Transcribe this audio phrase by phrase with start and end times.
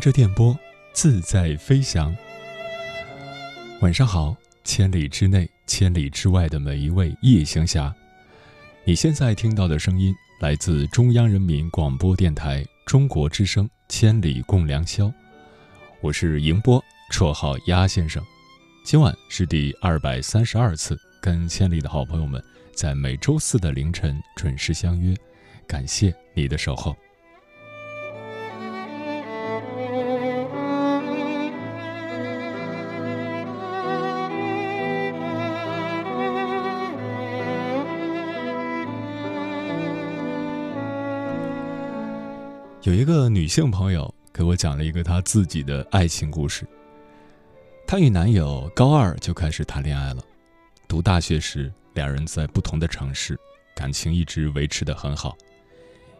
[0.00, 0.58] 迎着电波，
[0.94, 2.16] 自在飞翔。
[3.82, 4.34] 晚上好，
[4.64, 7.94] 千里之内、千里之外的每一位夜行侠，
[8.86, 15.04] 你现在听到的声音来自中央人民广播电台中国之声《千里共良宵》，
[16.00, 18.24] 我是迎波，绰号鸭先生。
[18.82, 22.42] 今晚是第二百三十二次跟千里的好朋友们
[22.74, 25.14] 在每周四的凌晨准时相约，
[25.66, 26.96] 感谢你的守候。
[42.90, 46.66] 有一个女性朋友给我讲了一个她自己的爱情故事。
[47.86, 50.20] 她与男友高二就开始谈恋爱了，
[50.88, 53.38] 读大学时两人在不同的城市，
[53.76, 55.38] 感情一直维持得很好。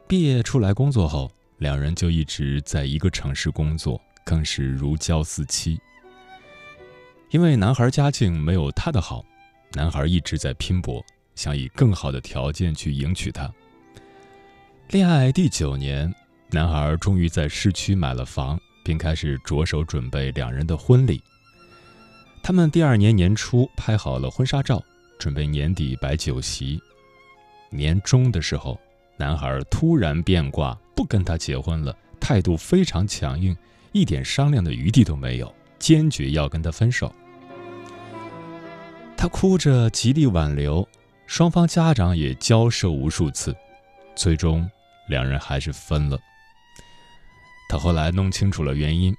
[0.06, 1.28] 毕业出来工作后，
[1.58, 5.76] 两人就一直在一个城市工作，更是如胶似漆。
[7.30, 9.24] 因为男孩家境没有她的好，
[9.72, 11.04] 男孩一直在拼搏，
[11.34, 13.52] 想以更好的条件去迎娶她。
[14.90, 16.14] 恋爱第九年。
[16.52, 21.22] 男孩终于在市区买了房，并开始着手准备两人的婚礼。
[22.42, 24.82] 他们第二年年初拍好了婚纱照，
[25.16, 26.80] 准备年底摆酒席。
[27.70, 28.80] 年终的时候，
[29.16, 33.56] 男孩突然变卦，不跟她结婚了，态度非常强硬，
[33.92, 37.14] 一点商量的余地都没有，坚决要跟她分手。
[39.16, 40.88] 他哭着极力挽留，
[41.26, 43.54] 双方家长也交涉无数次，
[44.16, 44.68] 最终
[45.08, 46.18] 两人还是分了。
[47.70, 49.14] 他后来弄清楚了原因，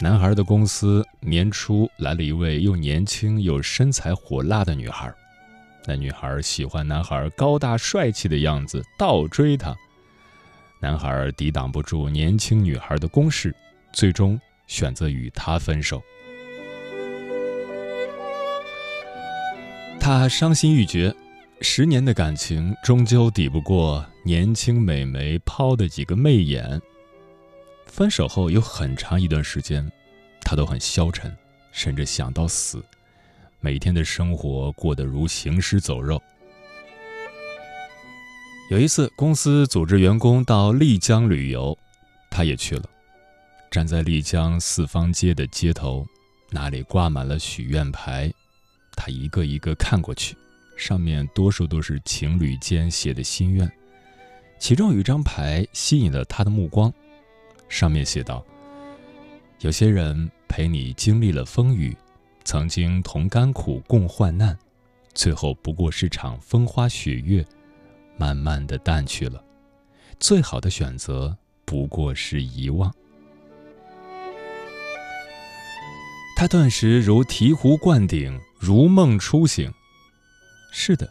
[0.00, 5.12] 男孩的公司年初来了一位又年轻又身材火辣的女孩，
[5.86, 9.76] 那女孩喜欢男孩高大帅气的样子，倒追他。
[10.80, 13.54] 男孩抵挡不住年轻女孩的攻势，
[13.92, 16.02] 最终选择与她分手。
[20.00, 21.14] 他伤心欲绝，
[21.60, 26.80] 十年的感情终究抵不过年轻美眉抛的几个媚眼。
[27.96, 29.90] 分手后有很长一段时间，
[30.42, 31.34] 他都很消沉，
[31.72, 32.84] 甚至想到死，
[33.58, 36.22] 每天的生活过得如行尸走肉。
[38.70, 41.74] 有一次，公司组织员工到丽江旅游，
[42.30, 42.84] 他也去了。
[43.70, 46.06] 站在丽江四方街的街头，
[46.50, 48.30] 那里挂满了许愿牌，
[48.94, 50.36] 他一个一个看过去，
[50.76, 53.72] 上面多数都是情侣间写的心愿，
[54.58, 56.92] 其中有一张牌吸引了他的目光。
[57.68, 58.44] 上面写道
[59.60, 61.96] ：“有些人陪你经历了风雨，
[62.44, 64.56] 曾经同甘苦共患难，
[65.14, 67.44] 最后不过是场风花雪月，
[68.16, 69.42] 慢慢的淡去了。
[70.18, 72.94] 最好的选择不过是遗忘。”
[76.36, 79.72] 他顿时如醍醐灌顶，如梦初醒。
[80.70, 81.08] 是的，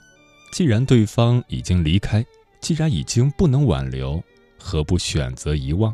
[0.52, 2.24] 既然对方已经离开，
[2.62, 4.24] 既然已经不能挽留，
[4.60, 5.92] 何不选择遗忘？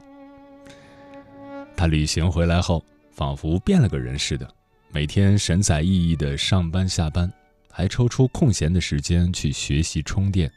[1.81, 4.47] 他旅行回来后，仿佛变了个人似的，
[4.91, 7.27] 每天神采奕奕的上班下班，
[7.71, 10.51] 还抽出空闲的时间去学习充电。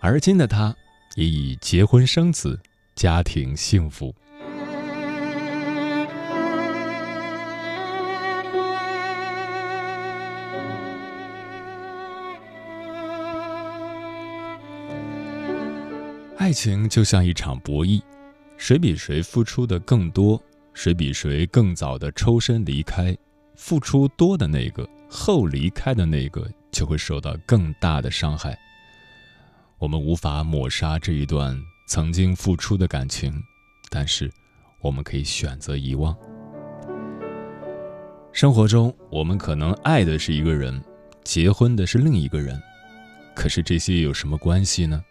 [0.00, 0.74] 而今的他，
[1.16, 2.58] 也已结婚生子，
[2.94, 4.14] 家庭幸福。
[16.38, 18.00] 爱情就像一场博弈，
[18.60, 20.40] 谁比谁付出的更多，
[20.74, 23.16] 谁比谁更早的抽身离开，
[23.56, 28.56] 付出多的那个后离开的那个就会受到更大的伤害。
[29.78, 31.58] 我们无法抹杀这一段
[31.88, 33.32] 曾经付出的感情，
[33.88, 34.30] 但是
[34.82, 36.14] 我们可以选择遗忘。
[38.30, 40.78] 生活中，我们可能爱的是一个人，
[41.24, 42.60] 结婚的是另一个人，
[43.34, 45.02] 可是这些有什么关系呢？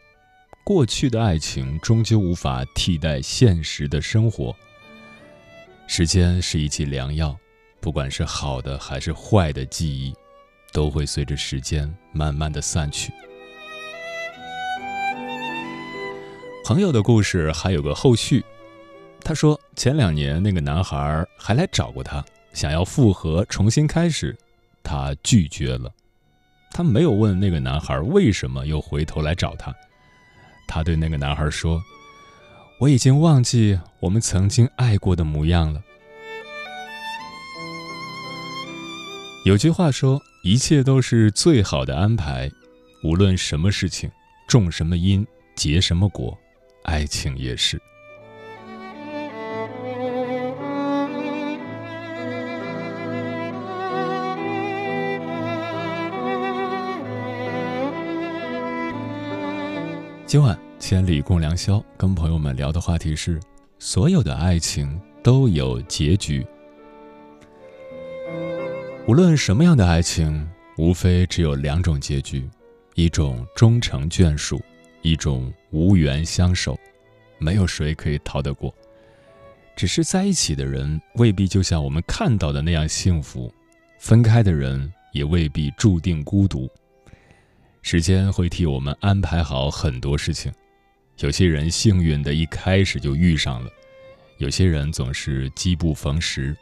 [0.70, 4.56] 过去的爱情终究无法替代现实的生活。
[5.88, 7.36] 时间是一剂良药，
[7.82, 10.14] 不管是好的还是坏的记忆，
[10.72, 13.12] 都会随着时间慢慢的散去。
[16.64, 18.46] 朋友的故事还有个后续，
[19.22, 22.24] 他说前两年那个男孩还来找过他，
[22.54, 24.38] 想要复合重新开始，
[24.84, 25.92] 他拒绝了。
[26.70, 29.76] 他没有问那个男孩为什么又回头来找他。
[30.72, 31.84] 他对那个男孩说
[32.80, 35.82] ：“我已经忘记我们曾经爱过的模样了。”
[39.46, 42.52] 有句话说：“一切都是最好的安排，
[43.04, 44.12] 无论什么事情，
[44.48, 45.26] 种什么因，
[45.56, 46.38] 结什么果，
[46.84, 47.82] 爱情也是。”
[60.30, 63.40] 今晚千里共良宵，跟朋友们聊的话题是：
[63.80, 66.46] 所有的爱情都有结局。
[69.08, 70.48] 无论什么样的爱情，
[70.78, 72.48] 无非只有两种结局：
[72.94, 74.62] 一种终成眷属，
[75.02, 76.78] 一种无缘相守。
[77.40, 78.72] 没有谁可以逃得过。
[79.76, 83.52] 只是在一起的人未必就像我们看到的那样幸福，
[83.98, 86.70] 分开的人也未必注定孤独。
[87.82, 90.52] 时间会替我们安排好很多事情，
[91.20, 93.70] 有些人幸运的一开始就遇上了，
[94.38, 96.56] 有些人总是机不逢时。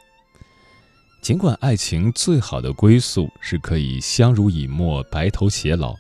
[1.22, 5.96] 尽管爱情最好的归宿是可以相濡以沫、白头偕老，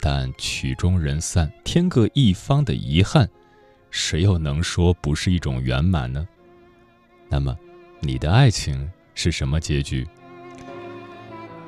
[0.00, 3.28] 但曲终人散、天各一方的遗憾，
[3.90, 6.26] 谁又能说不是一种圆满呢？
[7.28, 7.58] 那么，
[8.00, 10.06] 你的爱情是什么结局？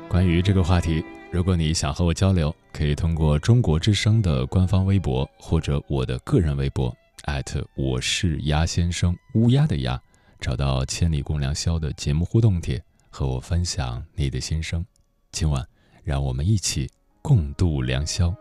[0.09, 1.05] 关于这个话题。
[1.33, 6.95] 如果你想和我交流，可以通过中国之声的官方微博或者我的个人微博，
[7.75, 9.99] 我是鸭先生乌鸦的鸭，
[10.39, 14.85] 找到“千里共良宵”的节目互动帖，和我分享你的心声。
[15.31, 15.67] 今晚，
[16.05, 16.87] 让我们一起
[17.23, 18.35] 共度良宵。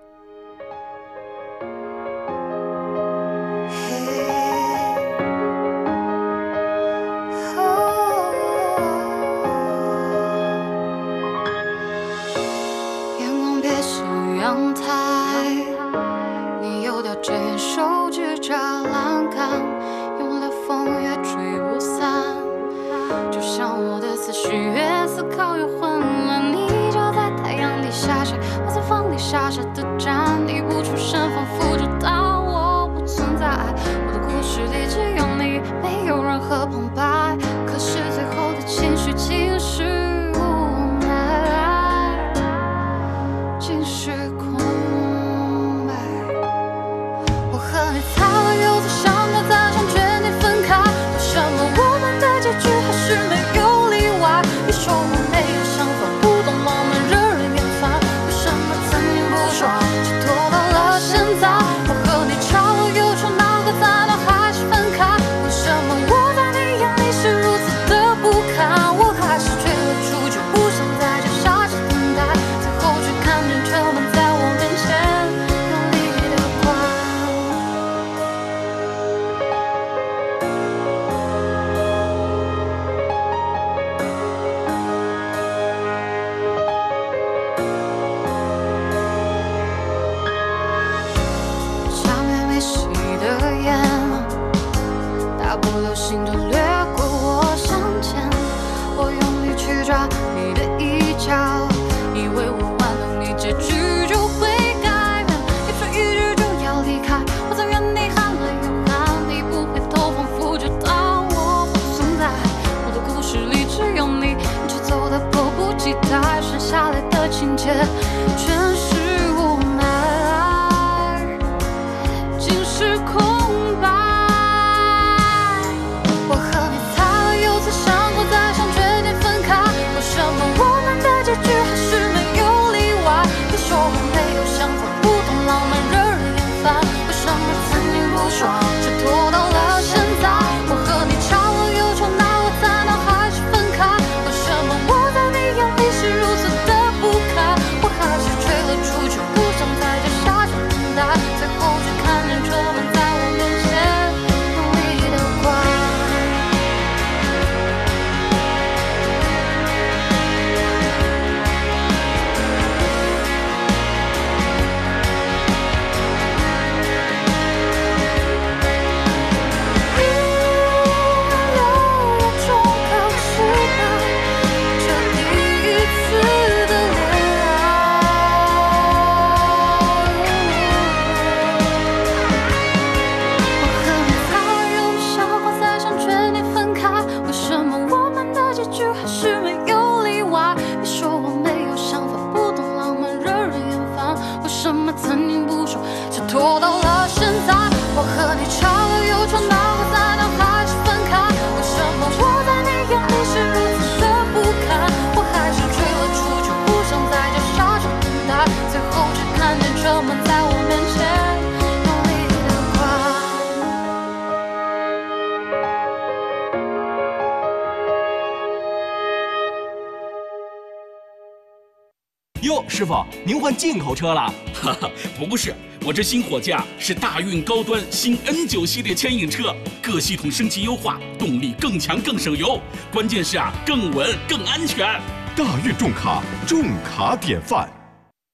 [222.49, 224.33] 哦，师傅，您换进口车了？
[224.53, 225.53] 哈哈，不是，
[225.85, 232.59] 我这新货架是大运高端新 N 九系列牵引车，各系统升级优化，动力更强更省油，
[232.91, 234.99] 关键是啊，更稳更安全。
[235.35, 237.69] 大运重卡，重卡典范。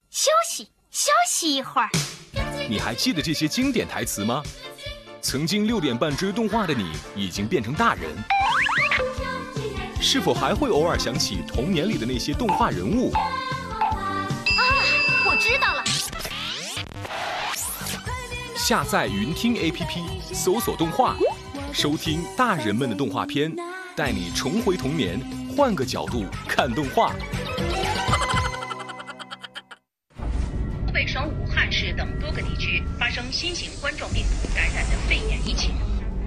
[0.09, 1.89] 休息休息一会儿。
[2.69, 4.41] 你还记得这些经典台词吗？
[5.21, 8.03] 曾经六点半追动画的你，已经变成大人。
[9.99, 13.11] 是否还会偶尔想起童年里的那些动画人物？
[18.67, 21.15] 下载云听 APP，搜索动画，
[21.71, 23.50] 收听大人们的动画片，
[23.95, 25.17] 带你重回童年，
[25.55, 27.13] 换个角度看动画。
[30.86, 35.71] 湖北省武汉市等多个地区发生新型冠状病毒感染的肺炎疫情，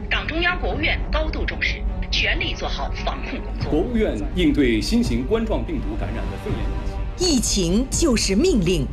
[0.08, 1.82] 党中央、国务院高度重视。
[2.10, 3.70] 全力做好防控工作。
[3.70, 6.58] 国务院应对新型冠状病毒感染的肺炎
[7.18, 8.86] 疫情，疫情就是命令。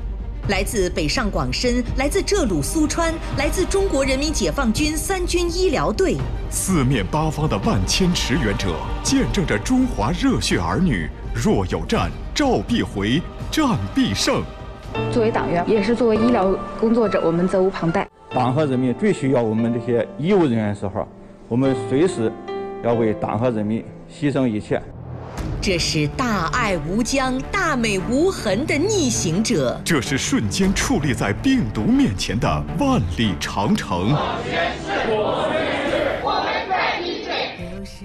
[0.50, 6.16] 来自北上广深，来自浙鲁苏川，来自中国人民解放军三军医疗队，
[6.50, 8.74] 四面八方的万千驰援者，
[9.04, 11.10] 见证着中华热血儿女。
[11.34, 14.42] 若有战，召必回，战必胜。
[15.12, 18.08] 作为党员，也是作为医疗工作者，我们责无旁贷。
[18.30, 21.06] 党和人民最需要我们这些医务人员的时候，
[21.50, 22.32] 我们随时。
[22.84, 24.80] 要为党和人民牺牲一切，
[25.62, 29.79] 这是大爱无疆、大美无痕的逆行者。
[29.84, 34.15] 这是瞬间矗立在病毒面前的万里长城。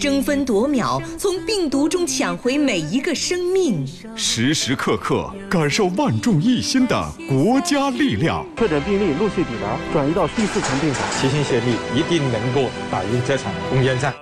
[0.01, 3.87] 争分夺秒，从病毒中抢回每一个生命，
[4.17, 8.45] 时时刻刻感受万众一心的国家力量。
[8.59, 14.13] 确诊病例陆续抵达，转移到第四层病房，齐心协力，一定能够打赢这场攻坚战。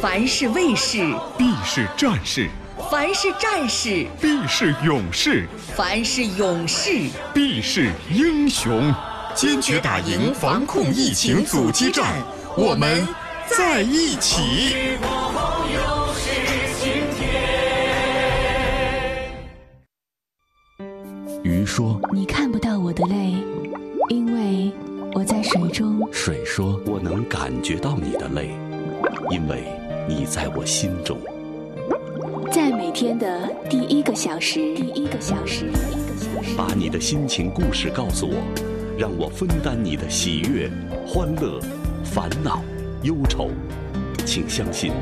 [0.00, 0.98] 凡是卫士，
[1.38, 2.48] 必是战士；
[2.90, 8.92] 凡是战士，必是勇士；凡是勇士，必是英雄。
[9.34, 12.22] 坚决打赢防控疫情阻击战，
[12.56, 13.06] 我们
[13.46, 14.98] 在一起。
[21.42, 23.34] 鱼说：“你看不到我的泪，
[24.10, 24.70] 因为
[25.14, 28.50] 我在水中。”水说：“我能感觉到你的泪，
[29.30, 29.64] 因为。”
[30.08, 31.18] 你在我心中，
[32.52, 38.36] 在每天的第一个小时，第一个小时，第一个小时，把你的心情故事告诉我，
[38.96, 40.70] 让我分担你的喜悦、
[41.04, 41.60] 欢乐、
[42.04, 42.62] 烦恼、
[43.02, 43.50] 忧愁。
[44.24, 44.92] 请相信，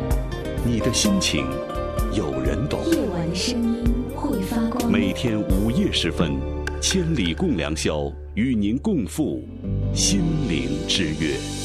[0.64, 1.44] 你的心情
[2.14, 2.80] 有人懂。
[2.86, 3.84] 夜晚的声音
[4.14, 4.90] 会发光。
[4.90, 6.32] 每天午夜时分，
[6.80, 9.42] 千里共良宵，与您共赴
[9.94, 11.63] 心灵之约。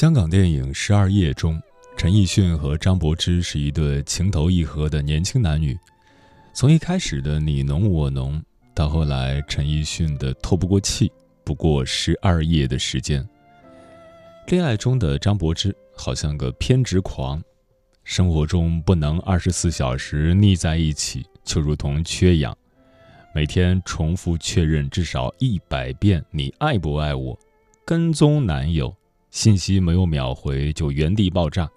[0.00, 1.60] 香港电影《十二夜》中，
[1.94, 5.78] 陈奕迅和张柏芝是一对情投意合的年轻男女。
[6.54, 8.42] 从一开始的你侬我侬，
[8.74, 11.12] 到后来陈奕迅的透不过气，
[11.44, 13.28] 不过十二夜的时间。
[14.46, 17.38] 恋爱中的张柏芝好像个偏执狂，
[18.02, 22.56] 生活中不能二十四小时腻在一起，就如同缺氧，
[23.34, 27.38] 每天重复确认至少一百遍“你爱不爱我”，
[27.84, 28.96] 跟踪男友。
[29.30, 31.70] 信息没有秒回就原地爆炸，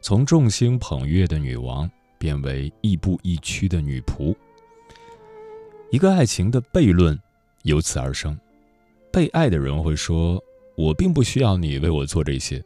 [0.00, 4.34] 从众星捧月的女王变为亦步亦趋的女仆。
[5.90, 7.18] 一个爱情的悖论
[7.62, 8.38] 由此而生。
[9.12, 10.40] 被爱的人会说
[10.78, 12.62] ：“我并不需要你为我做这些。”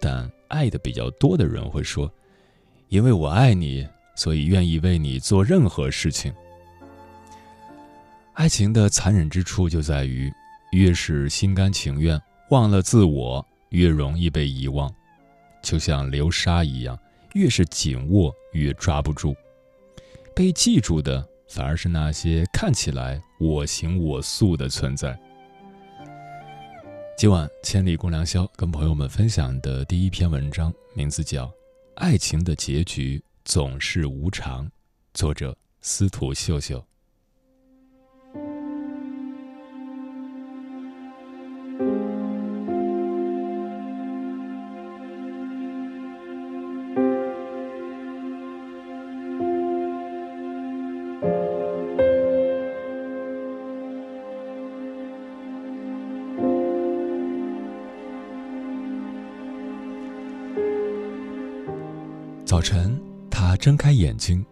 [0.00, 2.10] 但爱的比较多的人会说
[2.88, 6.32] ：“因为我爱你，所以愿意为你做任何事情。”
[8.32, 10.32] 爱情的残忍之处就在于，
[10.72, 12.18] 越是心甘情愿。
[12.50, 14.92] 忘了自我，越容易被遗忘，
[15.62, 16.96] 就像流沙一样，
[17.34, 19.34] 越是紧握越抓不住。
[20.34, 25.18] 被记住的反而是那些看起来我行我素的存在。
[27.18, 31.46] 今晚千里共良宵跟朋友们分享的第一篇文章，名字叫
[31.96, 34.66] 《爱情的结局总是无常》，
[35.14, 36.84] 作者司徒秀秀。
[62.56, 62.98] 早晨，
[63.30, 64.42] 他睁开眼睛，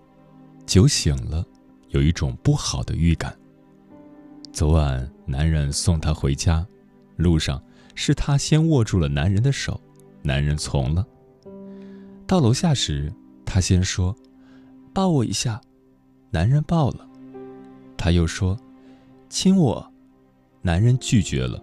[0.66, 1.42] 酒醒了，
[1.88, 3.34] 有一种不好的预感。
[4.52, 6.66] 昨晚男人送他回家，
[7.16, 7.58] 路上
[7.94, 9.80] 是他先握住了男人的手，
[10.20, 11.06] 男人从了。
[12.26, 13.11] 到楼下时，
[13.42, 14.14] 他先说，
[14.92, 15.58] 抱我一下，
[16.30, 17.08] 男人抱了，
[17.96, 18.54] 他又说，
[19.30, 19.90] 亲我，
[20.61, 21.58] 男人拒绝了。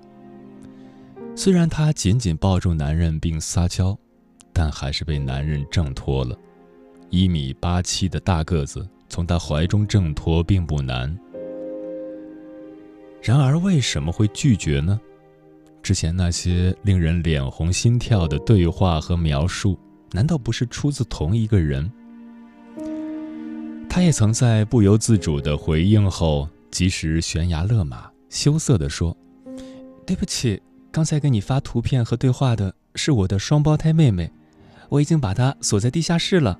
[1.35, 3.95] 虽然他紧紧抱住男人并撒娇。
[4.53, 6.37] 但还是被男人挣脱了。
[7.09, 11.17] 一米八七的大个子从他怀中挣脱并不难。
[13.21, 14.99] 然而，为什么会拒绝呢？
[15.83, 19.77] 之前那些令人脸红心跳的对话和描述，
[20.11, 21.91] 难道不是出自同一个人？
[23.89, 29.15] 他也曾在不由自主的回应后，及时悬崖勒马，羞涩地说
[30.07, 34.31] ：“对不起，刚才给你发图片和对话的是我的双胞胎妹妹，
[34.91, 36.59] 我已经把她锁在地下室了。”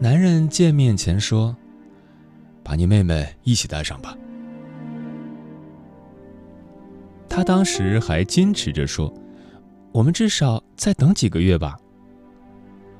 [0.00, 1.56] 男人见面前说
[2.64, 4.16] ：“把你妹妹一起带上吧。”
[7.28, 9.12] 他当时还矜持着说
[9.92, 11.78] ：“我们至少再等几个月吧。”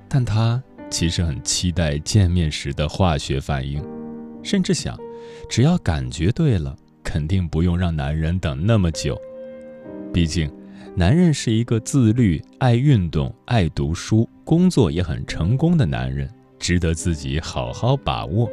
[0.08, 3.84] 但他其实很期待见面时的化学反应，
[4.42, 4.96] 甚至想，
[5.50, 9.18] 只要感觉对了，肯定不用让男人等那么久。
[10.12, 10.50] 毕竟，
[10.96, 18.50] 男人是一个自律、爱运动、爱读书、工作也很成功的男人，值得自己好好把握。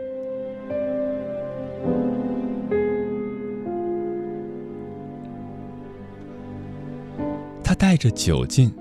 [7.64, 8.72] 他带着酒劲，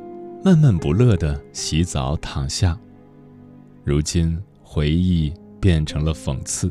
[0.44, 2.78] 闷闷不乐的洗澡躺下。
[3.82, 6.70] 如今回忆变成了讽刺。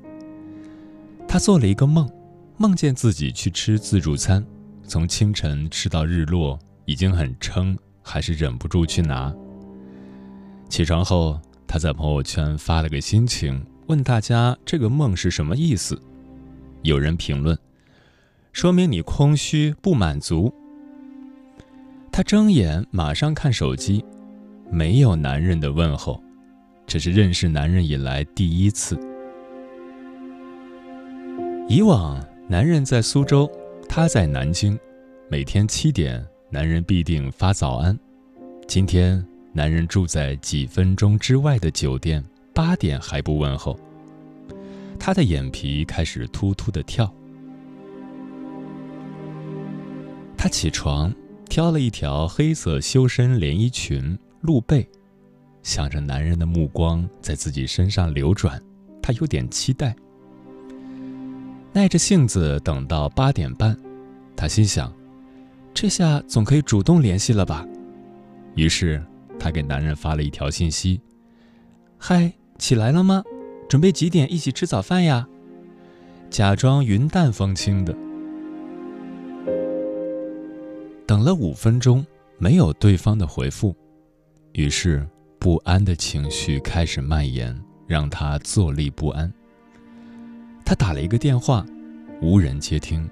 [1.28, 2.08] 他做了一个梦，
[2.58, 4.46] 梦见自己去吃自助餐，
[4.84, 9.34] 从清晨吃到日落，已经很撑，还是忍不住去拿。
[10.70, 16.02] 起床后，他在朋友圈发了个心情，问大家这个梦是什么意思。
[16.82, 17.58] 有人评论，
[18.52, 20.54] 说明你空虚不满足。
[22.12, 24.04] 他睁眼，马上看手机，
[24.70, 26.22] 没有男人的问候，
[26.86, 29.00] 这是认识男人以来第一次。
[31.70, 33.50] 以往男人在苏州，
[33.88, 34.78] 他在南京，
[35.30, 37.98] 每天七点，男人必定发早安。
[38.68, 43.76] 今天男人住在几分钟之外的酒店，八点还不问候，
[45.00, 47.12] 他的眼皮开始突突的跳。
[50.38, 51.12] 他起床。
[51.50, 54.88] 挑了一条黑色修身连衣裙露背，
[55.62, 58.60] 想着男人的目光在自己身上流转，
[59.04, 59.96] 他有点期待。
[61.72, 63.78] 耐着性子等到八点半，
[64.36, 64.92] 他心想：
[65.74, 67.68] 这下总可以主动联系了吧？
[68.56, 69.04] 于是
[69.40, 71.02] 她给男人发了一条信息
[71.98, 73.24] ：“嗨，起来了吗？
[73.68, 75.28] 准备几点一起吃早饭呀？”
[76.30, 77.96] 假装云淡风轻的。
[81.06, 82.06] 等了五分钟，
[82.38, 83.76] 没有对方的回复，
[84.54, 85.06] 于是
[85.38, 89.32] 不安的情绪开始蔓延，让他坐立不安。
[90.66, 91.66] 他打了一个电话，
[92.22, 93.08] 无人接听。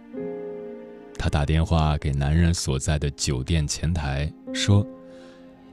[1.22, 4.84] 他打电话给男人所在的酒店前台，说：“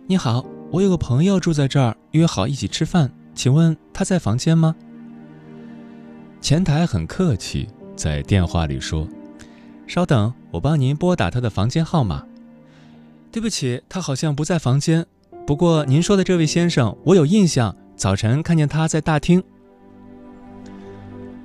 [0.06, 4.76] 你好，我有个朋友住在这儿，约好一起吃饭，请问他在房间吗？”
[6.42, 9.08] 前台很客气，在电话里说。
[9.86, 12.26] 稍等，我帮您拨打他的房间号码。
[13.32, 15.06] 对不起，他好像不在房间。
[15.46, 19.42] 不过您说的这位先生，我有印象，早晨看见他在大厅。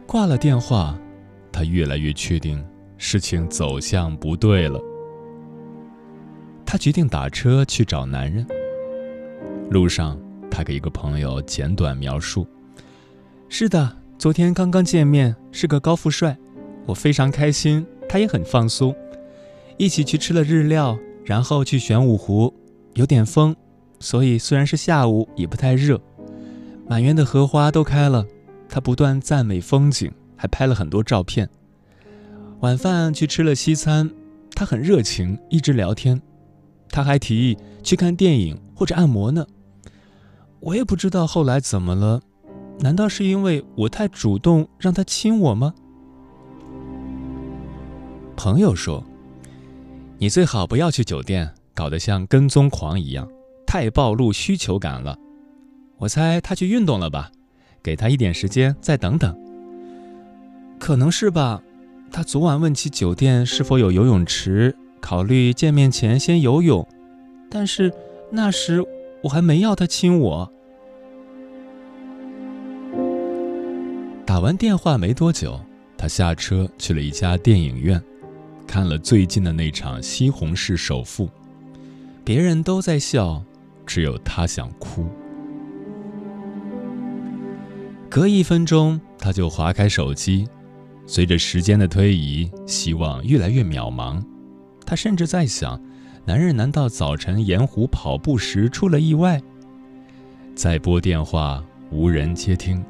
[0.06, 1.00] 挂了电话，
[1.54, 2.62] 他越来越确定
[2.98, 4.80] 事情走向不对了。
[6.66, 8.46] 他决定打车去找男人。
[9.70, 12.48] 路上，他给一个朋友简短描述
[13.50, 16.38] ：“是的，昨天刚刚见面，是个高富帅，
[16.86, 18.96] 我非常开心。”他也很放松，
[19.78, 22.54] 一起去吃了日料，然后去玄武湖，
[22.94, 23.56] 有点风，
[24.00, 26.00] 所以虽然是下午也不太热。
[26.88, 28.28] 满园的荷花都开了，
[28.70, 31.50] 他不断赞美风景，还拍了很多照片。
[32.64, 34.10] 晚饭去吃了西餐，
[34.56, 36.22] 他很热情，一直聊天。
[36.88, 39.46] 他还提议去看电影或者按摩呢。
[40.62, 42.22] 我也不知道后来怎么了，
[42.80, 45.74] 难道是因为我太主动让他亲我吗？
[48.38, 49.04] 朋友说
[50.18, 53.28] ：“你最好不要去酒店，搞得像跟踪狂一样，
[53.68, 55.20] 太暴露需求感了。
[55.98, 57.30] 我猜他去运动了吧？
[57.84, 59.38] 给他一点时间，再等等。
[60.80, 61.62] 可能是吧。
[62.14, 66.88] 他昨晚问起酒店是否有游泳池考虑见面前先游泳
[67.50, 67.92] 但是
[68.30, 68.86] 那时
[69.24, 70.52] 我还没要他亲我。
[74.28, 75.60] 打完电话没多久
[75.98, 78.00] 他下车去了一家电影院
[78.68, 81.28] 看了最近的那场西红柿首富。
[82.24, 83.44] 别人都在笑
[83.88, 85.08] 只有他想哭。
[88.08, 90.48] 隔一分钟他就划开手机
[91.06, 94.24] 随着时间的推移，希望越来越渺茫。
[94.86, 95.82] 他甚至在想：
[96.26, 99.42] 男人难道早晨沿湖跑步时出了意外？
[100.56, 102.84] 再拨电话，无人接听。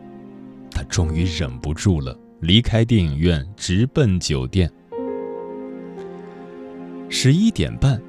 [0.69, 4.71] 他终于忍不住了，离开电影院，直奔酒店。
[7.09, 8.01] 十一点半，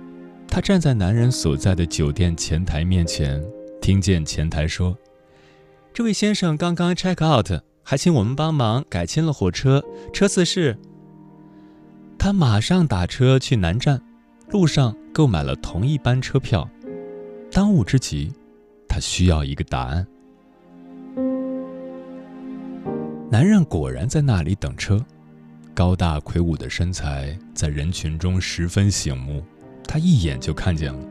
[0.49, 3.43] 他站在男人所在的酒店前台面前，
[3.81, 4.97] 听见前台说
[5.93, 10.77] ：“这位先生刚刚 check out，还请我们帮忙改签了火车，车次是……”
[12.19, 14.03] 他马上打车去南站，
[14.49, 16.69] 路上购买了同一班车票。
[17.53, 18.33] 当务之急，
[18.89, 20.07] 他需要一个答案。
[23.31, 25.05] 男人果然在那里等车，
[25.75, 29.45] 高大魁梧的身材在人群中十分醒目，
[29.87, 31.07] 他一眼就看见了。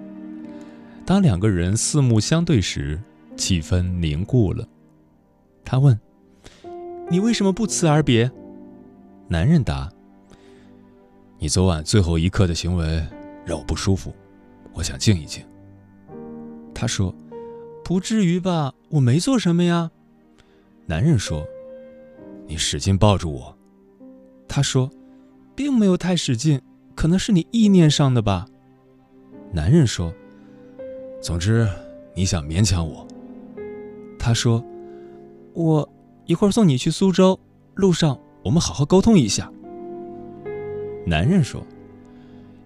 [1.06, 3.00] 当两个人四目相对时，
[3.36, 4.68] 气氛凝固了。
[5.66, 6.00] 他问
[7.14, 8.30] ：“你为什么不辞而别？”
[9.30, 9.88] 男人答
[11.38, 13.06] ：“你昨晚最后一刻的行为
[13.46, 14.12] 让我不舒服，
[14.74, 15.46] 我想静一静。”
[16.74, 17.14] 他说
[17.86, 19.92] ：“不至于吧，我没做什么呀。”
[20.88, 21.46] 男人说。
[22.46, 23.58] 你使劲抱住我，
[24.50, 24.92] 他说，
[25.56, 26.62] 并没有太使劲，
[26.94, 28.46] 可能是你意念上的吧。
[29.54, 30.14] 男人说，
[31.22, 31.66] 总之
[32.14, 33.08] 你想勉强我。
[34.20, 34.62] 他说，
[35.54, 35.90] 我
[36.26, 37.38] 一会儿送你去苏州，
[37.76, 39.52] 路上我们好好沟通一下。
[41.06, 41.62] 男人说，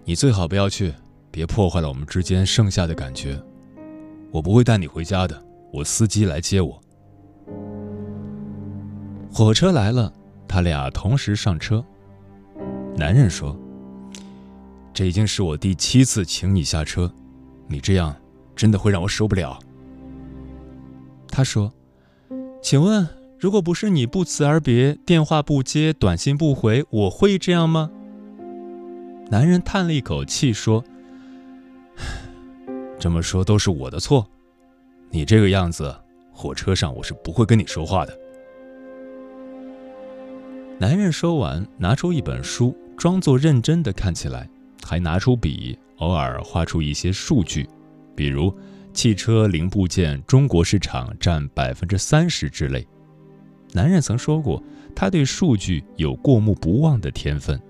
[0.04, 0.94] 你最好不要去，
[1.30, 3.40] 别破坏了我们之间剩下的感觉。
[4.30, 5.42] 我不会带你回家的，
[5.72, 6.80] 我司机来接我。
[9.32, 10.12] 火车来了，
[10.46, 11.84] 他俩同时上车。
[12.96, 13.58] 男人说
[14.94, 17.12] ：“这已经是我第七次请你下车，
[17.66, 18.14] 你这样
[18.54, 19.58] 真的会让我受不了。”
[21.28, 21.72] 他说
[22.62, 23.06] ：“请问，
[23.38, 27.88] 如果不是你不辞而别，电话不接，短信不回，我会这样吗？”
[29.30, 30.84] 男人叹了一口气说
[32.98, 34.28] ：“这么说都是我的错，
[35.10, 35.94] 你这个样子，
[36.32, 38.18] 火车上我是不会跟你说话的。”
[40.80, 44.48] 男人说完，拿出一本书，装作认真的看起来，
[44.84, 47.68] 还拿出笔，偶尔画出一些数据，
[48.16, 48.52] 比如
[48.92, 52.84] 汽车零部件中国市场占百分之三十之类。
[53.72, 54.62] 男人曾说过，
[54.94, 57.60] 他对数据有过目不忘的天分。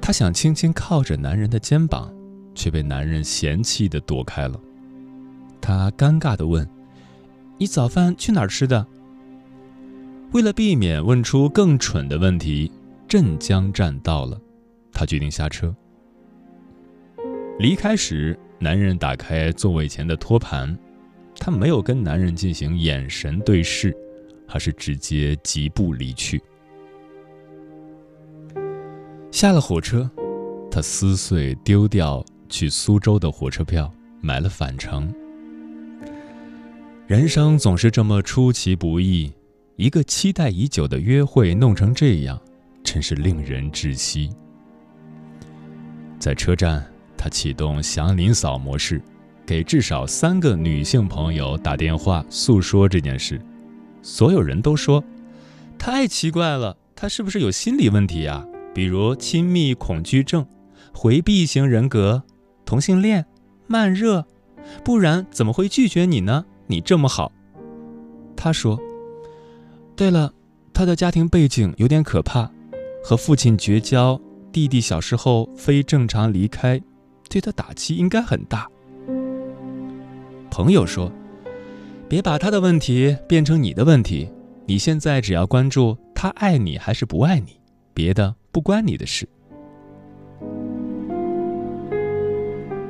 [0.00, 2.12] 他想轻轻靠着男人的肩膀，
[2.54, 4.58] 却被男人嫌弃的躲开了。
[5.60, 6.66] 他尴尬的问
[7.58, 8.86] ：“你早饭去哪儿吃的？”
[10.32, 12.70] 为了避免问出更蠢的问题，
[13.06, 14.40] 镇江站到了，
[14.92, 15.74] 他决定下车。
[17.58, 20.78] 离开时，男人打开座位前的托盘，
[21.38, 23.96] 她没有跟男人进行眼神对视，
[24.48, 26.42] 而是直接疾步离去。
[29.30, 30.10] 下了火车，
[30.70, 35.12] 他撕碎丢掉去苏州的火车票，买了返程。
[37.06, 39.32] 人生总是这么出其不意。
[39.76, 42.38] 一个期待已久的约会弄成这样，
[42.82, 44.28] 真是令人窒息。
[46.18, 46.84] 在车站，
[47.16, 49.00] 他启动祥林嫂模式，
[49.48, 53.40] 给至少三个女性朋友打电话诉说这件事。
[54.02, 55.02] 所有人都说
[55.78, 58.46] ：“太奇怪了，他是不是有心理问题呀？
[58.74, 60.46] 比如亲密恐惧症、
[60.92, 62.22] 回避型人格、
[62.66, 63.24] 同性恋、
[63.66, 64.26] 慢热，
[64.84, 66.44] 不然怎么会拒绝你呢？
[66.66, 67.32] 你这么好。”
[68.36, 68.78] 他说。
[69.96, 70.30] 对了，
[70.74, 72.50] 他的家庭背景有点可怕，
[73.02, 74.20] 和父亲绝交，
[74.52, 76.78] 弟弟小时候非正常离开，
[77.30, 78.68] 对他打击应该很大。
[80.50, 81.12] 朋友说
[82.08, 84.30] ：“别把他的问题变成你的问题，
[84.66, 87.60] 你现在只要关注他爱你还是不爱你，
[87.94, 89.28] 别的不关你的事。”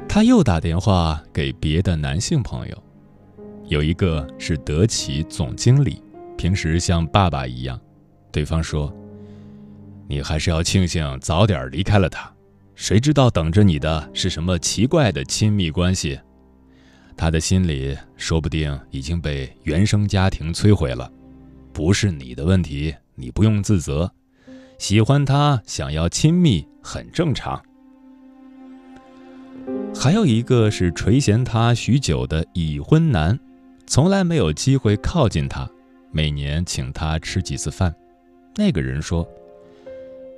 [0.09, 2.83] 他又打电话给别的男性朋友，
[3.67, 6.03] 有一个是德企总经理。
[6.37, 7.79] 平时像爸爸一样，
[8.31, 8.95] 对方说
[10.09, 12.33] ：“你还是要庆幸早点离开了他，
[12.75, 16.19] 谁知道等着你的是什么奇怪的亲密关系？
[17.19, 21.11] 他的心里说不定已经被原生家庭摧毁了，
[21.73, 24.09] 不是你的问题，你不用自责。
[24.79, 27.61] 喜欢他，想要亲密很正常。”
[29.93, 33.37] 还有一个是垂涎他许久的已婚男，
[33.85, 35.69] 从来没有机会靠近他。
[36.13, 37.93] 每年请他吃几次饭。
[38.55, 39.29] 那个人说：“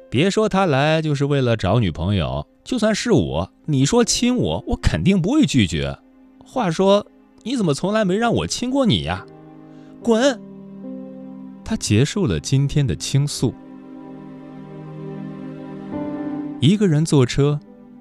[0.09, 5.99] 别说他来就是为了找女朋友，就算是我，你说亲我，我肯定不会拒绝。
[6.51, 7.07] 话说，
[7.45, 9.25] 你怎么从来没让我亲过你呀？
[10.03, 10.41] 滚！”
[11.65, 13.55] 他结束了今天的倾诉。
[16.61, 17.61] 一个人坐车，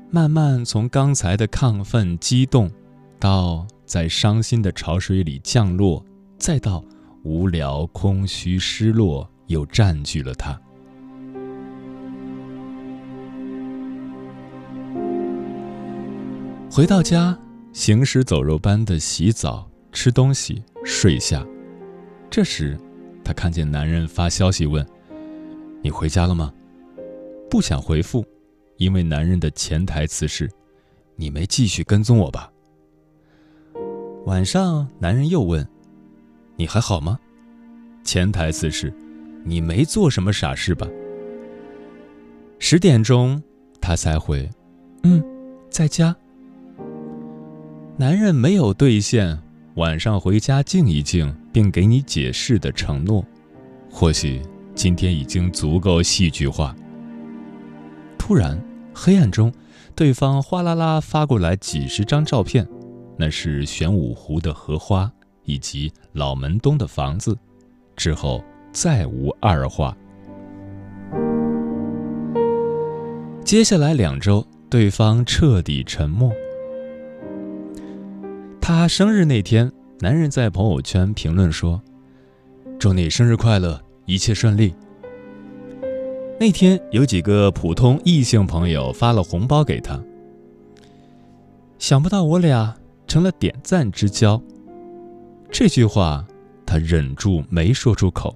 [0.10, 2.72] 慢慢从刚才的亢奋激动，
[3.20, 6.04] 到在伤心的潮水里降落，
[6.40, 6.84] 再到
[7.24, 10.60] 无聊、空虚、失落，又占据了他。
[16.72, 17.38] 回到家，
[17.72, 21.46] 行尸走肉般的洗澡、吃东西、睡下。
[22.30, 22.78] 这时，
[23.24, 24.86] 他看见男人发消息问
[25.82, 26.54] ：“你回家了吗？”
[27.50, 28.26] 不想回复。
[28.78, 30.50] 因为男人的潜台词是
[31.18, 32.50] ：“你没继续跟踪我吧？”
[34.26, 35.68] 晚上，男人又问
[36.56, 37.20] ：“你还好吗？”
[38.06, 38.94] 潜台词是
[39.44, 40.88] ：“你没做什么傻事吧？”
[42.58, 43.42] 十点钟，
[43.82, 44.50] 他才回
[45.04, 45.22] ：“嗯，
[45.70, 46.16] 在家。”
[48.00, 49.38] 男人没有兑现
[49.76, 53.22] 晚上回家静一静并给你解释的承诺，
[53.92, 54.42] 或许
[54.74, 56.74] 今天已经足够戏剧化。
[58.18, 58.58] 突然。
[58.92, 59.54] 黑暗中，
[59.96, 62.68] 对方哗啦啦发过来几十张照片，
[63.18, 65.10] 那是玄武湖的荷花
[65.44, 67.38] 以及老门东的房子。
[67.96, 69.96] 之后再无二话。
[73.46, 76.30] 接下来两周，对方彻底沉默。
[78.72, 81.82] 他生日那天，男人在朋友圈评论说
[82.78, 84.76] ：“祝你生日快乐，一切顺利。”
[86.40, 90.00] 那天有几个普通异性朋友发了红包给他，
[91.80, 92.78] 想不到我俩
[93.08, 94.40] 成了点赞之交。
[95.50, 96.24] 这句话
[96.64, 98.36] 他忍住没说出口。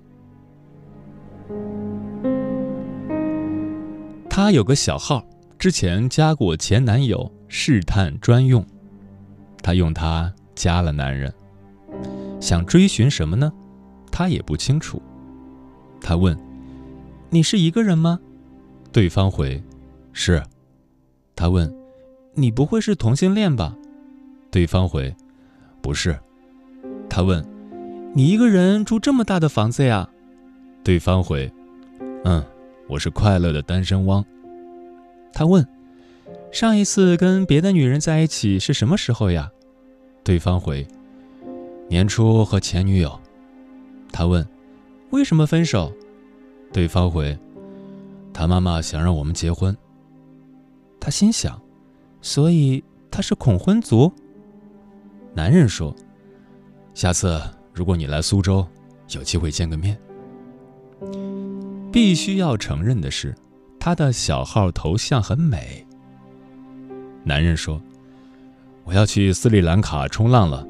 [4.28, 5.24] 他有个小号，
[5.60, 8.66] 之前加过前男友试探专用，
[9.64, 11.34] 他用它加了男人，
[12.40, 13.52] 想追寻什么呢？
[14.12, 15.02] 他也不清楚。
[16.00, 16.38] 他问。
[17.30, 18.20] 你是一个人吗？
[18.92, 19.60] 对方回
[20.14, 20.44] ：“是。”
[21.36, 21.76] 他问
[22.36, 23.76] ：“你不会是同性恋吧？”
[24.52, 25.16] 对方回
[25.82, 26.16] ：“不是。”
[27.10, 27.44] 他问
[28.14, 30.08] ：“你一个人住这么大的房子呀？”
[30.86, 31.52] 对方回
[32.24, 32.46] ：“嗯，
[32.88, 34.24] 我是快乐的单身汪。”
[35.34, 35.68] 他问
[36.54, 39.52] ：“上一次跟别的女人在一起是什么时候呀？”
[40.24, 40.88] 对方回
[41.90, 43.20] ：“年初和前女友。”
[44.14, 44.48] 他问
[45.10, 45.92] ：“为什么分手？”
[46.72, 47.36] 对方回
[48.32, 49.76] ：“他妈妈想让我们结婚。”
[51.02, 51.60] 他心想
[52.22, 54.14] ：“所以他是恐婚族。”
[55.34, 55.94] 男人说
[56.94, 57.42] ：“下次
[57.74, 58.66] 如果你来苏州，
[59.10, 60.00] 有机会见个面。”
[61.92, 63.36] 必须要承认的是，
[63.80, 65.86] 他的小号头像很美。
[67.24, 67.82] 男人说
[68.86, 70.68] ：“我要去斯里兰卡冲浪了。”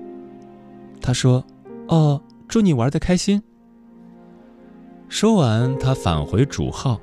[1.01, 1.43] 他说
[1.89, 3.41] ：“哦，祝你玩的开心。”
[5.09, 6.99] 说完，他返回主号，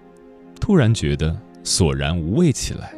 [0.61, 2.95] 突然觉得索然无味起来。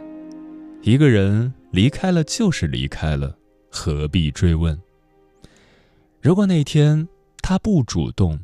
[0.82, 3.36] 一个人离开了就是离开了，
[3.70, 4.78] 何必追问？
[6.20, 7.08] 如果那天
[7.40, 8.38] 他不主动，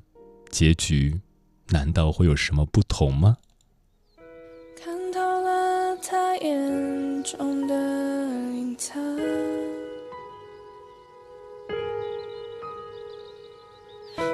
[0.51, 1.21] 结局
[1.69, 3.37] 难道会有什么不同吗？
[4.81, 6.88] 看透了他眼
[7.37, 7.75] 中的
[8.55, 8.97] 隐藏，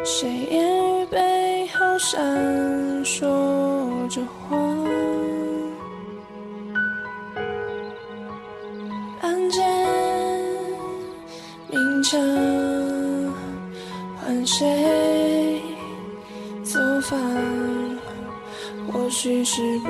[0.05, 1.99] 谁言语背后？
[1.99, 3.19] 闪烁
[4.09, 4.87] 着光，
[9.23, 9.67] 暗箭
[11.71, 12.21] 明枪，
[14.21, 15.61] 换谁
[16.63, 17.19] 作反？
[18.93, 19.89] 或许是不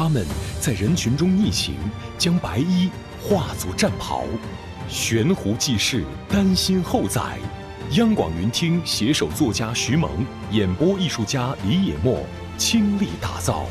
[0.00, 0.24] 他们
[0.60, 1.74] 在人群中逆行，
[2.16, 2.88] 将白衣
[3.20, 4.22] 化作战袍，
[4.88, 7.36] 悬壶济世，丹心厚载。
[7.94, 12.22] 央广云听携手作家徐萌、演播艺术家李野墨
[12.56, 13.66] 倾力打造，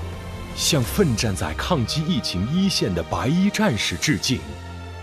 [0.53, 4.41] 向奋战在抗击疫情一线的白衣战士致敬。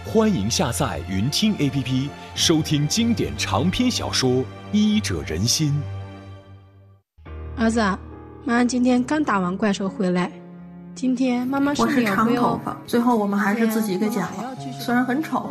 [0.04, 4.30] 欢迎下载云听 APP，收听经典长篇小说
[4.72, 5.72] 《医者仁心》。
[7.56, 7.82] 儿子。
[8.46, 10.30] 妈今天刚打完怪兽回来，
[10.94, 15.50] 今天妈妈我是长头发，最后我们还是自己给剪了，虽然很丑，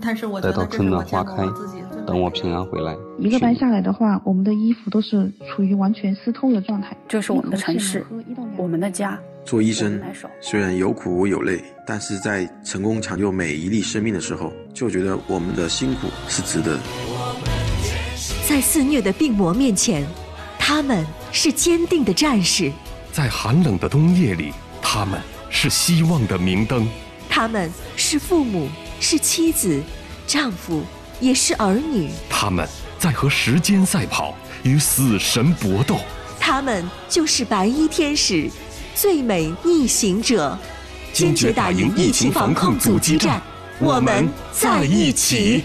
[0.00, 2.96] 但是我觉得这是我见过自己等我平安回来。
[3.18, 6.96] 一个班下来的话，我们的衣服都是处于完全湿透的状态。
[7.06, 8.04] 这是我们的城市，
[8.56, 9.18] 我们的家。
[9.44, 10.00] 做医生
[10.40, 16.78] 虽然有苦有累，但是在成功抢救每一粒生命的时候，就觉得我们的辛苦是值得。
[18.48, 20.06] 在肆虐的病魔面前。
[20.60, 22.70] 他们是坚定的战士，
[23.18, 26.88] 在寒冷的冬夜里，他们是希望的明灯。
[27.28, 28.68] 他们是父母，
[29.00, 29.82] 是妻子，
[30.24, 30.84] 丈夫，
[31.18, 32.12] 也是儿女。
[32.30, 32.64] 他们
[32.96, 35.98] 在和时间赛跑，与死神搏斗。
[36.38, 38.48] 他们就是白衣天使，
[38.94, 40.56] 最美逆行者，
[41.12, 43.42] 坚决打赢疫情防控阻击战。
[43.80, 45.64] 我们在一起。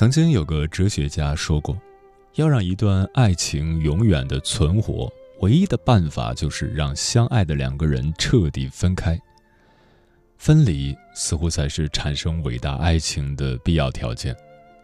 [0.00, 1.78] 曾经有个哲学家说过，
[2.36, 9.20] 要让一段爱情永远的存活，唯一的办法就是让相爱的两个人彻底分开。
[10.38, 14.34] 分离似乎才是产生伟大爱情的必要条件。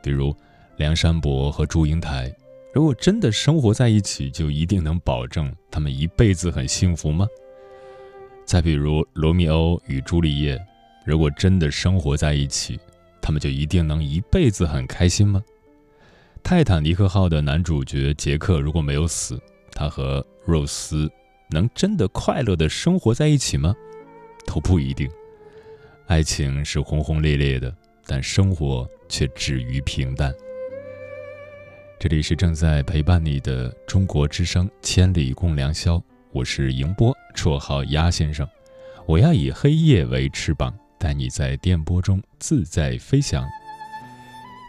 [0.02, 0.36] 比如
[0.76, 2.30] 梁山伯和祝英台，
[2.74, 7.26] 如果真的生活在一起，就一定能保证他们一辈子很幸福吗？
[8.44, 10.62] 再比如罗密欧与朱丽叶，
[11.06, 12.78] 如果真的生活在一起，
[13.26, 15.42] 他们就一定能一辈子很开心吗？
[16.44, 19.36] 泰坦尼克号的男主角杰克如果没有死，
[19.72, 21.10] 他和肉丝
[21.50, 23.74] 能真的快乐的生活在一起吗？
[24.46, 25.10] 都不一定。
[26.06, 30.32] 爱情是轰轰烈烈的，但生活却止于平淡。
[31.98, 35.96] 这里是正在陪伴你的中国之声《千里共良宵》，
[36.30, 38.48] 我是迎波，绰号鸭先生。
[39.04, 40.72] 我要以黑夜为翅膀。
[41.07, 43.46] 带你在电波中自在飞翔。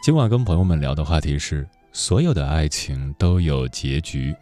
[0.03, 4.35] 今晚跟朋友们聊的话题是：所有的爱情都有结局。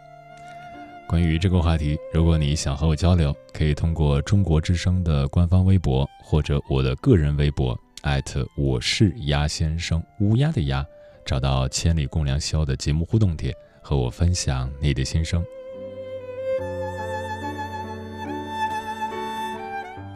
[1.08, 10.86] 关于这个话题，如果你想和我交流，可以通过中国之声的官方微博或者我的个人微博艾特我是鸭先生乌鸦的鸭，
[11.26, 15.42] 找到“千里共良宵”的节目互动帖，和我分享你的心声。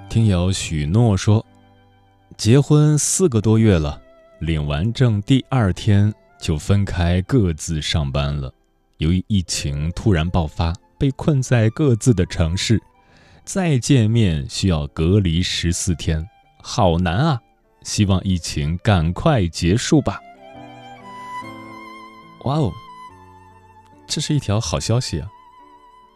[0.10, 1.46] 听友许诺说，
[2.40, 4.02] 结婚四个多月了，
[4.40, 8.50] 领完证第二天就分开各自上班了。
[9.00, 12.82] 由于疫情突然爆发，被困在各自的城市，
[13.44, 16.26] 再见面需要隔离十四天，
[16.64, 17.42] 好难啊！
[17.84, 20.22] 希望疫情赶快结束吧。
[22.46, 22.72] 哇哦，
[24.08, 25.30] 这是一条好消息啊！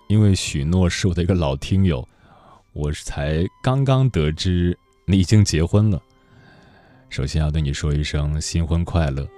[0.08, 2.08] 因为许诺是我的一个老听友，
[2.72, 6.02] 我才刚刚得知你已经结婚了。
[7.14, 9.30] 首先要对你说一声新婚快乐，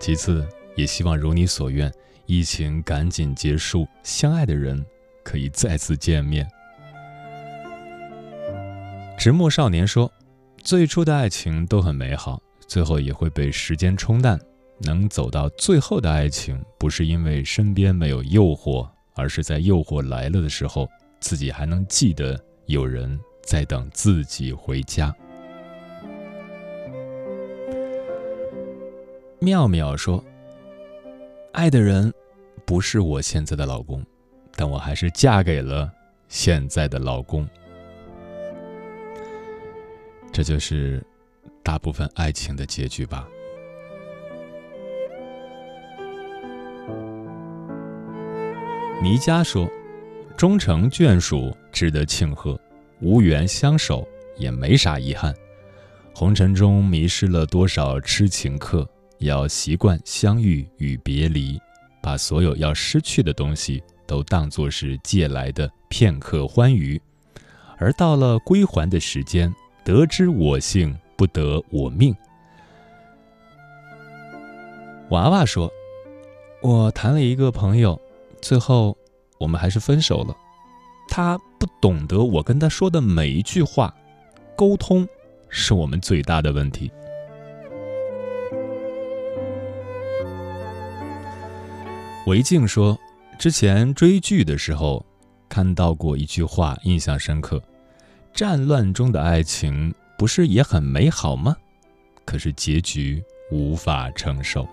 [0.00, 1.92] 其次也希望如你所愿。
[2.24, 4.82] 疫情赶紧结束，相爱的人
[5.22, 6.48] 可以再次见面。
[9.18, 10.10] 直木少年说
[10.64, 14.40] ：“最初的爱情都很美好，最后也会被时间冲淡。
[14.78, 20.88] 能走到最后的爱情，不是因为身边没有诱惑，而是在诱惑来了的时候，
[21.20, 25.14] 自己还能记得有人在等自己回家。”
[29.44, 30.24] 妙妙说。
[31.52, 32.12] 爱的人
[32.64, 34.04] 不是我现在的老公，
[34.56, 35.92] 但我还是嫁给了
[36.26, 37.46] 现在的老公。
[40.32, 41.04] 这就是
[41.62, 43.28] 大部分爱情的结局吧。
[49.02, 49.68] 倪佳说
[50.36, 52.58] ：“终成眷属，值得庆贺；
[53.00, 55.34] 无缘相守，也没啥遗憾。
[56.14, 58.88] 红尘中迷失了多少痴情客。”
[59.24, 61.60] 要习惯相遇与别离，
[62.02, 67.00] 把所有要失去的东西都当作是借来的片刻欢愉，
[67.78, 69.52] 而到了归还的时间，
[69.82, 72.14] 得知我幸不得我命。
[75.10, 75.70] 娃娃说
[76.62, 78.00] ：“我谈了一个朋友，
[78.40, 78.96] 最后
[79.38, 80.36] 我们还是分手了。
[81.08, 83.94] 他不懂得我跟他说的每一句话，
[84.56, 85.06] 沟通
[85.48, 86.90] 是我们最大的问题。”
[92.26, 92.98] 韦静说
[93.38, 95.04] ：“之前追剧的时候，
[95.46, 97.62] 看到过一句话，印象深刻。
[98.32, 101.54] 战乱中的爱情不是也很美好吗？
[102.24, 104.66] 可是结局无法承受。”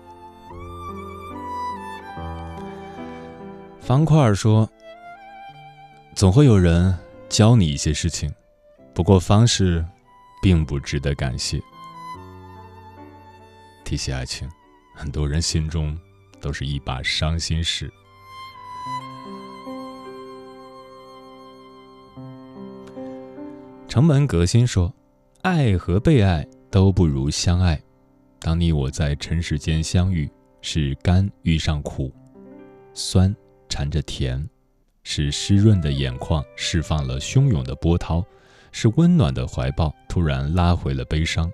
[3.80, 4.66] 方块说
[6.16, 6.98] ：“总会有人
[7.28, 8.32] 教你一些事情，
[8.94, 9.84] 不过方式
[10.40, 11.60] 并不值得感谢。
[13.84, 14.48] 提起爱情，
[14.94, 15.94] 很多人心中……”
[16.42, 17.90] 都是一把伤心事。
[23.88, 24.92] 城门革新说
[25.42, 27.80] ：“爱和被爱都不如相爱。
[28.40, 30.28] 当你我在尘世间相遇，
[30.62, 32.12] 是甘遇上苦，
[32.94, 33.34] 酸
[33.68, 34.48] 缠着甜，
[35.04, 38.24] 是湿润的眼眶释放了汹涌的波涛，
[38.72, 41.50] 是温暖的怀抱突然拉回了悲伤。”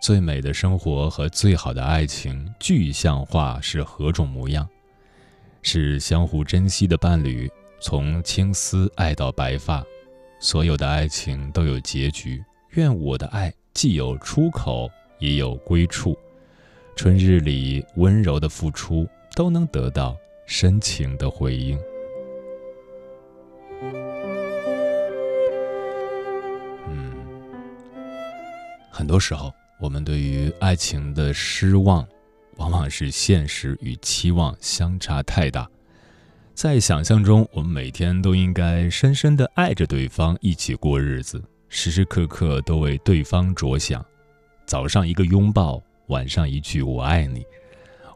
[0.00, 4.66] 最美的生活和最好的爱情具象化是何种模样？
[5.60, 9.84] 是相互珍惜的伴侣，从青丝爱到白发。
[10.40, 14.88] 所有的爱情都有结局，愿我的爱既有出口，
[15.18, 16.16] 也有归处。
[16.94, 21.78] 春日里温柔的付出，都能得到深情的回应。
[26.88, 27.12] 嗯，
[28.90, 29.52] 很多时候。
[29.80, 32.04] 我们对于爱情的失望，
[32.56, 35.70] 往往是现实与期望相差太大。
[36.52, 44.04] 在想象中，我们每天都应该深深的爱着对方，一起过日子，时时刻刻都为对方着想。
[44.66, 47.44] 早上一个拥抱，晚上一句“我爱你”。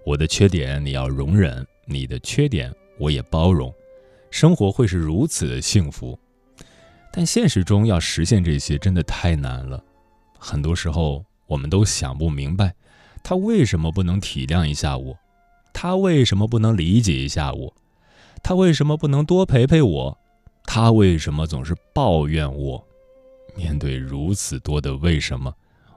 [0.04, 3.72] 我的缺点你要容忍，你的缺点我也包容，
[4.32, 6.18] 生活会是如此的幸福。
[7.12, 9.80] 但现实中要实现这些，真的太难了。
[10.36, 11.24] 很多时候。
[11.47, 12.74] 我们都想不明白，
[13.22, 15.18] 他为什么不能体谅一下我？
[15.72, 17.74] 他为什么不能理解一下我？
[18.43, 20.18] 他为什么不能多陪陪我？
[20.64, 22.84] 他为什么总是抱怨我？
[23.57, 25.55] 面对如此多的为什么，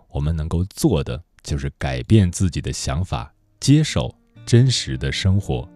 [0.10, 4.14] 我们能够做的就是改变自己的想法，接受
[4.46, 5.68] 真实的生活。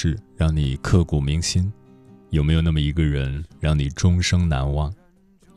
[0.00, 1.70] 事让你刻骨铭心，
[2.30, 4.90] 有没有那么一个人让你终生难忘？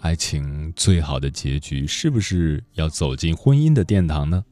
[0.01, 4.43] 爱情最好的结局是不是要走进婚姻的殿堂呢？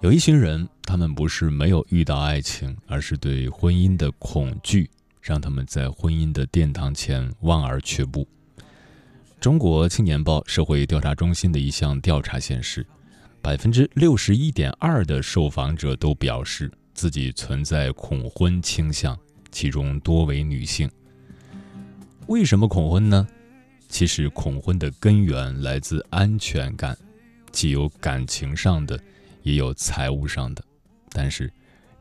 [0.00, 4.90] 有一群人，他们不是没有遇到爱情，而是对婚姻的恐惧，
[5.22, 8.26] 让他们在婚姻的殿堂前望而却步。
[9.38, 12.84] 中国青年报社会调查中心的一项调查显示，
[13.40, 16.68] 百分之六十一点二的受访者都表示。
[16.96, 19.16] 自己存在恐婚倾向，
[19.52, 20.90] 其中多为女性。
[22.26, 23.28] 为什么恐婚呢？
[23.86, 26.96] 其实恐婚的根源来自安全感，
[27.52, 28.98] 既有感情上的，
[29.42, 30.64] 也有财务上的。
[31.10, 31.52] 但是，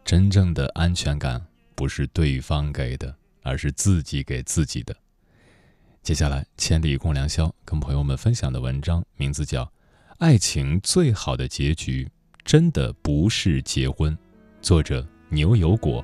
[0.05, 4.95] 真正的安全感不是对方给的，而是自己给自己的。
[6.01, 9.65] 接下来，千里共良宵跟朋友们分享的文章名字叫
[10.19, 12.09] 《爱情最好的结局
[12.45, 14.11] 真的不是结婚》。
[14.65, 16.03] 作者牛油果。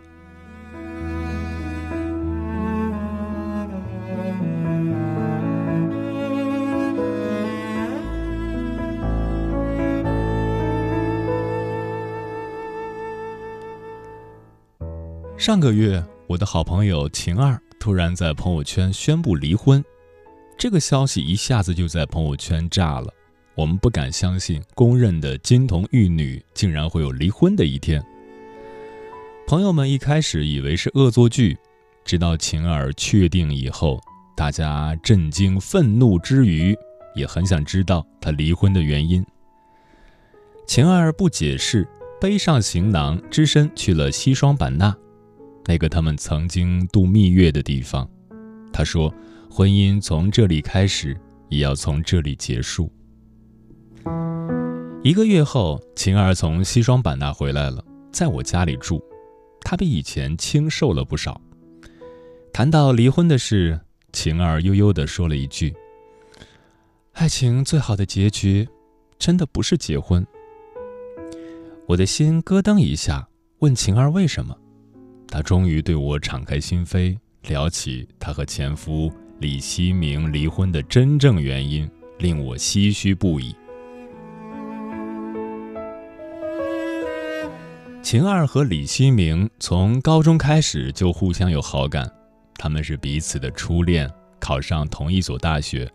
[15.35, 19.83] 上个月，我的好朋友晴儿突然在朋友圈宣布离婚，
[20.55, 23.11] 这个消息一下子就在朋友圈炸了。
[23.55, 27.99] 我们不敢相信，公认的金童玉女竟然会有离婚的一天。
[29.51, 31.57] 朋友们一开始以为是恶作剧，
[32.05, 33.99] 直到晴儿确定以后，
[34.33, 36.73] 大家震惊、愤怒之余，
[37.15, 39.21] 也很想知道他离婚的原因。
[40.65, 41.85] 晴儿不解释，
[42.17, 44.95] 背上行囊，只身去了西双版纳，
[45.65, 48.09] 那个他们曾经度蜜月的地方。
[48.71, 49.13] 他说
[49.51, 51.13] ：“婚姻从这里开始，
[51.49, 52.89] 也要从这里结束。”
[55.03, 57.83] 一个月后，晴儿从西双版纳回来了，
[58.13, 59.03] 在我家里住。
[59.61, 61.39] 他比以前清瘦了不少。
[62.51, 63.79] 谈到离婚的事，
[64.11, 65.73] 晴儿悠悠地说了一句
[67.13, 68.67] ：“爱情最好的结局，
[69.17, 70.25] 真的不是结婚。”
[71.87, 73.27] 我的心咯噔一下，
[73.59, 74.55] 问晴儿为什么。
[75.27, 81.89] 她终于对我敞开心扉，聊起她和前夫李希明离婚的真正原因，
[82.19, 83.55] 令我唏嘘不已。
[88.01, 92.11] 晴儿和李希明从高中开始就互相有好感，
[92.55, 95.89] 他们是彼此的初恋，考上同一所大学。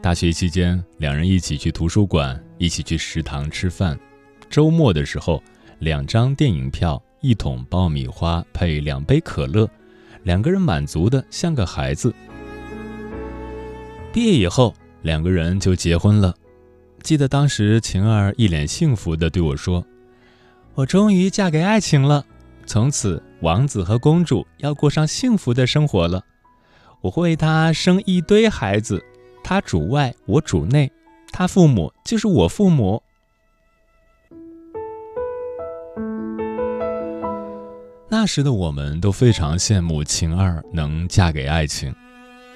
[0.00, 3.98] 大学期间，两人一起去图书馆，一起去食堂吃饭。
[4.48, 5.42] 周末的时候，
[5.80, 9.68] 两张电影票，一桶爆米花配两杯可乐，
[10.22, 12.14] 两个人满足的像个孩子。
[14.12, 16.32] 毕业以后，两个人就结婚了。
[17.02, 19.84] 记得当时晴儿一脸幸福的对我说。
[20.78, 22.24] 我终于嫁给爱情了，
[22.64, 26.24] 从此王子和公主要过上幸福的生活了。
[27.00, 29.04] 我会为他生一堆孩子，
[29.42, 30.88] 他主外，我主内，
[31.32, 33.02] 他父母就是我父母。
[38.08, 41.92] 那时的我们都非常羡慕晴儿能嫁给爱情。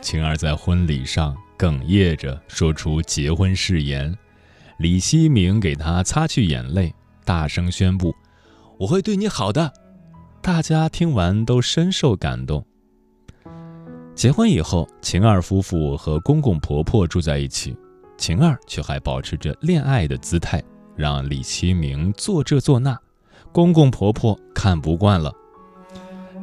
[0.00, 4.16] 晴儿在婚礼上哽咽着说出结婚誓言，
[4.76, 6.94] 李希明给她擦去眼泪。
[7.24, 8.14] 大声宣布
[8.78, 9.72] ：“我会对你好的。”
[10.42, 12.64] 大家听完都深受感动。
[14.14, 17.76] 结婚以后，晴儿夫妇和公公婆婆住在一起。
[18.18, 20.62] 晴儿却还保持着恋爱的姿态，
[20.94, 22.96] 让李其明做这做那，
[23.50, 25.32] 公公婆婆看不惯了。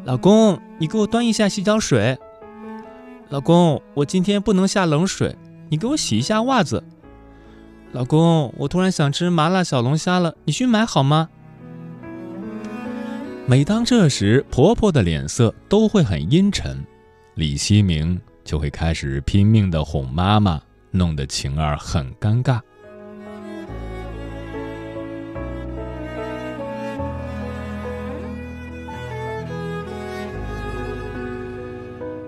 [0.03, 2.17] 老公，你给我端一下洗脚水。
[3.29, 5.37] 老公，我今天不能下冷水，
[5.69, 6.83] 你给我洗一下袜子。
[7.91, 11.27] 老公，我突然想吃麻辣小龙虾了，你去买好吗？
[13.47, 16.85] 每当这时，婆婆的脸色都会很阴沉，
[17.33, 20.61] 李希明就会开始拼命的哄妈妈，
[20.91, 22.61] 弄得晴儿很尴尬。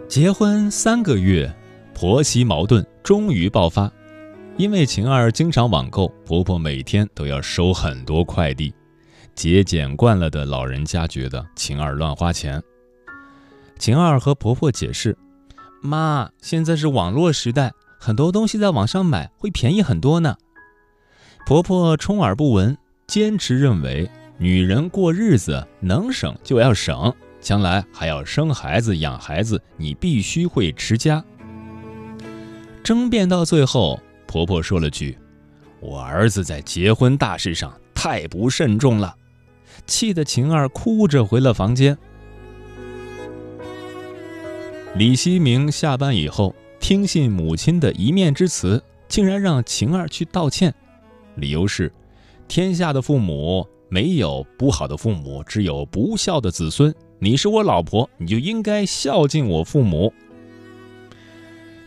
[0.07, 1.53] 结婚三个月，
[1.93, 3.89] 婆媳矛盾终于爆发。
[4.62, 8.72] 因为晴儿经常网购，婆婆每天都要收很多快递。
[9.34, 12.62] 节俭惯了的老人家觉得晴儿乱花钱。
[13.80, 15.18] 晴儿和婆婆解释
[15.82, 20.38] ：“妈，现在是网络时代，很多东西在网上买会便宜很多呢。”
[21.47, 24.07] 婆婆充耳不闻，坚持认为
[24.38, 31.26] 女人过日子能省就要省，将来还要生孩子养孩子，你必须会持家。
[32.84, 33.99] 争辩到最后。
[34.32, 35.18] 婆婆说了句
[35.82, 39.14] ：“我儿子在结婚大事上太不慎重了。”
[39.86, 41.98] 气得晴儿哭着回了房间。
[44.96, 50.74] 李希明下班以后，听信母亲的一面之词，竟然让晴儿去道歉，
[51.36, 51.92] 理由是
[52.48, 56.96] ：“天下的父母没有不好的父母，只有不孝的子孙。
[57.20, 60.14] 你是我老婆，你就应该孝敬我父母。”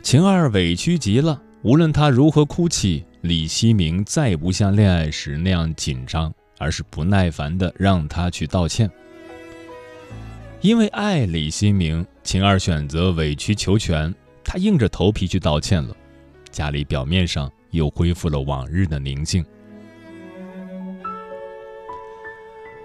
[0.05, 1.40] 晴儿委屈极了。
[1.64, 8.88] 无论他如何哭泣，李希明再不像恋爱时那样紧张，而是不耐烦地让他去道歉。
[10.60, 15.96] 因为爱李希明，晴儿选择委曲求全，她硬着头皮去道歉了。
[16.50, 19.42] 家里表面上又恢复了往日的宁静。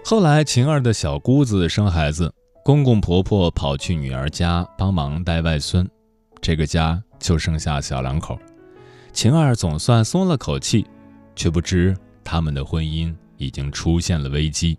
[0.05, 5.85] 后来，晴儿的小姑子生孩子，公公婆婆跑去女儿家帮忙带外孙，
[6.39, 8.39] 这个家就剩下小两口。
[9.11, 10.85] 晴儿总算松了口气，
[11.35, 14.77] 却不知他们的婚姻已经出现了危机。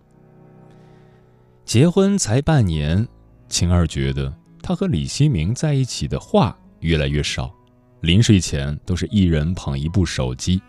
[1.65, 3.07] 结婚才半年，
[3.47, 7.53] 晴儿觉得她和李希明在一起的话越来越少，
[8.01, 10.61] 临睡前都是一人捧一部手机，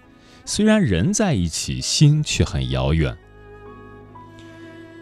[0.44, 3.16] 虽然人在一起，心却很遥远。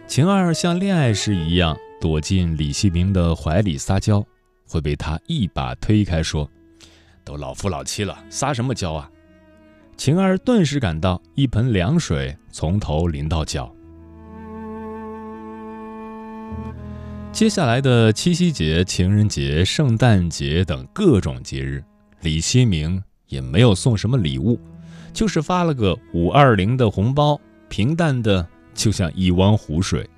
[0.06, 4.24] 晴儿像恋爱时一样躲进李希明的怀里撒娇，
[4.68, 6.50] 会被他一把推开说。
[7.24, 9.10] 都老夫老妻了，撒什么娇啊？
[9.96, 13.70] 晴儿顿时感到一盆凉水从头淋到脚。
[17.32, 21.84] 接下来的七夕节、情人节、圣诞节等各种节日，
[22.22, 24.58] 李希明也没有送什么礼物，
[25.12, 30.08] 就是发了个五二零的红包，平淡的就像一汪湖水。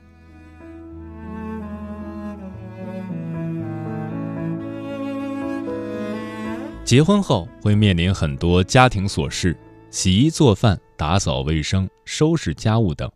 [6.92, 9.56] 结婚后会面临很多家庭琐事，
[9.88, 13.10] 洗衣做饭、打扫卫生、收拾家务等。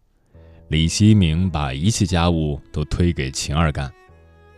[0.68, 3.92] 李希明把一切家务都推给晴儿干，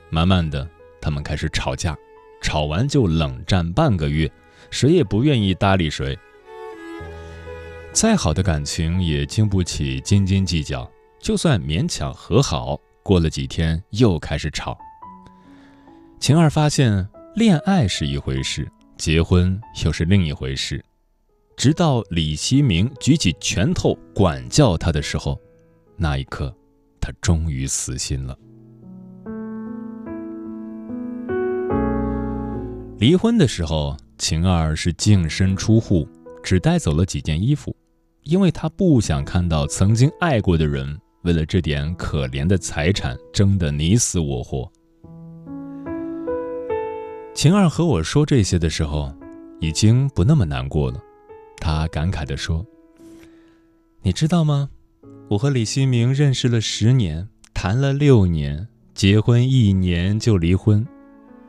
[0.09, 1.99] 慢慢的，他们开始吵架，
[2.41, 4.31] 吵完就冷战半个月，
[4.71, 6.17] 谁也不愿意搭理谁。
[7.93, 10.89] 再好的感情也经不起斤斤计较，
[11.19, 14.79] 就算勉强和好，过了几天又开始吵。
[16.21, 18.71] 晴儿发现，恋爱是一回事。
[18.99, 20.85] 结婚又是另一回事，
[21.57, 25.41] 直到李希明举起拳头管教他的时候，
[25.97, 26.53] 那一刻，
[27.01, 28.37] 他终于死心了。
[32.99, 36.07] 离婚的时候，晴儿是净身出户，
[36.43, 37.75] 只带走了几件衣服，
[38.25, 44.69] 因为她不想看到曾经爱过的人为了这点可怜的财产争得你死我活。
[47.39, 49.15] 晴儿和我说这些的时候，
[49.61, 51.01] 已经不那么难过了。
[51.59, 52.67] 她感慨地说
[54.03, 54.69] ：“你知道吗？
[55.29, 60.85] 我和李新明认识了十年，谈了六年，结婚一年就离婚，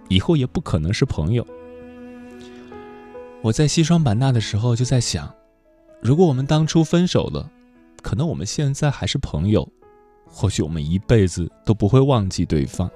[0.09, 1.43] 以后也不可能是朋友。
[3.41, 5.33] 我在西双版纳的时候就在想，
[6.03, 7.49] 如果我们当初分手了，
[8.03, 9.67] 可能我们现在还是朋友，
[10.27, 12.87] 或许我们一辈子都不会忘记对方。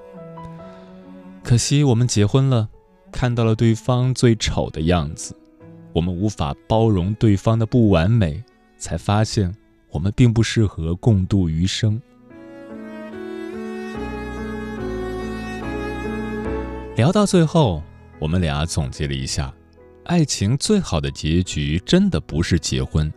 [1.43, 2.69] 可惜我们结婚了。”
[3.13, 5.33] 看到了对方最丑的样子，
[5.93, 8.43] 我们无法包容对方的不完美，
[8.77, 9.53] 才发现
[9.91, 12.01] 我们并不适合共度余生。
[16.97, 17.81] 聊到最后，
[18.19, 19.53] 我们俩总结了一下，
[20.05, 23.11] 爱情最好的结局真的不是结婚。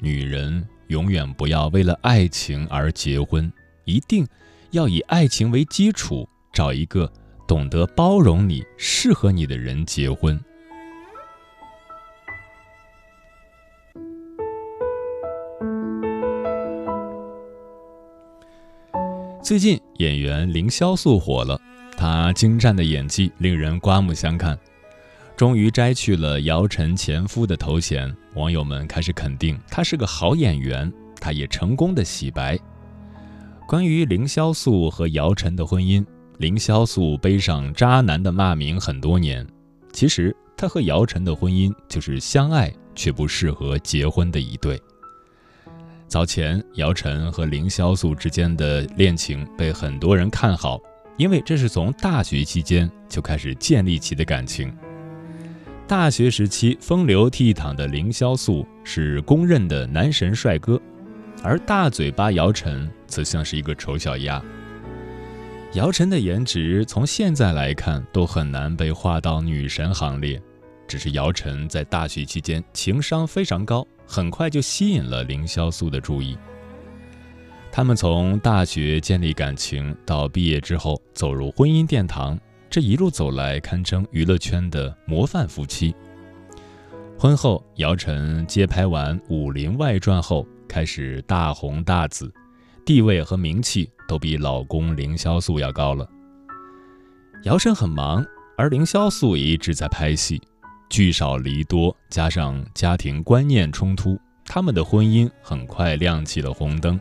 [0.00, 3.52] 女人永远不要为了爱情而结婚，
[3.84, 4.26] 一定
[4.72, 7.10] 要以爱情为基础，找一个
[7.46, 10.38] 懂得包容你、适合你的人结婚。
[19.42, 21.60] 最近演员凌潇肃火了，
[21.98, 24.58] 她精湛的演技令人刮目相看。
[25.36, 30.90] 终于摘去了姚晨前夫的头衔，网友们开始肯定她是个好演员，
[31.20, 32.58] 她也成功的洗白。
[33.66, 36.02] 关于凌潇肃和姚晨的婚姻，
[36.38, 39.46] 凌潇肃背上渣男的骂名很多年。
[39.92, 44.80] 其实他和姚晨的婚姻就是相爱却不适合结婚的一对。
[46.08, 50.80] 早前，姚晨和凌潇肃之间的恋情被很多人看好，
[51.16, 54.72] 因为这是从大学期间就开始建立起的感情。
[55.86, 60.80] 大学时期风流倜傥的凌潇肃是公认的男神帅哥，
[61.42, 64.42] 而大嘴巴姚晨则像是一个丑小鸭。
[65.74, 70.40] 姚晨的颜值从现在来看都很难被划到女神行列，
[70.86, 73.84] 只是姚晨在大学期间情商非常高。
[74.06, 76.38] 很快就吸引了凌潇肃的注意。
[77.72, 82.38] 他们从大学建立感情，到毕业之后走入婚姻殿堂，
[82.70, 85.92] 这一路走来堪称娱乐圈的模范夫妻。
[87.18, 92.32] 婚后，姚晨接拍完《武林外传》后，开始大红大紫，
[92.84, 96.08] 地位和名气都比老公凌潇肃要高了。
[97.44, 98.24] 姚晨很忙，
[98.56, 100.40] 而凌潇肃一直在拍戏。
[100.90, 107.00] 聚少离多，加上家庭观念冲突，他们的婚姻很快亮起了红灯。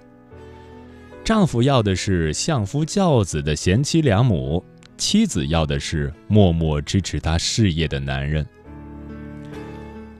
[1.23, 4.63] 丈夫要的是相夫教子的贤妻良母，
[4.97, 8.45] 妻子要的是默默支持他事业的男人。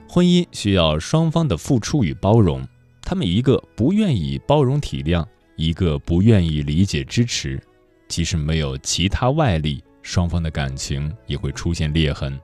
[0.08, 2.66] 婚姻需要双方的付出与包容，
[3.02, 5.26] 他们一个不愿意包容体谅，
[5.56, 7.60] 一个不愿意理解支持，
[8.08, 12.38] 即使没有其他外力，双方的感情也会出现裂痕。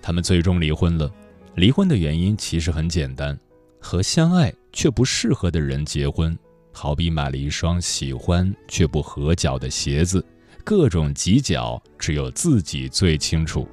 [0.00, 1.10] 他们最终离婚了，
[1.54, 3.38] 离婚的原因其实很简单，
[3.80, 6.36] 和相爱却不适合的人结婚，
[6.72, 10.24] 好比买了一双喜欢却不合脚的鞋子，
[10.64, 13.66] 各种挤脚，只有自己最清楚。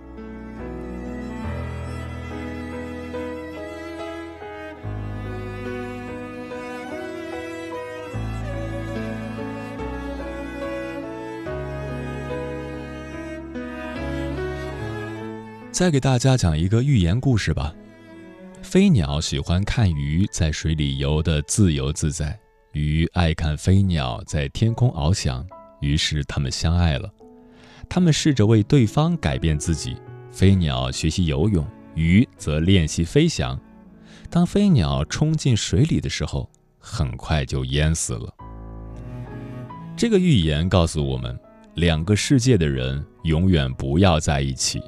[15.80, 17.74] 再给大家讲一个寓言故事吧。
[18.62, 22.38] 飞鸟喜欢看鱼在水里游得自由自在，
[22.74, 25.48] 鱼爱看飞鸟在天空翱翔，
[25.80, 27.10] 于是他们相爱了。
[27.88, 29.96] 他们试着为对方改变自己，
[30.34, 31.66] 飞鸟学习游泳，
[31.96, 33.58] 鱼则练习飞翔。
[34.30, 38.34] 当飞鸟冲进水里的时候，很快就淹死了。
[39.96, 41.40] 这个寓言告诉我们，
[41.76, 44.82] 两个世界的人永远不要在一起。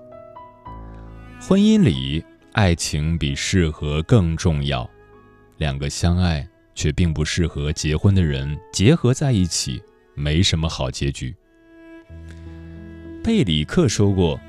[1.43, 4.87] 婚姻里，爱情比适合更重要。
[5.57, 9.81] 两个相爱却并不适合结婚的人结合在一起，
[10.13, 11.35] 没什么好结局。
[13.23, 14.39] 贝里克说过：“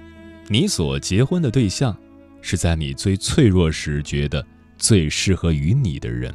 [0.49, 1.97] 你所结婚的对象，
[2.43, 6.33] 是在你最脆弱时觉得最适合于你的人。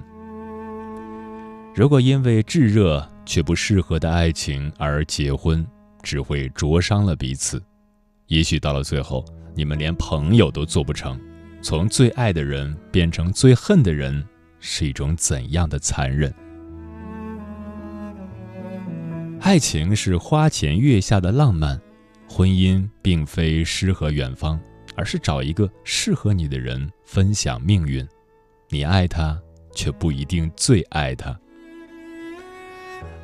[1.76, 5.66] 如果因为炙热却不适合的爱情而结婚，
[6.02, 7.62] 只会灼伤了彼此。
[8.26, 9.24] 也许到了最后。”
[9.58, 11.20] 你们连朋友都做不成，
[11.64, 14.24] 从最爱的人变成最恨的人，
[14.60, 16.32] 是一种怎样的残忍？
[19.40, 21.82] 爱情是花前月下的浪漫，
[22.30, 24.60] 婚姻并非诗和远方，
[24.96, 28.08] 而是找一个适合你的人分享命运。
[28.70, 29.42] 你爱他，
[29.74, 31.36] 却不一定最爱他。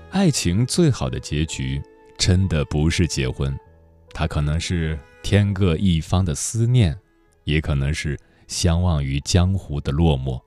[0.10, 1.80] 爱情最好的结局，
[2.18, 3.56] 真的不是结婚，
[4.16, 4.98] 它可能是。
[5.24, 6.96] 天各一方的思念，
[7.46, 10.40] 也可能是相忘于江湖的落寞。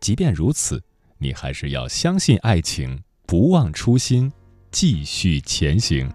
[0.00, 0.82] 即便如此，
[1.18, 4.32] 你还是要相信爱情，不忘初心，
[4.72, 6.10] 继续前行。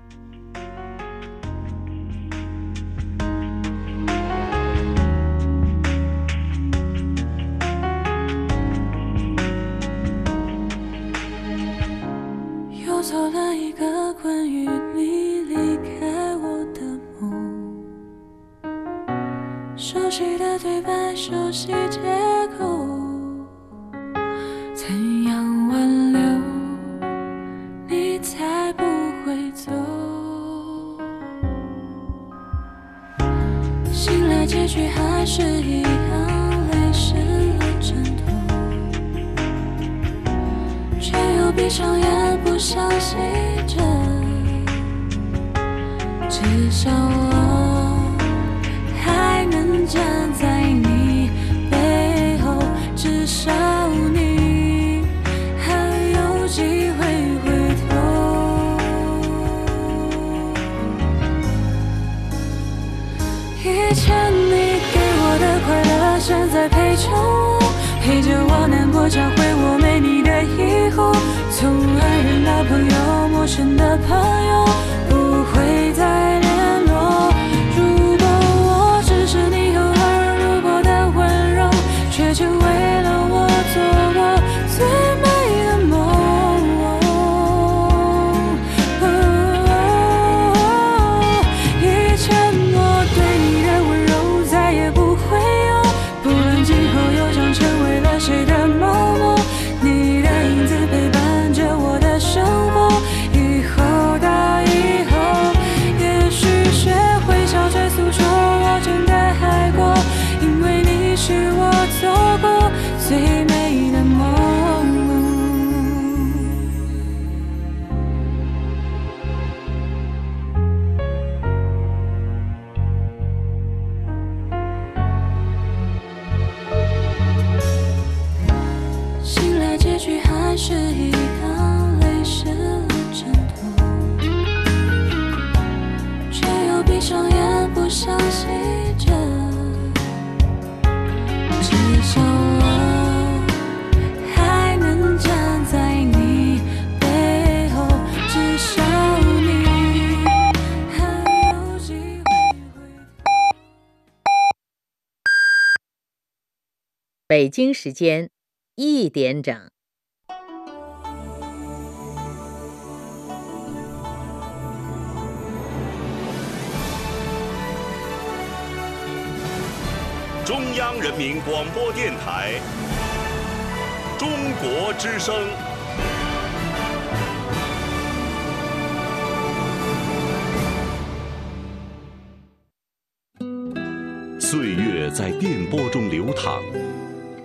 [157.42, 158.30] 北京时间
[158.76, 159.71] 一点整。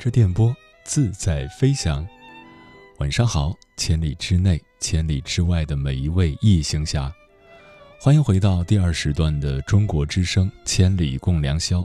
[0.00, 2.06] 着电波，自在飞翔。
[3.00, 7.12] 晚上好，千里之内、千里之外的每一位异行侠，
[8.00, 11.80] 欢迎回到第二时段的中国之声《千里共良宵》。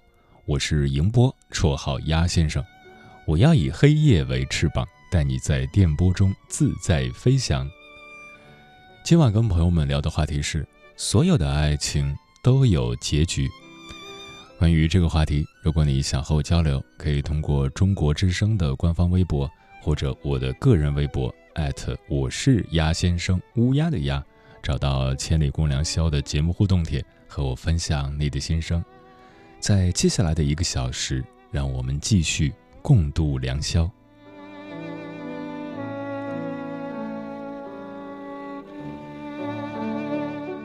[0.46, 2.64] 我是迎波，绰号鸭先生。
[3.28, 7.70] 我要以黑夜为翅膀，带你在电波中自在飞翔。
[9.04, 13.50] 今晚跟朋友们聊的话题是：所有的爱情都有结局。
[14.58, 19.50] 关于这个话题，如果你想和我交流，可以通过中国之声的官方微博
[19.82, 24.24] 或者我的个人微博艾特我是鸭先生乌鸦的鸭，
[24.64, 28.84] 找到《千里共良宵》的节目互动帖，和我分享你的心声。
[29.60, 33.92] 在接下来的一个小时，让我们继续共度良宵。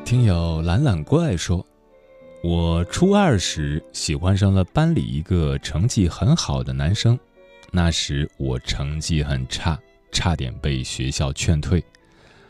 [0.04, 1.66] 听友懒懒怪说。
[2.42, 7.18] 我初二时喜欢上了班里一个成绩很好的男生，
[7.70, 9.78] 那时我成绩很差，
[10.10, 11.84] 差点被学校劝退。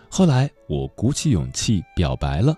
[0.08, 2.56] 后来我鼓起勇气表白了，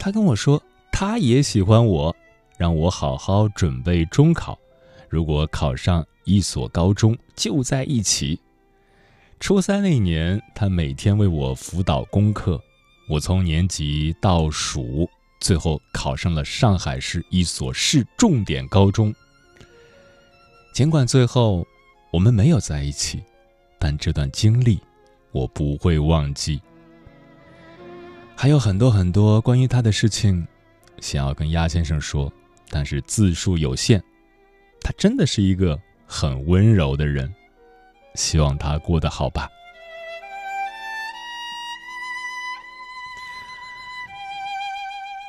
[0.00, 2.14] 他跟我说他也喜欢我，
[2.58, 4.58] 让我好好准备中考，
[5.08, 8.40] 如果考上一所高中就在一起。
[9.38, 12.60] 初三那年，他每天为我辅导功课，
[13.08, 15.08] 我从年级倒数。
[15.42, 19.12] 最后考上了上海市一所市重点高中。
[20.72, 21.66] 尽管最后
[22.12, 23.22] 我们没有在一起，
[23.78, 24.80] 但这段经历
[25.32, 26.62] 我不会忘记。
[28.36, 30.46] 还有很多很多关于他的事情
[31.00, 32.32] 想要跟鸭先生说，
[32.70, 34.02] 但是字数有限。
[34.80, 37.32] 他真的是一个很温柔的人，
[38.14, 39.48] 希望他过得好吧。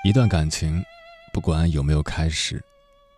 [0.05, 0.83] 一段感情，
[1.31, 2.61] 不管有没有开始，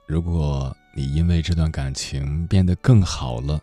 [0.05, 3.59] 如果你因为这段感情变得更好了，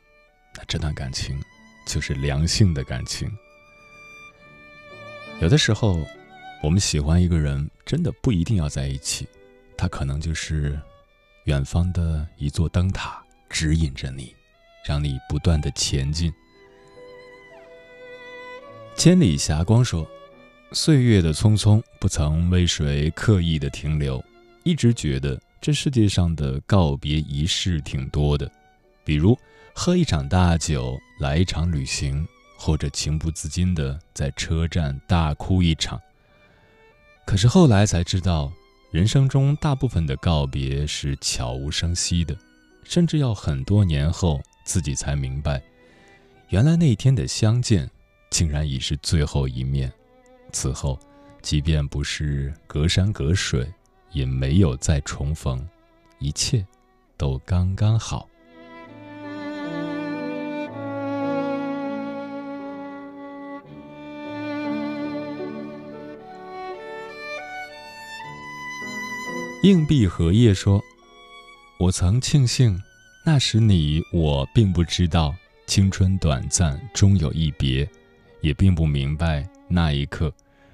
[0.56, 1.40] 那这段感情
[1.86, 3.30] 就是良性的感情。
[5.40, 6.04] 有的时候，
[6.64, 9.28] 我们喜欢一个人，真的不一定要在一起，
[9.76, 10.76] 他可能就是
[11.44, 14.34] 远方的一座灯塔，指引着你，
[14.84, 16.32] 让你不断的前进。
[18.96, 20.04] 千里霞光说。
[20.74, 24.22] 岁月的匆匆，不曾为谁刻意的停留。
[24.62, 28.50] 一直觉得这世界上的告别仪式挺多的，
[29.04, 29.38] 比如
[29.74, 36.00] 喝一场大酒，来一场旅行，或者情不自禁的在车站大哭一场。
[37.26, 38.50] 可是后来才知道，
[38.90, 42.36] 人生中大部分的告别是悄无声息的，
[42.84, 45.62] 甚至要很多年后自己才明白，
[46.48, 47.90] 原来那天的相见，
[48.30, 49.92] 竟然已是最后一面。
[50.52, 50.98] 此后，
[51.40, 53.66] 即便不是隔山隔水，
[54.12, 55.66] 也没有再重逢，
[56.18, 56.64] 一切
[57.16, 58.28] 都刚刚好。
[69.62, 70.82] 硬币荷叶说
[71.78, 72.76] ：“我曾庆幸，
[73.24, 75.32] 那时你我并不知道
[75.68, 77.88] 青春短暂，终有一别，
[78.42, 80.30] 也并不明白那一刻。”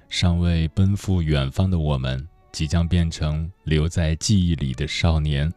[0.09, 5.53] 尚未奔赴远方的我们，即将变成留在记忆里的少年。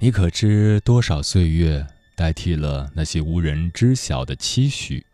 [0.00, 1.86] 你可知多少岁月
[2.16, 5.06] 代替了那些无人知晓的期许？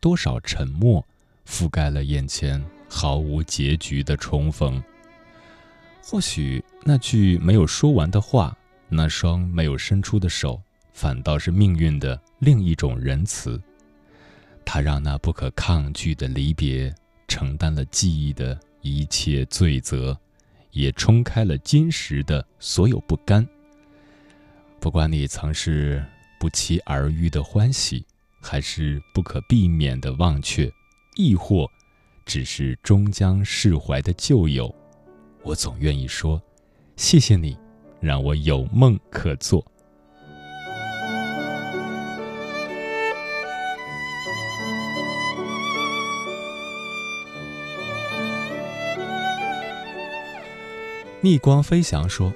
[0.00, 1.02] 多少沉默
[1.46, 4.82] 覆盖了眼前毫无结局的重逢？
[6.02, 8.54] 或许那句没有说完的话，
[8.90, 10.60] 那双没有伸出的手，
[10.92, 13.58] 反倒是命运的另一种仁慈。
[14.64, 16.94] 它让那不可抗拒的离别。
[17.28, 20.14] 承担了记忆的一切罪责，
[20.72, 23.46] 也冲开了今时的所有不甘。
[24.78, 26.04] 不管你曾是
[26.38, 28.04] 不期而遇的欢喜，
[28.42, 30.70] 还是不可避免的忘却，
[31.16, 31.66] 亦或
[32.26, 34.74] 只是终将释怀的旧友，
[35.42, 36.42] 我总愿意说：
[36.96, 37.56] 谢谢你，
[37.98, 39.64] 让我有梦可做。
[51.24, 52.34] 逆光飞翔说：“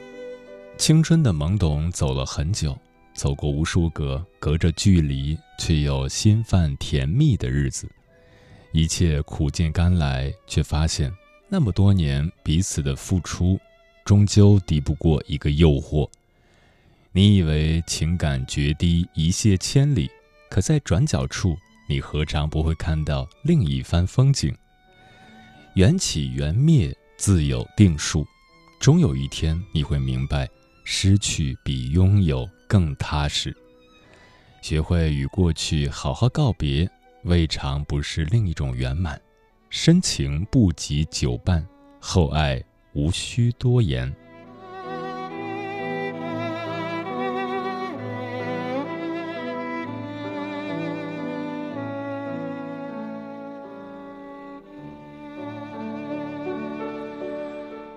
[0.79, 2.79] 青春的懵懂走了很久，
[3.15, 7.91] 走过无数个隔着距离却又心泛甜蜜的日子，
[8.71, 11.13] 一切苦尽甘来，却发现
[11.49, 13.59] 那么多年彼此的付出，
[14.05, 16.09] 终究敌不过一个诱惑。
[17.11, 20.09] 你以为情感决堤一泻千里，
[20.49, 21.57] 可在转角处，
[21.89, 24.57] 你何尝不会看到另一番风景？
[25.75, 28.25] 缘起缘灭，自有定数。”
[28.79, 30.49] 终有一天，你会明白，
[30.85, 33.57] 失去比拥有更踏实。
[34.63, 36.89] 学会与过去好好告别，
[37.25, 39.21] 未尝不是另一种圆满。
[39.71, 41.67] 深情不及久伴，
[42.01, 42.63] 厚爱
[42.93, 44.15] 无需多言。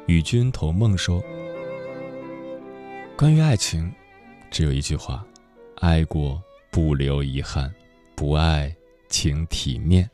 [0.09, 1.23] 与君同梦说
[3.15, 3.93] ：“关于爱情，
[4.49, 5.23] 只有一句话：
[5.81, 6.41] 爱过
[6.71, 7.71] 不留遗憾，
[8.15, 8.75] 不爱
[9.07, 10.09] 请体面。”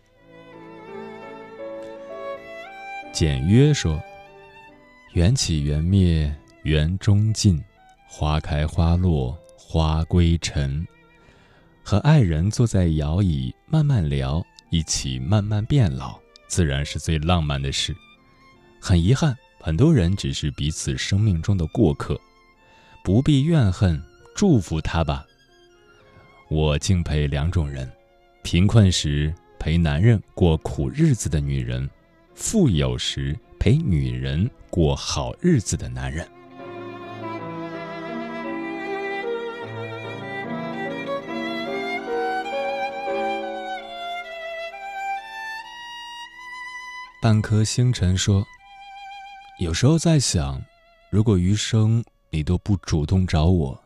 [3.13, 3.97] 简约说
[5.15, 6.29] ：“缘起缘灭
[6.63, 7.63] 缘终尽，
[8.05, 10.85] 花开花落花归尘。
[11.85, 16.19] 和爱人坐在摇椅慢慢聊，一起慢慢变老，
[16.49, 17.95] 自然是最浪漫的事。
[18.81, 19.33] 很遗憾。”
[19.65, 22.21] 很多人只是彼此生命中的过客，
[23.03, 23.99] 不必怨恨，
[24.35, 25.25] 祝福他吧。
[26.51, 27.91] 我敬佩两种人：
[28.43, 31.89] 贫困时陪男人过苦日子的女人，
[32.35, 36.29] 富有时陪女人过好日子的男人。
[47.19, 48.47] 半颗星辰说。
[49.57, 50.61] 有时候在想，
[51.09, 53.81] 如果余生你都不主动找我，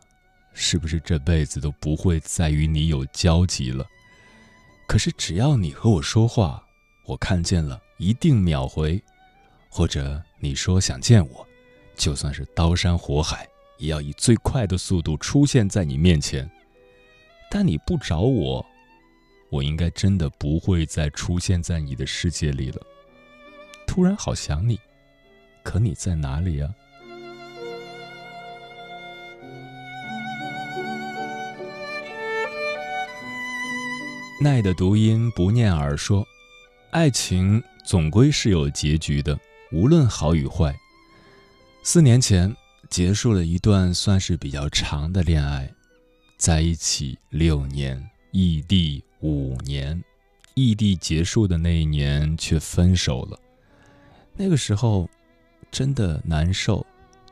[0.52, 3.86] 是不是这辈子都不会再与你有交集了？
[4.88, 6.60] 可是只要你和我说话，
[7.06, 9.00] 我看见了一定秒回，
[9.68, 11.46] 或者你说想见我，
[11.94, 13.48] 就算是刀山火海，
[13.78, 16.50] 也要以最快的速度出现在你面前。
[17.48, 18.66] 但你不找我，
[19.50, 22.82] 我应该真的不会再出现在你的世界里了。
[23.86, 24.76] 突然好想你。
[25.62, 26.68] 可你在哪里呀？
[34.42, 36.26] 奈的读音不念耳说，
[36.90, 39.38] 爱情总归是有结局的，
[39.70, 40.74] 无论好与坏。
[41.82, 42.54] 四年前
[42.88, 45.70] 结束了一段算是比较长的恋爱，
[46.38, 48.02] 在一起六年，
[48.32, 50.02] 异地五年，
[50.54, 53.38] 异地结束的那一年却分手了。
[54.34, 55.06] 那个时候
[55.70, 56.84] 真的难受，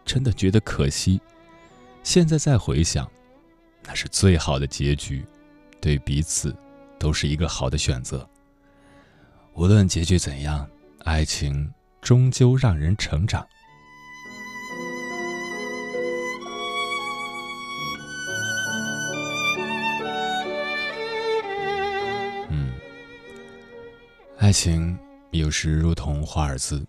[0.05, 1.21] 真的觉得可惜。
[2.03, 3.11] 现在再回想，
[3.85, 5.25] 那是最好的结局，
[5.81, 6.55] 对彼此。
[7.01, 8.29] 都是一个好的选择。
[9.55, 10.69] 无论结局怎样，
[11.05, 13.47] 爱情终究让人成长。
[22.51, 22.73] 嗯，
[24.39, 24.99] 爱情
[25.31, 26.85] 有时如同华尔兹，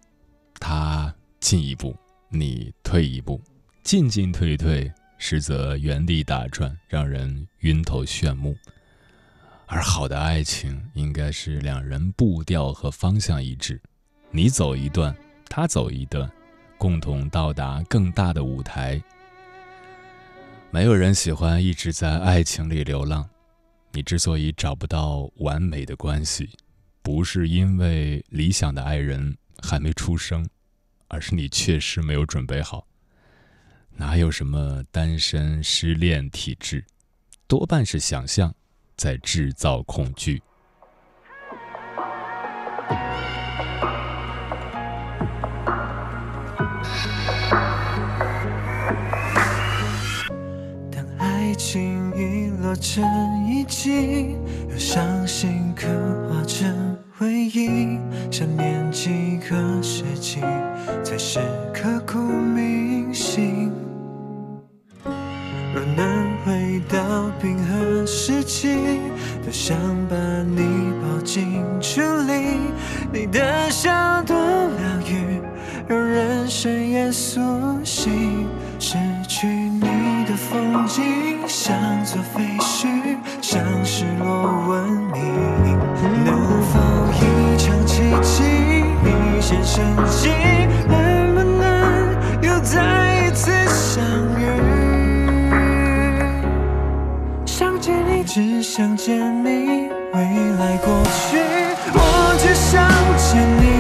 [0.60, 1.96] 它进一步，
[2.30, 3.42] 你退一步，
[3.84, 8.56] 进进退退，实则原地打转，让人晕头眩目。
[9.66, 13.82] 而好的爱情应该是两人步调和方向一致，
[14.32, 15.16] 你走一段，
[15.48, 16.30] 他走一段，
[16.78, 19.02] 共同到达更大的舞台。
[20.72, 23.28] 没有人喜欢一直在爱情里流浪。
[23.92, 26.50] 你之所以找不到完美的关系，
[27.02, 30.48] 不是因为理想的爱人还没出生，
[31.10, 32.88] 而是你确实没有准备好。
[33.98, 36.86] 哪有什么单身失恋体质，
[37.46, 38.56] 多半是想象。
[39.00, 40.42] 在制造恐惧。
[50.92, 53.02] 当爱情遗落成
[53.48, 54.36] 遗迹，
[54.80, 55.88] 伤心刻
[56.30, 58.00] 画成回忆，
[58.32, 60.40] 想念几个世纪，
[61.04, 61.40] 才是
[61.74, 63.74] 刻骨铭心。
[65.04, 68.78] 若能回到冰河时期，
[69.44, 69.78] 多想
[70.08, 72.72] 把你抱进处里。
[73.12, 75.42] 你的笑多疗愈，
[75.90, 77.42] 让人深夜苏
[77.84, 78.48] 醒。
[78.82, 78.96] 失
[79.28, 79.82] 去你
[80.26, 81.76] 的风景，像
[82.06, 82.88] 座废墟，
[83.42, 84.72] 像失落我问
[85.14, 85.20] 你。
[86.24, 86.30] 能
[86.72, 86.74] 否
[87.12, 88.38] 一场奇迹，
[89.04, 90.30] 一线生机？
[90.88, 91.64] 能不能
[92.42, 94.02] 又再一次相
[94.40, 94.42] 遇？
[97.46, 97.94] 想见？
[98.08, 99.20] 你只想见？
[99.44, 100.20] 你未
[100.58, 100.88] 来过
[101.28, 101.38] 去，
[101.94, 101.98] 我
[102.40, 102.88] 只想
[103.18, 103.46] 见？
[103.62, 103.79] 你。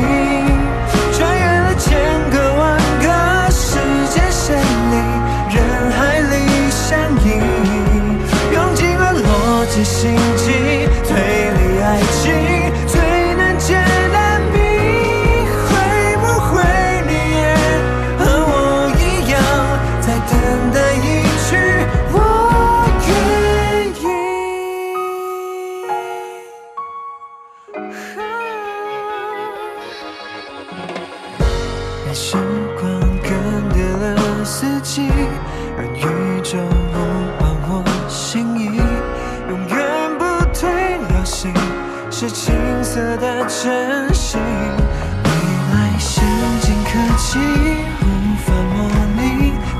[47.30, 47.38] 科技
[48.01, 48.03] 无
[48.43, 49.22] 法模拟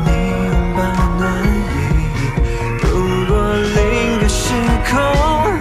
[0.06, 0.08] 你
[0.46, 0.80] 拥抱
[1.18, 1.76] 暖意。
[2.84, 2.86] 如
[3.26, 3.34] 果
[3.74, 4.54] 另个时
[4.88, 4.94] 空，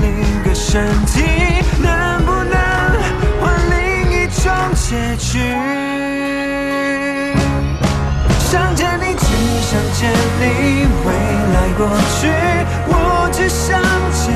[0.03, 0.07] 另
[0.43, 1.23] 个身体，
[1.83, 1.89] 能
[2.27, 2.53] 不能
[3.41, 3.75] 换另
[4.13, 5.39] 一种结局？
[8.51, 9.25] 想见你，只
[9.63, 10.45] 想见你，
[11.07, 11.09] 未
[11.55, 11.89] 来过
[12.21, 12.29] 去，
[12.87, 12.93] 我
[13.33, 13.81] 只想
[14.13, 14.27] 见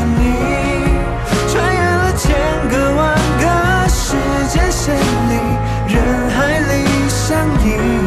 [7.43, 8.02] 相依，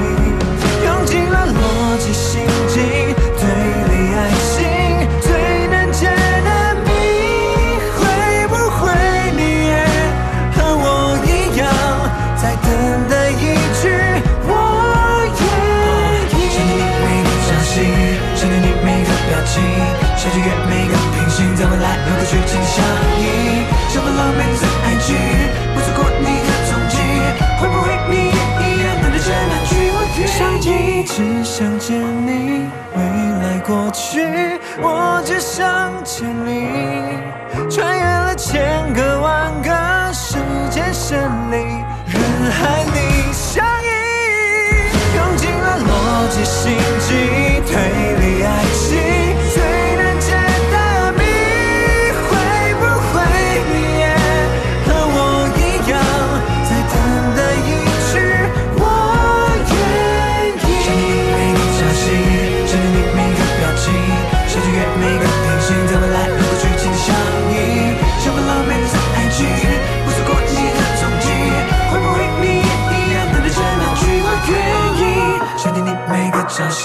[31.57, 32.67] 想见你，
[32.97, 36.94] 未来过去，我只想见你。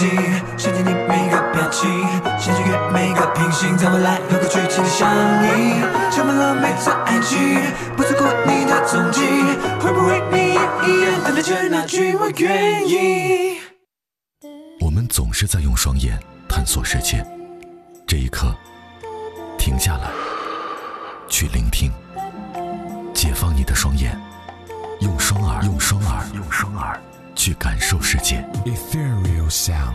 [0.01, 0.09] 心，
[0.56, 1.90] 想见你每个表情，
[2.39, 5.10] 想穿越每个平行，在未来和过去紧紧相
[5.44, 5.74] 依，
[6.10, 7.39] 充满了每段爱情，
[7.98, 9.20] 不错过你的踪迹，
[9.78, 13.59] 会不会你也一样等待着那句我愿意？
[14.81, 16.18] 我们总是在用双眼
[16.48, 17.22] 探索世界，
[18.06, 18.55] 这一刻，
[19.59, 20.09] 停下来，
[21.28, 21.93] 去聆听，
[23.12, 24.18] 解放你的双眼，
[25.01, 26.98] 用双耳，用双耳，用双耳。
[27.35, 28.44] 去感受世界。
[28.65, 29.94] Ethereal Sound，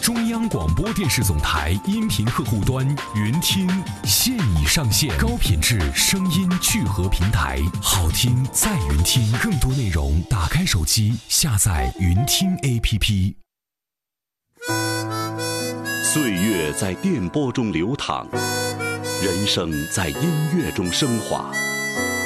[0.00, 3.68] 中央广播电视总台音频客户端云听
[4.04, 9.32] 现已上线，高品质声音聚合平台，好听在云听。
[9.38, 13.34] 更多内容，打开手机下载云听 APP。
[16.02, 18.26] 岁月在电波中流淌，
[19.22, 21.50] 人生在音乐中升华。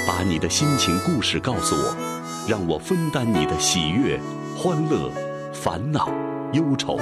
[0.07, 2.18] 把你的心情故事告诉我。
[2.49, 4.19] 让我分担你的喜悦、
[4.57, 5.13] 欢乐、
[5.53, 6.11] 烦恼、
[6.55, 6.99] 忧愁，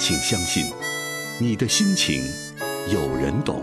[0.00, 0.64] 请相信，
[1.38, 2.22] 你的心情
[2.90, 3.62] 有人懂。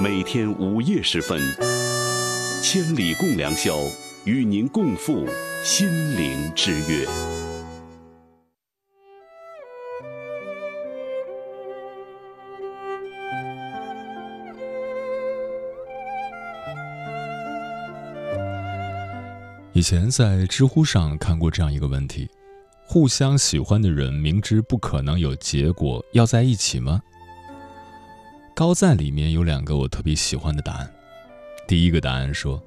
[0.00, 1.38] 每天午夜时分，
[2.62, 3.78] 千里共良宵，
[4.24, 5.26] 与您共赴
[5.62, 5.86] 心
[6.16, 7.06] 灵之约。
[19.74, 22.30] 以前在知乎上看过这样一个问题：
[22.86, 27.02] 互相喜欢的人，明知不可能有结果，要在一起吗？
[28.54, 30.88] 高赞里面有两个我特别喜欢的答案。
[31.66, 32.62] 第一个答案说：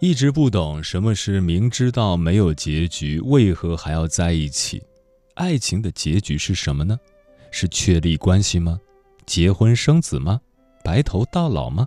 [0.00, 4.82] 一直不懂什么是明知道没有结局，为何还要在一起？
[5.34, 6.98] 爱情的结局是什么呢？
[7.50, 8.80] 是确立关系吗？
[9.26, 10.40] 结婚生子吗？
[10.82, 11.86] 白头到老吗？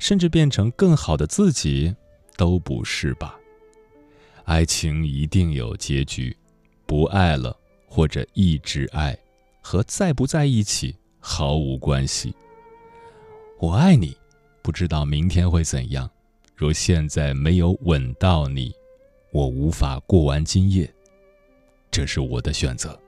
[0.00, 1.94] 甚至变成更好的自己，
[2.36, 3.36] 都不是吧？
[4.44, 6.36] 爱情一定有结局，
[6.86, 7.56] 不爱了
[7.86, 9.16] 或者一直爱，
[9.60, 12.34] 和在不在一起毫无关系。
[13.58, 14.16] 我爱你，
[14.62, 16.08] 不知道明天会怎样。
[16.56, 18.72] 若现在没有吻到你，
[19.32, 20.92] 我无法过完今夜。
[21.90, 22.98] 这是我的选择。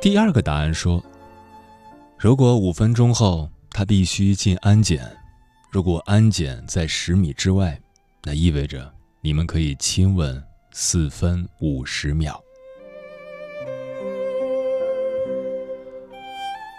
[0.00, 1.02] 第二个答案说，
[2.18, 5.23] 如果五分钟后他必须进安检。
[5.74, 7.76] 如果安检在十米之外，
[8.22, 10.40] 那意味着你们可以亲吻
[10.70, 12.40] 四分五十秒。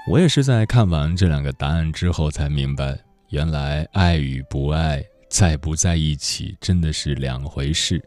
[0.09, 2.97] 我也是在看完这两个答案之后才明白，
[3.31, 8.01] 原来爱与不爱、在不在一起真的是两回事。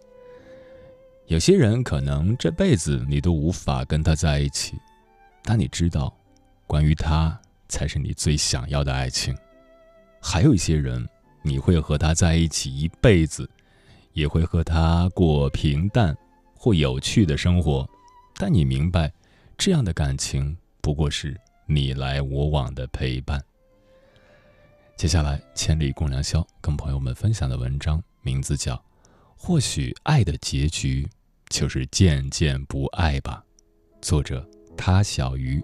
[1.27, 4.73] 有些人可能这辈子你都无法跟他在一起，
[5.43, 6.17] 但你知道，
[6.67, 7.39] 关于他
[7.69, 9.37] 才是你最想要的爱情。
[10.21, 11.07] 还有一些人，
[11.43, 13.49] 你会和他在一起一辈子，
[14.13, 16.17] 也会和他过平淡
[16.55, 17.89] 或有趣的生活，
[18.37, 19.13] 但你明白，
[19.57, 23.43] 这样的感情不过是你来我往的陪伴。
[24.97, 28.75] 接下来，千里共良宵跟朋友们分享的文章名字叫
[29.37, 31.09] 《或许爱的结局
[31.49, 33.45] 就是渐渐不爱吧》，
[34.07, 34.45] 作者
[34.77, 35.63] 他小鱼。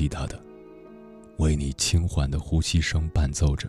[0.00, 0.42] 滴答的，
[1.36, 3.68] 为你轻缓的呼吸声伴奏着。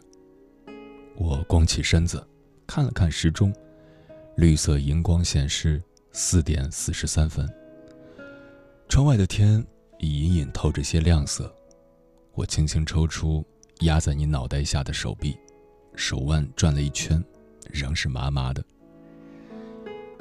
[1.18, 2.26] 我弓起身子，
[2.66, 3.54] 看了看时钟，
[4.38, 5.84] 绿色荧光显示
[6.14, 7.46] 四点四十三分。
[8.88, 9.62] 窗外的天
[10.00, 11.54] 已隐隐透着些亮色。
[12.34, 13.46] 我轻轻抽出
[13.82, 15.38] 压在你脑袋下的手臂，
[15.98, 17.22] 手腕转了一圈，
[17.70, 18.64] 仍是麻麻的。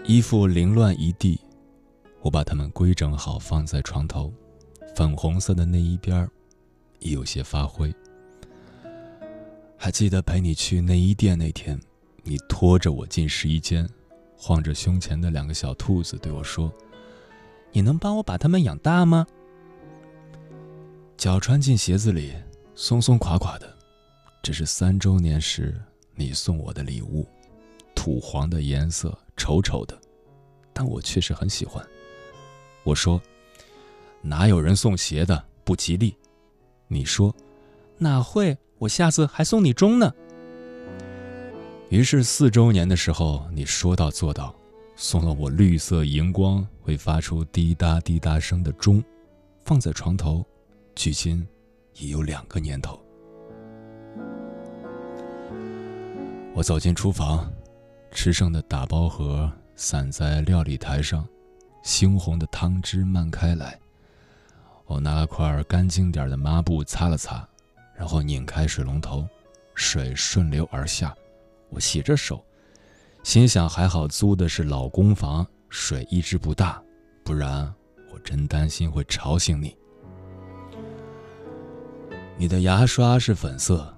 [0.05, 1.41] 衣服凌乱一地。
[2.21, 4.35] 我把它们规整好，放在床头，
[4.95, 6.31] 粉红色的内衣边儿
[6.99, 7.95] 已有些发灰。
[9.77, 11.81] 还记得陪你去内衣店那天，
[12.23, 13.89] 你拖着我进试衣间，
[14.37, 16.71] 晃着胸前的两个小兔子，对我说
[17.73, 19.27] ：“你能帮我把它们养大吗？”
[21.17, 22.35] 脚穿进鞋子里，
[22.75, 23.75] 松松垮垮的，
[24.43, 25.81] 这是三周年时
[26.15, 27.27] 你送我的礼物，
[27.95, 29.99] 土黄的颜色，丑丑的，
[30.75, 31.83] 但我确实很喜欢。
[32.85, 33.21] 我说
[34.23, 36.17] ：“哪有人送鞋的不吉利？”
[36.89, 37.35] 你说
[37.99, 38.57] ：“哪会？
[38.79, 40.13] 我下次还送你钟呢。”
[41.91, 44.55] 于是四周年的时候，你说到做到，
[44.95, 49.03] 送了我绿色荧光会发出滴答滴答声的钟，
[49.65, 50.47] 放在床头，
[50.95, 51.45] 距今
[51.99, 53.01] 已有两个年头。
[56.55, 57.51] 我走进厨房，
[58.13, 61.27] 吃剩的打包盒散在料理台上，
[61.83, 63.80] 猩红的汤汁漫开来。
[64.91, 67.49] 我拿了块干净点的抹布擦了擦，
[67.95, 69.25] 然后拧开水龙头，
[69.77, 71.15] 水顺流而下。
[71.69, 72.45] 我洗着手。
[73.23, 76.83] 心想还好租的是老公房，水一直不大，
[77.23, 77.73] 不然
[78.13, 79.77] 我真担心会吵醒你。
[82.37, 83.95] 你的牙刷是粉色，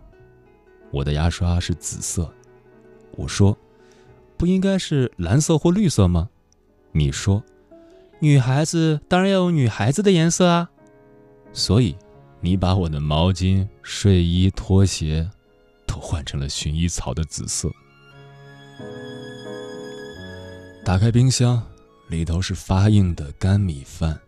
[0.91, 2.31] 我的牙刷是紫色。
[3.13, 3.57] 我说，
[4.37, 6.29] 不应该是蓝色或绿色吗？
[6.91, 7.43] 你说，
[8.19, 10.69] 女孩子当然要有女孩子的颜色啊。
[11.53, 11.95] 所以，
[12.41, 15.29] 你把我的毛巾、睡衣、拖鞋，
[15.87, 17.71] 都换成了薰衣草的紫色。
[20.85, 21.63] 打开冰箱，
[22.09, 24.19] 里头是发硬的干米饭，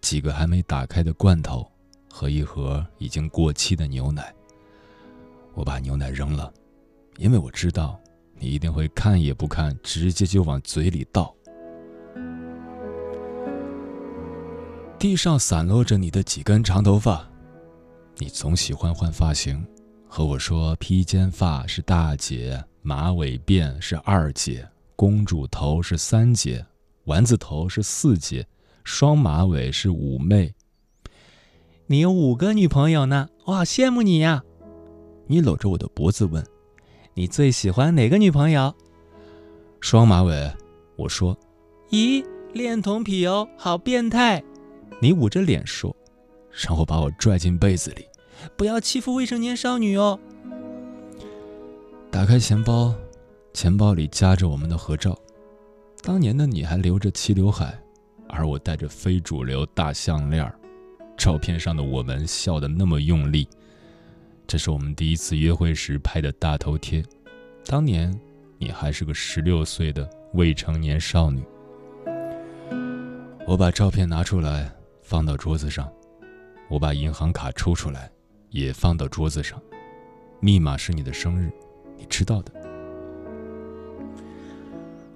[0.00, 1.70] 几个还没打开的罐头，
[2.08, 4.34] 和一盒已经过期的牛奶。
[5.54, 6.52] 我把牛奶扔了，
[7.16, 8.00] 因为我知道
[8.38, 11.34] 你一定会看也不看，直接就往嘴里倒。
[14.98, 17.24] 地上散落着你的几根长头发，
[18.16, 19.64] 你总喜欢换发型，
[20.08, 24.68] 和我说披肩发是大姐，马尾辫是二姐。
[24.96, 26.66] 公主头是三姐，
[27.04, 28.44] 丸子头是四姐，
[28.82, 30.52] 双马尾是五妹。
[31.86, 34.42] 你有五个女朋友呢，我好羡慕你呀！
[35.28, 36.44] 你搂着我的脖子问
[37.14, 38.74] ：“你最喜欢哪个女朋友？”
[39.80, 40.52] 双马尾。
[40.96, 41.38] 我说
[41.90, 44.42] ：“咦，恋童癖哦，好变态！”
[45.00, 45.94] 你捂着脸说，
[46.50, 48.06] 然后把我拽进被子里
[48.56, 50.18] ：“不要欺负未成年少女哦。”
[52.10, 52.94] 打开钱包。
[53.54, 55.18] 钱包里夹着我们的合照，
[56.02, 57.76] 当年的你还留着齐刘海，
[58.28, 60.52] 而我戴着非主流大项链
[61.16, 63.48] 照片上的我们笑得那么用力。
[64.46, 67.02] 这是我们第一次约会时拍的大头贴，
[67.66, 68.16] 当年
[68.58, 71.42] 你还是个十六岁的未成年少女。
[73.44, 74.72] 我把照片拿出来
[75.08, 75.90] 放到桌子上，
[76.68, 78.10] 我把银行卡抽出来
[78.50, 79.58] 也放到桌子上，
[80.38, 81.50] 密码是你的生日，
[81.96, 82.52] 你知道的。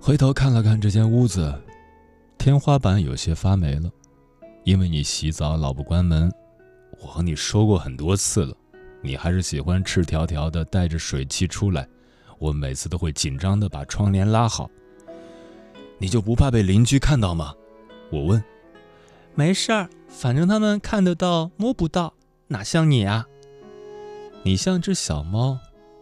[0.00, 1.54] 回头看了看这间屋子，
[2.38, 3.90] 天花板有些发霉了，
[4.64, 6.32] 因为你洗澡老不关门。
[6.98, 8.56] 我和你说过很多次了，
[9.02, 11.86] 你还是喜欢赤条条的带着水汽出来。
[12.38, 14.70] 我每次都会紧张的把窗帘拉好。
[15.98, 17.52] 你就不怕被邻居看到吗？
[18.10, 18.42] 我问。
[19.34, 22.12] 没事儿，反正他们看得到摸不到，
[22.48, 23.26] 哪像你啊？
[24.42, 25.58] 你像只小猫，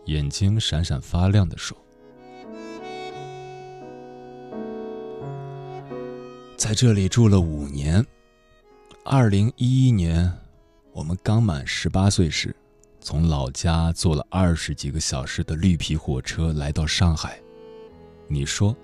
[0.07, 1.77] 眼睛闪闪发亮的说。
[6.57, 8.05] 在这里住了五年。
[9.05, 10.31] 二零一一年，
[10.93, 12.55] 我们刚满十八岁时，
[13.01, 17.41] 从老家坐了二十几个小时的绿皮火车来到上海。
[18.29, 18.77] 你说，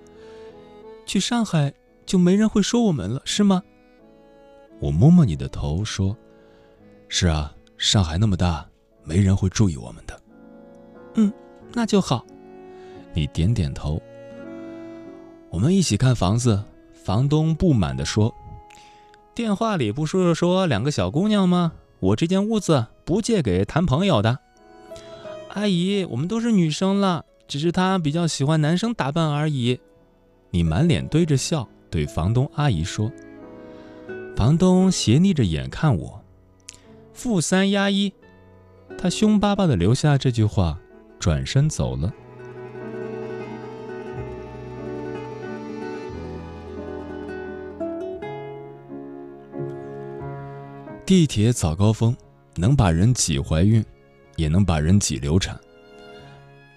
[1.05, 1.73] 去上海
[2.07, 3.63] 就没人会说我们了，是吗？
[4.81, 6.17] 我摸摸你的头说
[7.09, 8.67] ：“是啊，上海那么大，
[9.05, 10.21] 没人会注意我们的。”
[11.15, 11.33] 嗯，
[11.73, 12.25] 那就好。
[13.15, 14.01] 你点点头。
[15.51, 16.63] 我们一起看房子。
[16.93, 18.35] 房东不满地说
[19.33, 21.73] ：“电话里不是说两个小姑娘吗？
[22.01, 24.41] 我这间屋子不借给谈朋友的。”
[25.55, 29.79] 阿姨，我们都是女生了，只是她比较喜欢男生打扮而已。
[30.51, 33.09] 你满脸堆着笑对房东阿姨说。
[34.37, 36.23] 房东斜睨着眼看我，
[37.15, 38.13] 负三压一。
[38.99, 40.79] 他凶巴巴地留下这句话，
[41.19, 42.13] 转身走了。
[51.07, 52.15] 地铁早高峰，
[52.57, 53.83] 能把人挤怀孕，
[54.37, 55.59] 也能把人挤流产。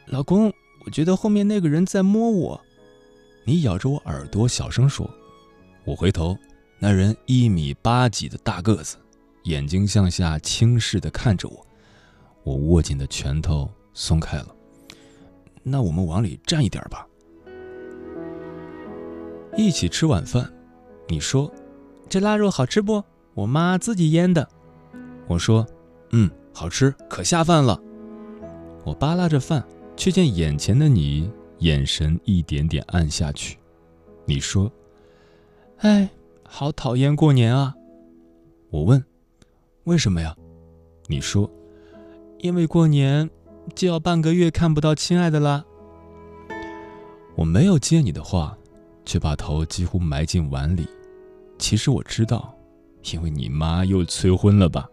[0.06, 0.46] 老公，
[0.86, 2.62] 我觉得后面那个人在摸我。
[3.44, 5.10] 你咬着我耳朵小声说。
[5.86, 6.38] 我回头，
[6.80, 8.96] 那人一米八几的大个子，
[9.44, 11.68] 眼睛向下轻视的看着我。
[12.44, 14.48] 我握紧的拳头松开了。
[15.62, 17.06] 那我们往里站一点吧。
[19.58, 20.52] 一起吃晚饭。
[21.10, 21.52] 你说，
[22.08, 23.04] 这腊肉好吃不？
[23.34, 24.48] 我妈自己腌的，
[25.28, 25.66] 我说，
[26.12, 27.80] 嗯，好吃，可下饭了。
[28.86, 29.66] 我扒拉着饭，
[29.98, 31.30] 却见眼前的你
[31.60, 33.58] 眼神一点点暗下去。
[34.26, 34.72] 你说，
[35.78, 36.10] 哎，
[36.52, 37.76] 好讨厌过年啊。
[38.72, 39.06] 我问，
[39.84, 40.36] 为什么呀？
[41.06, 41.50] 你说，
[42.40, 43.30] 因为过年
[43.76, 45.64] 就要半个月看不到亲爱的啦。
[47.36, 48.58] 我没有接你的话，
[49.06, 50.88] 却把头几乎埋进碗里。
[51.60, 52.54] 其实我知道，
[53.14, 54.90] 因为你妈又催婚了吧？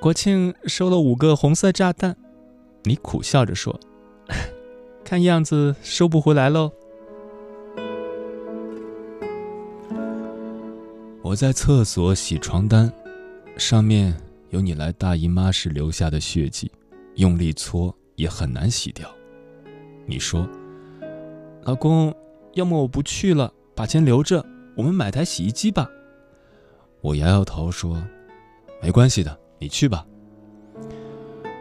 [0.00, 2.16] 国庆收了五个红色炸弹，
[2.84, 3.78] 你苦笑着说
[5.04, 6.72] ：“看样子收不回来喽。”
[11.26, 12.90] 我在厕所洗床单，
[13.56, 14.16] 上面
[14.50, 16.70] 有你来大姨妈时留下的血迹，
[17.16, 19.10] 用力搓也很难洗掉。
[20.06, 20.48] 你说
[21.66, 22.14] ：“老公，
[22.54, 24.46] 要么我不去了，把钱留着，
[24.76, 25.90] 我们买台洗衣机吧。”
[27.02, 28.00] 我摇摇头说
[28.80, 30.06] ：“没关系的，你去吧。”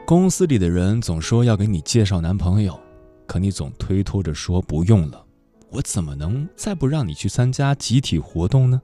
[0.06, 2.80] 公司里的人总说要给你介绍男朋友，
[3.26, 5.26] 可你总推脱着说不用了，
[5.72, 8.80] 我怎么能再不让你去参加集体活动呢？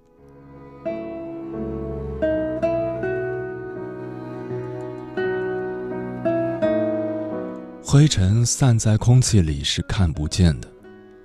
[7.92, 10.68] 灰尘散在空气里是看不见的，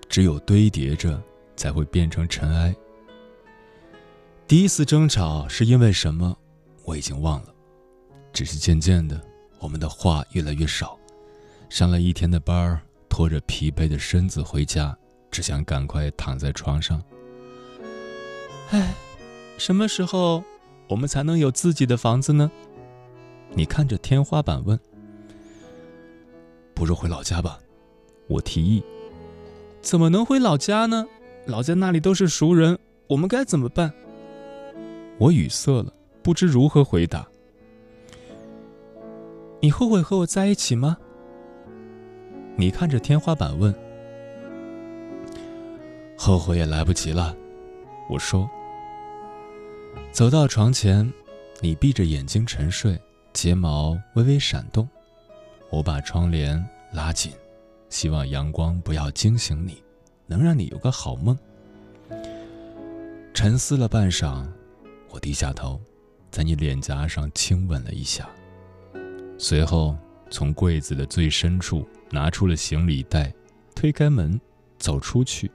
[0.08, 1.22] 只有堆叠着
[1.54, 2.74] 才会变成尘埃。
[4.48, 6.36] 第一次争吵是因为什么？
[6.82, 7.54] 我已经忘了，
[8.32, 9.22] 只是渐渐的，
[9.60, 10.98] 我们的话越来越少。
[11.68, 14.98] 上了一天的班，拖着疲惫的身子回家，
[15.30, 17.00] 只想赶快躺在床上。
[18.70, 18.92] 唉，
[19.56, 20.42] 什么时候
[20.88, 22.50] 我们才能有自己的房子呢？
[23.54, 24.76] 你看着天花板问。
[26.76, 27.58] 不如回老家吧，
[28.28, 28.84] 我提议。
[29.80, 31.06] 怎么能回老家呢？
[31.46, 33.90] 老家那里都是熟人，我们该怎么办？
[35.16, 35.90] 我语塞了，
[36.22, 37.26] 不知如何回答。
[39.62, 40.98] 你后悔和我在一起吗？
[42.56, 43.74] 你看着天花板问。
[46.14, 47.34] 后悔也来不及了，
[48.10, 48.46] 我说。
[50.12, 51.10] 走到床前，
[51.62, 53.00] 你闭着眼睛沉睡，
[53.32, 54.86] 睫毛微微闪动。
[55.70, 57.32] 我把窗帘拉紧，
[57.88, 59.82] 希望阳光不要惊醒你，
[60.26, 61.36] 能让你有个好梦。
[63.34, 64.46] 沉思了半晌，
[65.10, 65.80] 我低下头，
[66.30, 68.28] 在你脸颊上亲吻了一下，
[69.38, 69.96] 随后
[70.30, 73.32] 从柜子的最深处拿出了行李袋，
[73.74, 74.40] 推开门，
[74.78, 75.50] 走出去，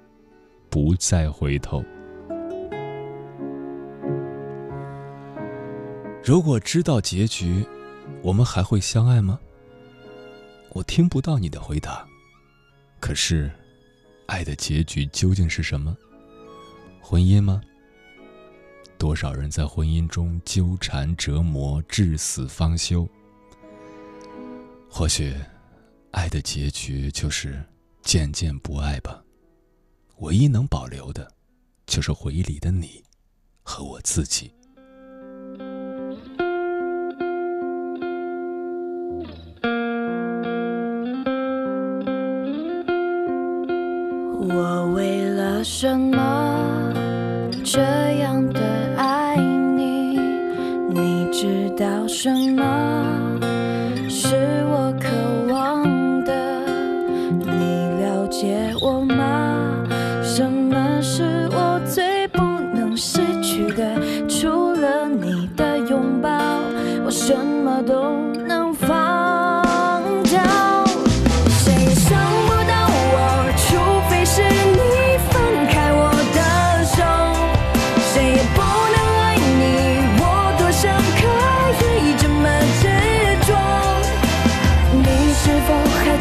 [0.70, 1.84] 不再回头。
[6.24, 7.66] 如果知道结局，
[8.22, 9.40] 我们还会相爱吗？
[10.74, 12.08] 我听不到你的回答，
[13.02, 13.52] 可是，
[14.28, 15.96] 爱的结局究竟是什么？
[17.02, 17.62] 婚姻吗？
[18.98, 23.06] 多少人在婚姻中纠缠折磨，至死方休？
[24.90, 25.36] 或许，
[26.12, 27.62] 爱的结局就是
[28.02, 29.22] 渐渐不爱吧。
[30.20, 31.30] 唯一能保留的，
[31.86, 33.04] 就是回忆里的你，
[33.62, 34.54] 和我自己。
[44.54, 46.94] 我为了什么
[47.64, 47.82] 这
[48.20, 48.60] 样的
[48.98, 50.20] 爱你？
[50.90, 53.11] 你知道什么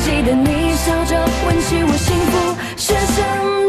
[0.02, 3.60] 记得你笑着问起我幸福是什么。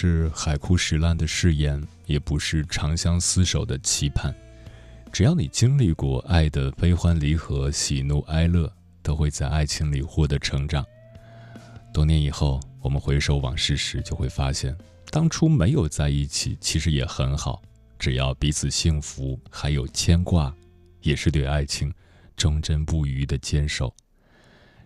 [0.00, 4.32] 是海枯石烂的誓言，也不是长相厮守的期盼。
[5.10, 8.72] 只要你经历过爱的悲欢离合、喜怒哀乐，
[9.02, 10.86] 都会在爱情里获得成长。
[11.92, 14.72] 多年以后，我们回首往事时，就会发现，
[15.10, 17.60] 当初没有在一起，其实也很好。
[17.98, 20.54] 只要彼此幸福，还有牵挂，
[21.00, 21.92] 也是对爱情
[22.36, 23.92] 忠贞不渝的坚守。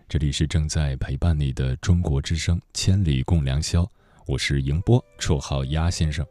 [0.09, 3.83] 这里是正在陪伴你的中国之声《千里共良宵》，
[4.25, 6.25] 我是迎波，绰号鸭先生。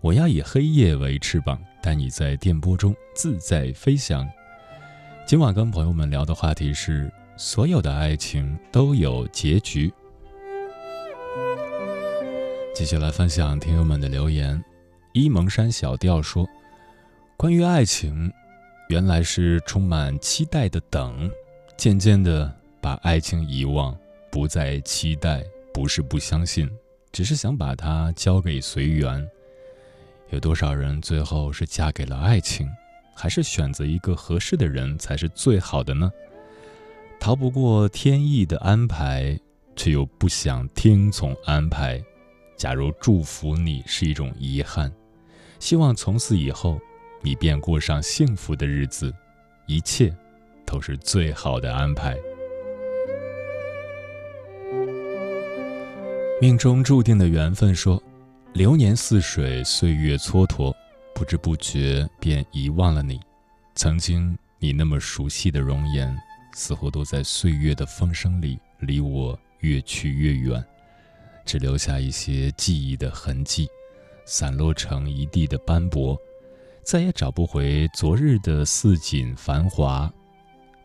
[0.00, 4.28] 我要以黑夜为翅膀，带你在电波中自在飞翔。
[5.24, 9.92] 今晚跟朋友们聊的话题是：所有的爱情都有结局。
[12.74, 14.60] 接下来分享听友们的留言。
[15.12, 16.44] 伊蒙山小调说
[17.38, 18.32] ：“关于爱情，
[18.88, 21.30] 原来是充满期待的等，
[21.76, 23.96] 渐渐的把爱情遗忘，
[24.28, 26.68] 不再期待，不是不相信，
[27.18, 29.28] 只是想把它交给随缘。
[30.30, 32.70] 有多少人最后是嫁给了爱情，
[33.12, 36.12] 还是选择一个合适的人才是最好的呢？
[37.18, 39.36] 逃不过天意的安排，
[39.74, 42.00] 却又不想听从安排。
[42.56, 44.88] 假如祝福你是一种遗憾。”
[45.58, 46.78] 希望从此以后，
[47.20, 49.12] 你便过上幸福的日子，
[49.66, 50.16] 一切
[50.64, 52.16] 都是最好的安排。
[56.40, 58.00] 命中注定的缘分说
[58.54, 60.72] ：“流年似水，岁月蹉跎，
[61.12, 63.18] 不知不觉便遗忘了你。
[63.74, 66.16] 曾经你那么熟悉的容颜，
[66.54, 70.64] 似乎都在岁月的风声里离我越去越远，
[71.44, 73.68] 只留下一些记忆的痕迹。”
[74.24, 76.16] 散落成一地的斑驳，
[76.84, 80.12] 再也找不回昨日的似锦繁华。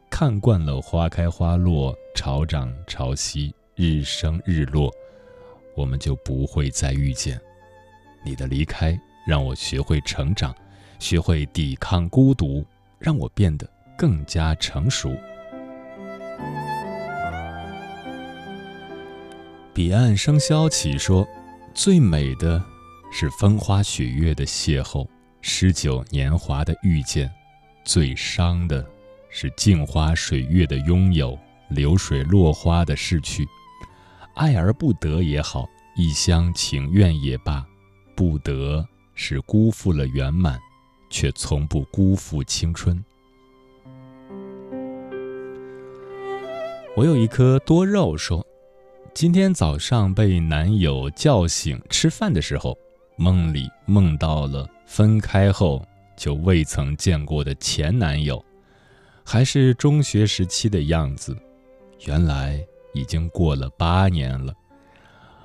[0.09, 4.89] 看惯了花开花落、潮涨潮汐、日升日落，
[5.75, 7.39] 我们就不会再遇见。
[8.23, 10.55] 你的离开让我学会成长，
[10.99, 12.65] 学会抵抗孤独，
[12.99, 15.15] 让我变得更加成熟。
[19.73, 21.27] 彼岸笙箫起，说
[21.73, 22.63] 最美的。
[23.15, 25.07] 是风花雪月的邂逅，
[25.39, 27.27] 诗酒年华的遇见；
[27.85, 28.83] 最伤的
[29.29, 31.37] 是镜花水月的拥有，
[31.69, 33.45] 流水落花的逝去。
[34.33, 37.65] 爱而不得也好，一厢情愿也罢，
[38.15, 40.59] 不得是辜负了圆满，
[41.09, 43.03] 却从不辜负青春。
[46.95, 48.45] 我有一颗多肉，说，
[49.13, 52.77] 今天早上被男友叫醒，吃饭的时候。
[53.15, 55.85] 梦里梦到了分开后
[56.17, 58.43] 就未曾见过的前男友，
[59.23, 61.37] 还是中学时期的样子。
[62.07, 62.59] 原来
[62.93, 64.53] 已经过了八年了，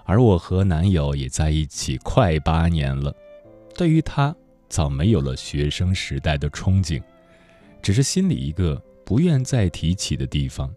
[0.04, 3.14] 而我和男友也在一起快八年了。
[3.74, 4.34] 对于他，
[4.68, 7.02] 早没有了学生时代的憧憬，
[7.82, 10.72] 只是心里一个不愿再提起的地方。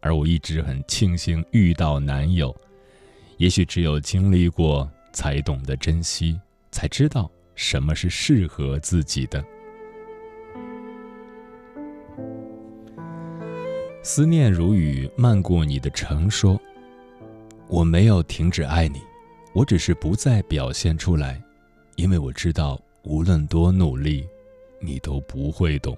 [0.00, 2.54] 而我一直很庆幸遇到男友，
[3.36, 4.90] 也许只有经历过。
[5.14, 6.40] 才懂得珍惜，
[6.70, 9.44] 才知道什么是适合自己的。
[14.04, 16.60] 思念如雨漫过你的城，说
[17.68, 19.00] ：“我没有停止爱你，
[19.52, 21.40] 我只是不再表现出来，
[21.94, 24.26] 因为我知道，无论多努力，
[24.80, 25.96] 你都不会懂。”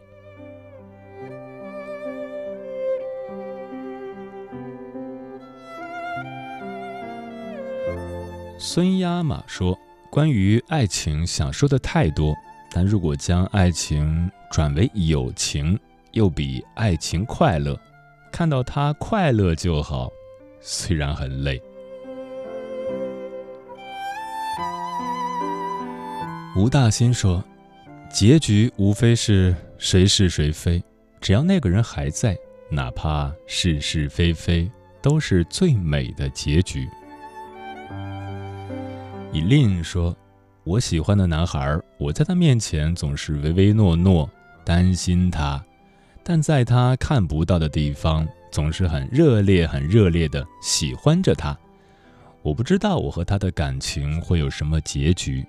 [8.59, 9.79] 孙亚马说
[10.13, 12.35] ：“关于爱情，想说的太多，
[12.71, 15.79] 但如果将爱情转为友情，
[16.13, 17.81] 又比爱情快乐。
[18.35, 20.11] 看到他快乐就好，
[20.61, 21.63] 虽然很累。
[26.57, 27.45] 吴大新说，
[28.11, 30.83] 结局无非是谁是谁非，
[31.21, 32.37] 只要那个人还在，
[32.69, 34.69] 哪怕是是非非，
[35.01, 36.89] 都是最美的结局。
[39.31, 40.13] 以令说，
[40.65, 44.29] 我喜欢的男孩，我在他面前总是唯唯诺诺，
[44.65, 45.65] 担心他。
[46.25, 51.57] 但在他看不到的地方，总是很热烈、很热烈的喜欢着他。
[52.43, 55.45] 我不知道我和他的感情会有什么结局。”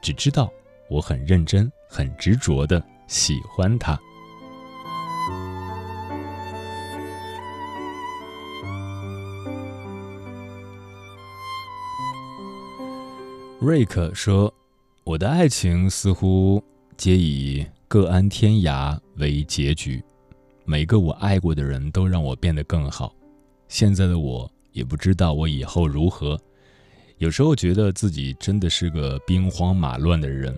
[0.00, 0.50] 只知道
[0.88, 4.00] 我很认真、很执着的喜欢他。
[13.58, 14.50] 瑞克说
[15.04, 16.64] ：“我的爱情似乎
[16.96, 20.02] 皆以各安天涯为结局。
[20.70, 23.12] 每个我爱过的人都让我变得更好。
[23.66, 26.40] 现在的我也不知道我以后如何。”
[27.18, 30.56] 有时候觉得自己真的是个兵荒马乱的人，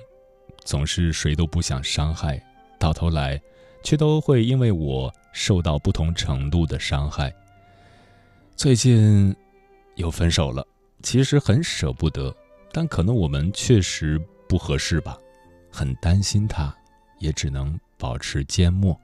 [0.65, 2.39] 总是谁都不想伤害，
[2.79, 3.41] 到头来，
[3.83, 7.35] 却都会因为我受到不同程度的伤害。
[8.55, 9.35] 最近
[9.95, 10.63] 又分手了，
[11.03, 12.37] 其实很舍不得，
[12.71, 15.17] 但可能我们确实不合适吧，
[15.71, 16.73] 很担心他，
[17.19, 18.95] 也只能保持缄默。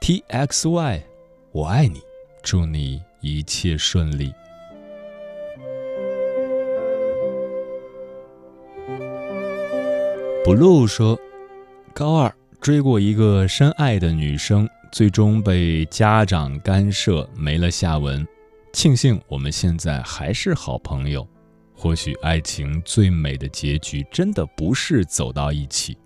[0.00, 1.02] T X Y，
[1.50, 2.00] 我爱你，
[2.42, 4.32] 祝你一切顺利。
[10.44, 11.18] blue 说，
[11.92, 18.24] 高二追过一个深爱的女生，最终被家长干涉，没了下文。
[18.72, 21.26] 庆幸我们现在还是好朋友。
[21.74, 25.98] 或许爱情最美的结局，真的不是走到一起。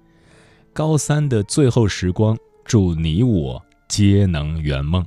[0.72, 5.04] 高三的最后时光，祝你我皆能圆梦。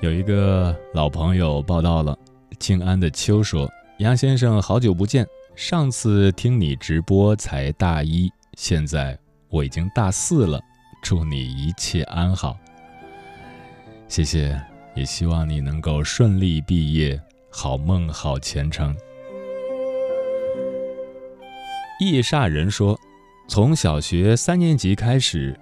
[0.00, 2.18] 有一个老朋友报道了。
[2.58, 5.26] 静安的秋说：“杨先生，好久不见。
[5.54, 9.16] 上次听你直播才大一，现在
[9.50, 10.58] 我已经大四了。
[11.02, 12.56] 祝你一切安好。
[14.08, 14.58] 谢谢，
[14.96, 18.96] 也希望你能够顺利毕业，好梦好前程。”
[22.00, 22.98] 易煞人说
[23.50, 25.58] ：“从小学三年级开始，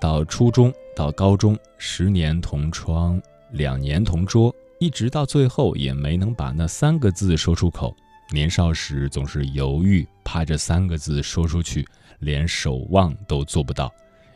[0.00, 7.96] 到初中，到高中，十年同窗，两年同桌。”一直到最后也没能把那三个字说出口。
[8.30, 11.86] 年少时总是犹豫，怕这三个字说出去
[12.18, 13.92] 连守望都做不到，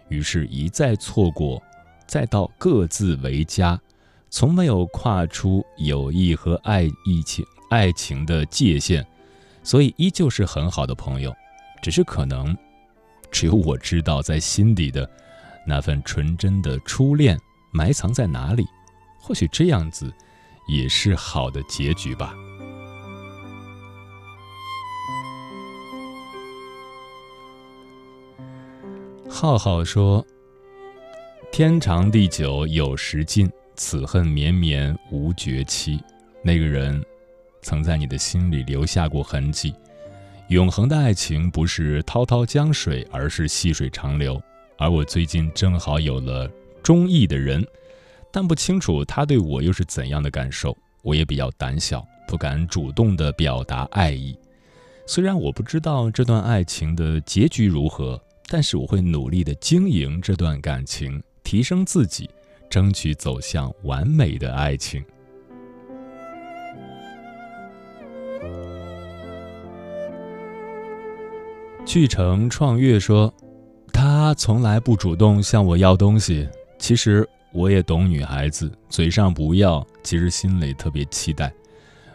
[0.08, 1.60] 于是，一再错过，
[2.06, 3.80] 再到各自为家，
[4.30, 9.04] 从没有跨出友谊和爱意情爱情的界限，
[9.64, 11.34] 所以依旧是很好的朋友。
[11.80, 12.56] 只是可能，
[13.32, 15.10] 只有我知道，在心底的
[15.66, 17.36] 那份纯真的初恋
[17.72, 18.64] 埋藏在哪里。
[19.18, 20.12] 或许这样子。
[20.68, 22.32] 也是好的结局吧。
[29.28, 30.24] 浩浩说
[31.50, 36.00] ：“天长地久有时尽，此恨绵绵无绝期。”
[36.44, 37.04] 那个人
[37.60, 39.74] 曾在你的心里留下过痕迹。
[40.52, 44.38] 永恒的爱情不是滔滔江水，而是细水长流。
[44.76, 46.46] 而我最近正好有了
[46.82, 47.66] 中意的人。
[48.30, 54.36] 但不清楚他对我又是怎样的感受，我也比较胆小，不敢主动的表达爱意。
[55.06, 62.28] 虽然我不知道这段爱情的结局如何，但是我会努力的经营这段感情，提升自己，
[62.68, 65.02] 争取走向完美的爱情。
[71.84, 73.32] 巨城创月说，
[73.92, 76.48] 他从来不主动向我要东西，
[76.78, 77.28] 其实。
[77.54, 81.52] 我也懂女孩子，嘴上不要，其实心里特别期待。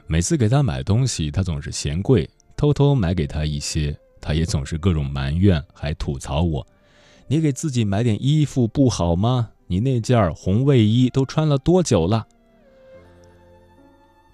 [0.08, 6.66] 每次给他买东西，他总是嫌贵，偷偷买给他一些，他也总是各种埋怨，还吐槽我
[7.30, 9.52] ：“你给自己买点衣服不好吗？
[9.68, 12.26] 你那件红卫衣都穿了多久了？”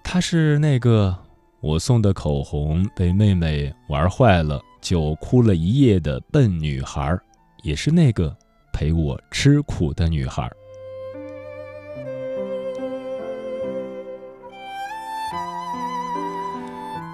[0.02, 1.14] 他是那个
[1.60, 7.18] 我送的口红被妹妹玩坏了就哭了一夜的笨女孩，
[7.62, 8.36] 也是那个
[8.70, 10.48] 陪我吃苦的女孩。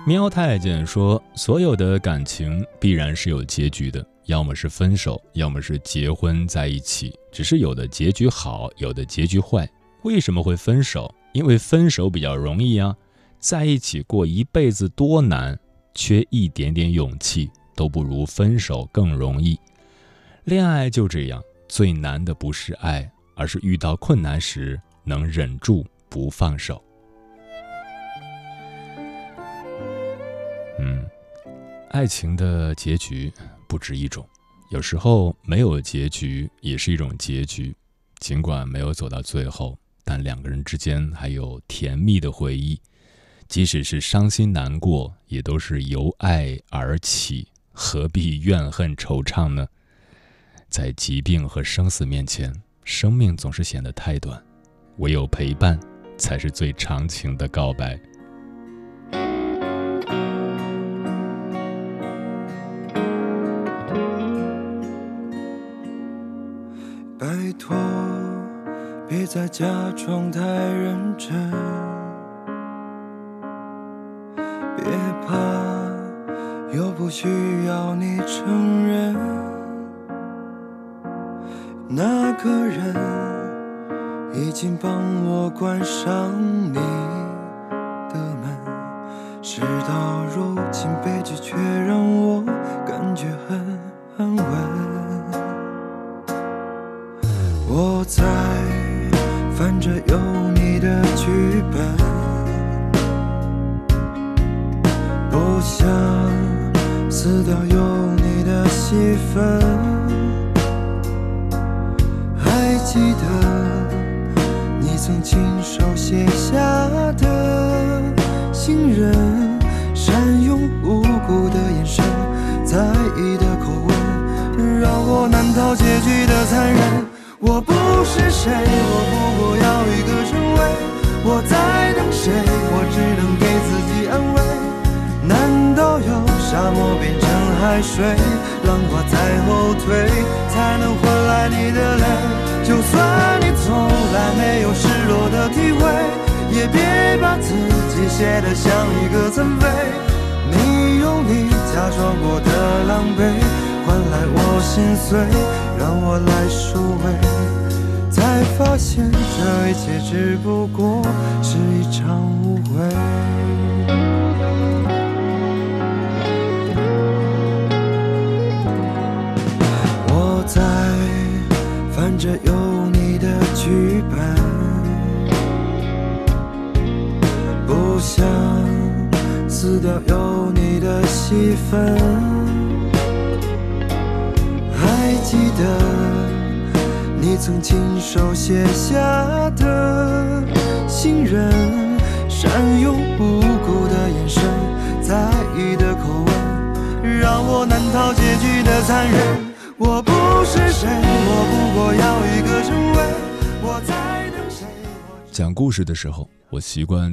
[0.04, 7.16] 喵太监说：“所有的感情必然是有结局的，要么是分手，要么是结婚在一起。
[7.30, 9.68] 只是有的结局好，有的结局坏。
[10.02, 11.14] 为什么会分手？
[11.32, 12.96] 因为分手比较容易啊，
[13.38, 15.56] 在一起过一辈子多难，
[15.94, 17.48] 缺一点点勇气
[17.80, 19.58] 都不如分手更容易。
[20.44, 26.84] 恋爱就这样，最难的不是爱，而是遇到困难时能忍住不放手。”
[30.78, 31.08] 嗯
[31.92, 33.32] 爱情的结局
[33.66, 34.28] 不止一种，
[34.70, 37.74] 有时候没有结局也是一种结局。
[38.18, 42.78] 尽管没有走到最后，但两个人之间还有甜蜜的回忆。
[43.48, 47.48] 即使是伤心难过，也都是由爱而起，
[47.82, 49.66] 何必怨恨惆怅呢？
[50.68, 52.52] 在疾病和生死面前，
[52.84, 54.38] 生命总是显得太短，
[54.98, 55.80] 唯有陪伴，
[56.18, 57.98] 才是最长情的告白。
[67.18, 67.26] 拜
[67.58, 67.74] 托，
[69.08, 69.64] 别再假
[69.96, 71.50] 装太认真，
[77.10, 79.16] 需要你承认。
[81.88, 82.94] 那个人
[84.32, 84.92] 已经帮
[85.26, 86.30] 我关上
[86.72, 86.74] 你
[88.08, 88.56] 的门，
[89.42, 91.09] 事到如今被，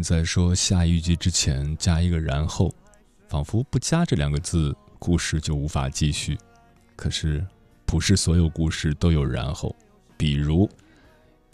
[0.08, 2.74] 在说下一句之前加一个然后，
[3.28, 6.38] 仿佛不加这两个字，故事就无法继续。
[6.96, 7.46] 可是。
[7.90, 9.74] 不是所有故事都有然后，
[10.18, 10.70] 比如，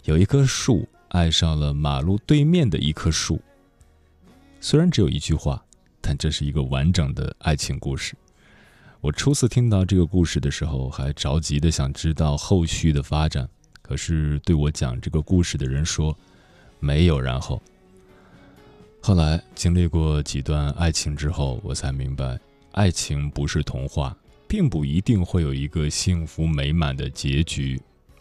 [0.02, 3.40] 有一棵树爱上了马路对面的一棵树。
[4.60, 5.64] 虽然只有一句话，
[6.00, 8.16] 但这是一个完整的爱情故事。
[9.00, 13.48] 我初次听到这个故事的时候，还着急的想知道后续的发展。
[13.80, 16.18] 可是对我讲这个故事的人说，
[16.80, 17.62] 没有然后。
[19.06, 22.40] 后来经历过几段爱情之后，我才明白，
[22.72, 24.16] 爱情不是童话。
[24.48, 27.78] 并不一定会有一个幸福美满的结局，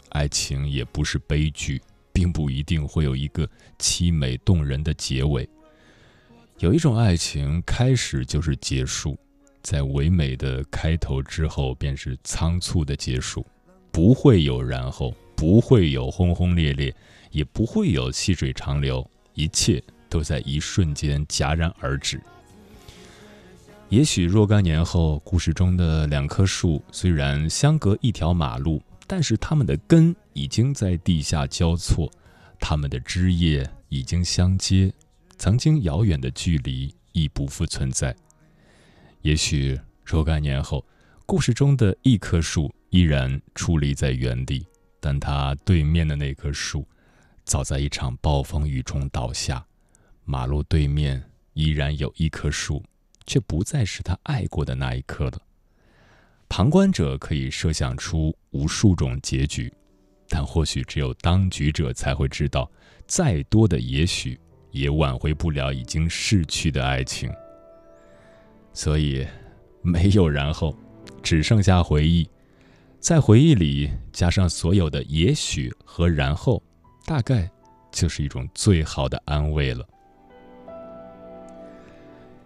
[0.10, 1.82] 爱情也不是悲剧，
[2.12, 3.48] 并不一定会有一个
[3.80, 5.48] 凄美动人的结尾。
[6.60, 9.18] 有一种爱情开始就是结束，
[9.62, 13.46] 在唯美的开头之后便是仓促的结束，
[13.90, 16.94] 不会有然后，不会有轰轰烈烈，
[17.32, 19.82] 也不会有细水长流，一切
[20.14, 22.22] 都在一瞬间戛然而止。
[23.90, 32.12] 也许若干年后，故事中的两棵树虽然相隔一条马路，但是它们的根已经在地下交错，
[32.60, 34.94] 它们的枝叶已经相接，
[35.40, 38.16] 曾经遥远的距离已不复存在。
[39.24, 40.86] 也许若干年后，
[41.26, 44.64] 故事中的一棵树依然矗立在原地，
[45.00, 46.88] 但它对面的那棵树，
[47.46, 49.66] 早在一场暴风雨中倒下。
[50.26, 51.24] 马路对面
[51.54, 52.84] 依然有一棵树。
[53.26, 55.42] 却不再是他爱过的那一棵了。
[56.50, 59.74] 旁观者可以设想出无数种结局，
[60.28, 62.70] 但或许只有当局者才会知道，
[63.08, 64.38] 再多的也许
[64.72, 67.32] 也挽回不了已经逝去的爱情。
[68.74, 69.26] 所以，
[69.82, 70.78] 没有然后，
[71.22, 72.30] 只剩下回忆。
[73.00, 76.62] 在回忆里加上所有的也许和然后，
[77.06, 77.50] 大概
[77.90, 79.88] 就是一种最好的安慰了。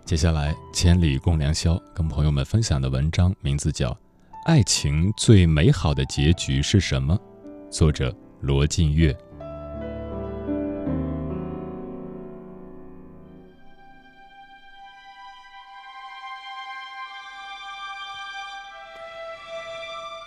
[0.07, 3.89] 接下来，千里共良宵跟朋友们分享的文章名字叫
[4.45, 7.13] 《爱情最美好的结局是什么》，
[7.69, 9.13] 作者罗晋月。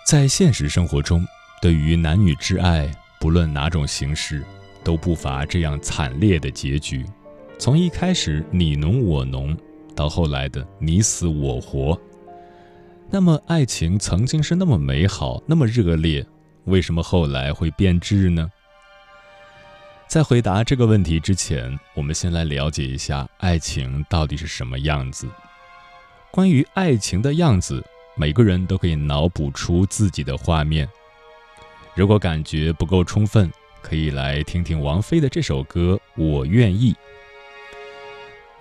[0.06, 1.24] 在现实生活中，
[1.62, 2.86] 对于男女之爱，
[3.18, 4.44] 不论哪种形式，
[4.84, 7.02] 都不乏这样惨烈的结局。
[7.58, 9.56] 从一开始你侬我侬，
[10.00, 12.00] 到后来的你死我活。
[13.10, 16.26] 那么，爱情曾经是那么美好，那么热烈，
[16.64, 18.50] 为什么后来会变质呢？
[20.08, 25.28] 在回答这个问题之前，我们先来了解一下爱情到底是什么样子。
[26.30, 27.84] 关于爱情的样子。
[28.16, 30.86] 每个人都可以脑补出自己的画面。
[31.94, 33.50] 如果感觉不够充分，
[33.80, 36.92] 可以来听听王菲的这首歌《我愿意》。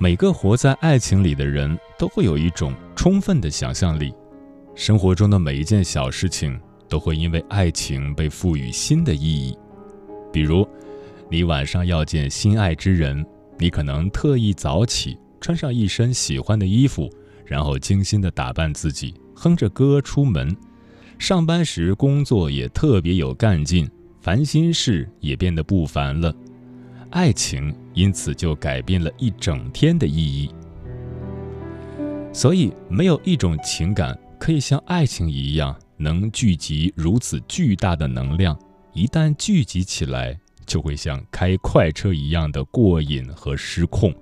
[0.02, 4.14] 每个活在爱情里的人都会有一种充分的想象力，
[4.74, 6.58] 生活中的每一件小事情
[6.88, 9.58] 都会因为爱情被赋予新的意义。
[10.32, 10.66] 比如，
[11.30, 13.26] 你晚上要见心爱之人，
[13.58, 17.10] 你可能特意早起，穿上一身喜欢的衣服，
[17.46, 19.14] 然后精心的打扮自己。
[19.36, 20.56] 哼着歌出门，
[21.18, 23.86] 上班时工作也特别有干劲，
[24.22, 26.34] 烦心事也变得不烦了，
[27.12, 30.54] 爱情因此就改变了一整天的意义。
[32.32, 38.58] 所以，没有一种情感可以像爱情一样能聚集如此巨大的能量，
[38.94, 44.14] 一旦聚集起来，就会像开快车一样的过瘾和失控，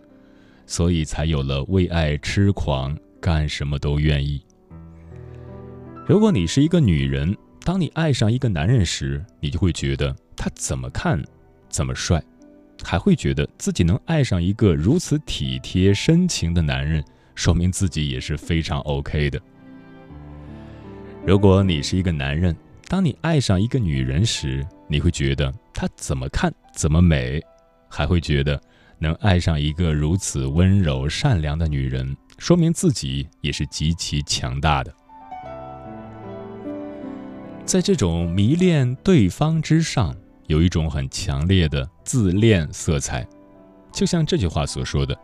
[0.65, 4.41] 所以才有了为爱痴狂，干什么都愿意。
[6.07, 7.35] 如果你是一个女人，
[7.65, 11.21] 当你爱上一个男人时，你就会觉得他怎么看
[11.67, 12.23] 怎么帅，
[12.83, 17.03] 还会觉得自己能爱上一个如此体贴深情的男人，
[17.35, 19.39] 说明自己也是非常 OK 的。
[21.25, 22.55] 如果你是一个男人，
[22.87, 27.41] 当你爱上一个女人时，你会觉得她怎么看怎么美，
[27.89, 28.61] 还会觉得
[28.97, 34.93] 能爱上一个如此温柔善良的女人，说明自己也是极其强大的。
[37.65, 40.15] 在这种迷恋对方之上，
[40.47, 43.27] 有一种很强烈的自恋色彩，
[43.91, 45.17] 就像这句话所说的：“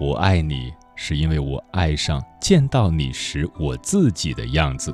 [0.00, 4.92] 我爱你，是因为我爱上见到你时我自己的样子。”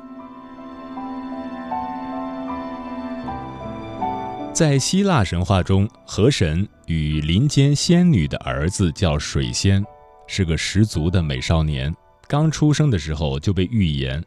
[4.53, 9.83] 在希腊神话中，河神与林间仙女的儿子叫水仙，
[10.27, 11.91] 是个十足的美少年。
[12.27, 14.23] 刚出生的时候就被预言。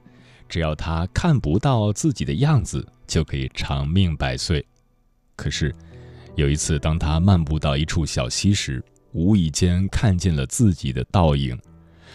[0.49, 4.65] 只要他看不到自己的样子，就可以长命百岁。
[5.36, 5.74] 可是，
[6.36, 8.82] 有一次，当他漫步到一处小溪时，
[9.12, 11.59] 无意间看见了自己的倒影。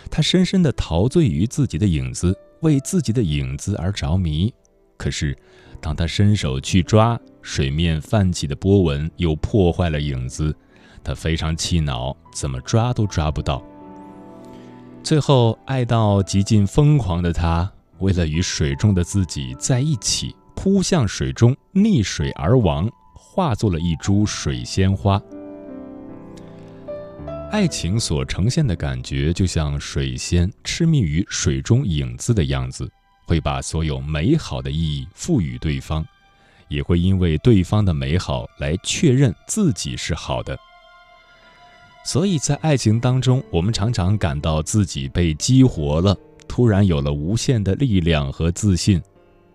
[0.09, 4.53] 他深深地陶醉于自己的影子，为自己的影子而着迷。
[4.97, 5.37] 可是，
[5.81, 10.55] 当他伸手去抓，水面泛起的波纹又破坏了影子。
[11.03, 13.63] 他非常气恼，怎么抓都抓不到。
[15.01, 17.71] 最后，爱到极尽疯狂的他。
[17.99, 22.89] 为了与水中的自己在一起，扑向水中，溺水而亡，
[23.31, 25.21] 化作了一株水仙花。
[27.51, 32.91] 爱情所呈现的感觉，就像水仙痴迷于水中影子的样子，
[33.27, 36.03] 会把所有美好的意义赋予对方，
[36.69, 40.57] 也会因为对方的美好来确认自己是好的。
[42.03, 46.17] 所以在爱情当中，我们常常感到自己被激活了。
[46.47, 48.99] 突然有了无限的力量和自信，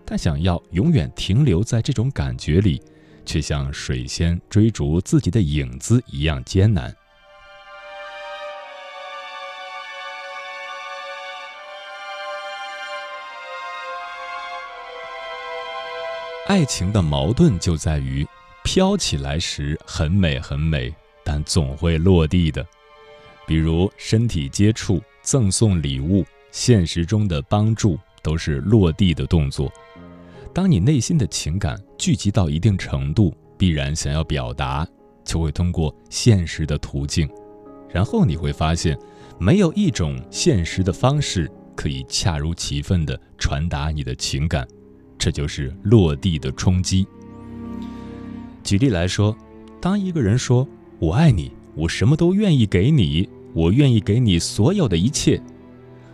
[0.05, 2.81] 但想要永远停留在这种感觉里，
[3.25, 6.95] 却像水仙追逐自己的影子一样艰难。
[16.47, 18.27] 爱情的矛盾就在于，
[18.63, 20.95] 飘起来时很美很美，
[21.25, 22.65] 但总会落地的，
[23.47, 26.25] 比如身体接触、赠送礼物。
[26.51, 29.73] 现实中的帮助都是落地的动作。
[30.55, 34.87] 当你内心的情感聚集到一定程度，必然想要表达，
[35.25, 37.29] 就会通过现实的途径。
[37.93, 38.97] 然后你会发现，
[39.37, 44.65] 没有一种现实的方式可以恰如其分地传达你的情感，
[45.19, 47.05] 这就是落地的冲击。
[48.63, 49.37] 举例来说，
[49.81, 50.67] 当一个人说
[51.01, 55.43] “我爱你，我什么都愿意给你，我愿意给你所有的一切”。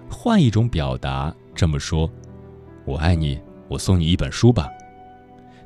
[0.09, 2.11] 换一种表达，这么说
[2.87, 3.39] ：“我爱你，
[3.71, 4.69] 我送你一本书吧。”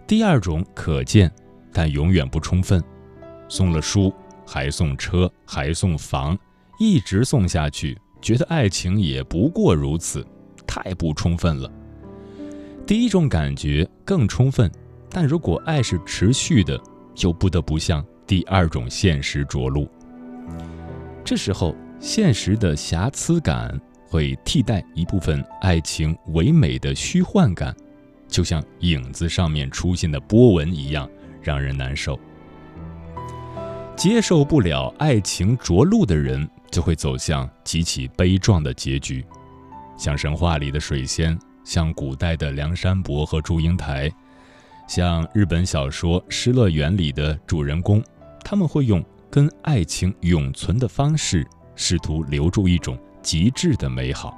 [0.06, 1.32] 第二种可见，
[1.72, 2.80] 但永远不充分。
[3.48, 4.12] 送了书，
[4.46, 6.38] 还送车，还送房，
[6.78, 10.26] 一直送下去，觉得爱情也不过如此，
[10.66, 11.70] 太不充分了。
[12.86, 14.70] 第一种感觉更充分，
[15.08, 16.78] 但如果爱是持续的，
[17.14, 19.88] 就不得不向第二种现实着陆。
[21.24, 27.74] 这时候，现实的瑕疵感会替代一部分爱情唯美的虚幻感，
[28.34, 31.08] 就像影子上面出现的波纹一样，
[31.40, 32.18] 让人难受。
[33.94, 39.24] 接受不了爱情着陆的人，就会走向极其悲壮的结局，
[39.96, 44.10] 像神话里的水仙，像古代的梁山伯和祝英台，
[44.88, 48.02] 像日本小说《失乐园》里的主人公，
[48.44, 49.00] 他们会用
[49.30, 51.46] 跟爱情永存的方式，
[51.76, 54.36] 试图留住一种极致的美好。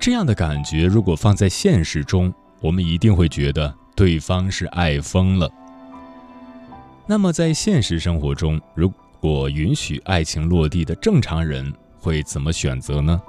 [0.00, 2.32] 这样的感觉，如果放在现实中，
[2.62, 5.48] 我们一定会觉得对方是爱疯了。
[7.06, 8.90] 那么，在现实生活中，如
[9.20, 13.20] 果允许爱情落地的正常人会怎么选择呢？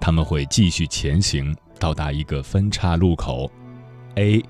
[0.00, 3.50] 他们会继续前行，到达一个分岔路口
[4.14, 4.40] ：A，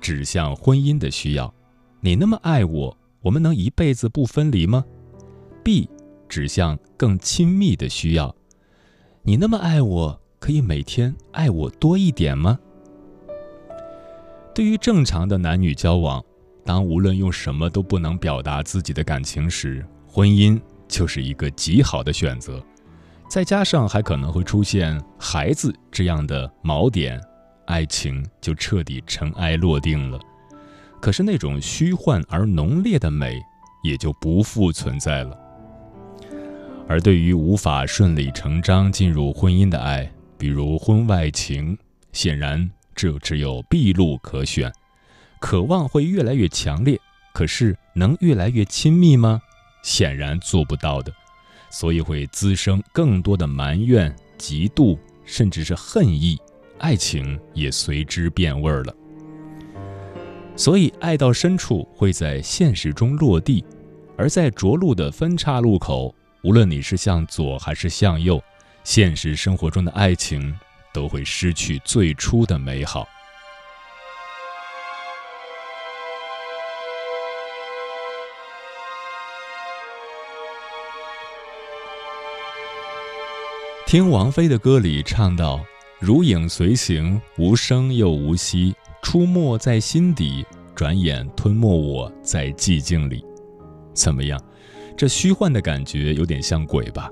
[0.00, 1.54] 指向婚姻的需要，
[2.00, 4.84] 你那么爱我，我们能一辈子不分离吗
[5.62, 5.88] ？B，
[6.28, 8.34] 指向更亲密的需要，
[9.22, 12.58] 你那么爱我，可以每天爱我多一点吗？
[14.52, 16.20] 对于正常的男女交往。
[16.64, 22.60] 当无论用什么都不能表达自己的感情时，婚姻就是一个极好的选择。
[23.28, 27.20] 再加上还可能会出现孩子这样的锚点，
[27.66, 30.18] 爱情就彻底尘埃落定了。
[31.00, 33.40] 可是那种虚幻而浓烈的美
[33.84, 35.38] 也就不复存在了。
[36.88, 40.10] 而对于无法顺理成章进入婚姻的爱，
[40.42, 41.78] 比如婚外情，
[42.10, 44.72] 显然这只有闭路可选。
[45.38, 46.98] 渴望会越来越强烈，
[47.32, 49.40] 可是能越来越亲密吗？
[49.84, 51.12] 显然做不到的，
[51.70, 56.36] 所以会滋生更多的埋怨、嫉妒，甚至是恨意，
[56.78, 58.92] 爱情也随之变味儿了。
[60.56, 63.64] 所以，爱到深处会在现实中落地，
[64.16, 66.12] 而在着陆的分岔路口，
[66.42, 68.42] 无论你是向左还是向右，
[68.84, 70.58] 现实生活中的爱情
[70.92, 73.06] 都会失去最初的美好。
[83.86, 85.62] 听王菲的歌里唱到
[86.00, 93.22] ：“如影随形，无声又无息，出没在心底，转眼吞没我在寂静里。”
[93.94, 94.42] 怎么样？
[94.96, 97.10] 这虚幻的感觉有点像鬼吧？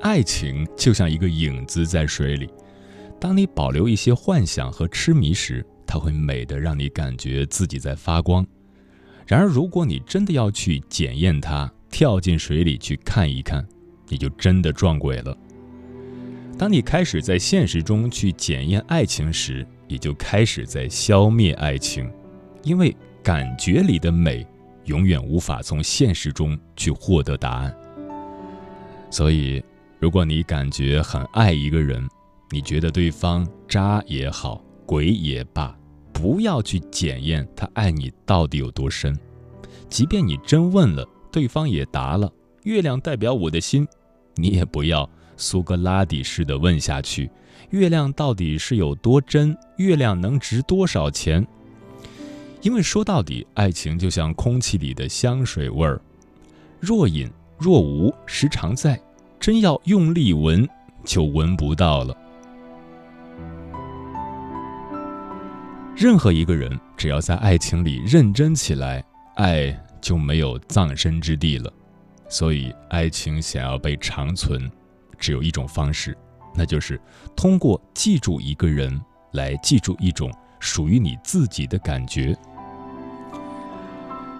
[0.00, 2.48] 爱情就像一个影子在水里，
[3.20, 8.46] 当你保留一些幻想和痴迷时，它会美得让你感觉自己在发光。
[9.26, 13.66] 然而，如果你真的要去检验它，跳进水里去看一看，
[14.08, 15.36] 你就真的撞鬼了。
[16.56, 22.10] 当你开始在现实中去检验爱情时，也就开始在消灭爱情，
[22.62, 24.46] 因为感觉里的美
[24.86, 27.74] 永远无法从现实中去获得答案。
[29.10, 29.62] 所以，
[30.00, 32.08] 如果你感觉很爱一个人，
[32.50, 35.76] 你觉得对方渣也好，鬼也罢，
[36.10, 39.14] 不要去检验他爱你到底有多深。
[39.90, 42.32] 即便你真问了，对方也答了
[42.64, 43.86] “月亮代表我的心”，
[44.36, 45.08] 你也不要。
[45.36, 47.30] 苏格拉底式的问下去
[47.68, 49.54] ：“月亮到底是有多真？
[49.76, 51.46] 月亮能值多少钱？”
[52.62, 56.00] 因为说到底，爱情就像空气里的香水味儿，
[56.80, 58.98] 若隐若无，时常在，
[59.40, 60.68] 真要用力闻，
[61.02, 62.14] 就闻不到了。
[65.96, 69.02] 任何一个人，只要在爱情里认真起来，
[69.36, 71.72] 爱就没有葬身之地了。
[72.28, 74.70] 所以，爱情想要被长存。
[75.18, 76.16] 只有一种方式，
[76.54, 76.98] 那就是
[77.36, 78.98] 通过记住一个人
[79.32, 82.36] 来记住一种属于你自己的感觉。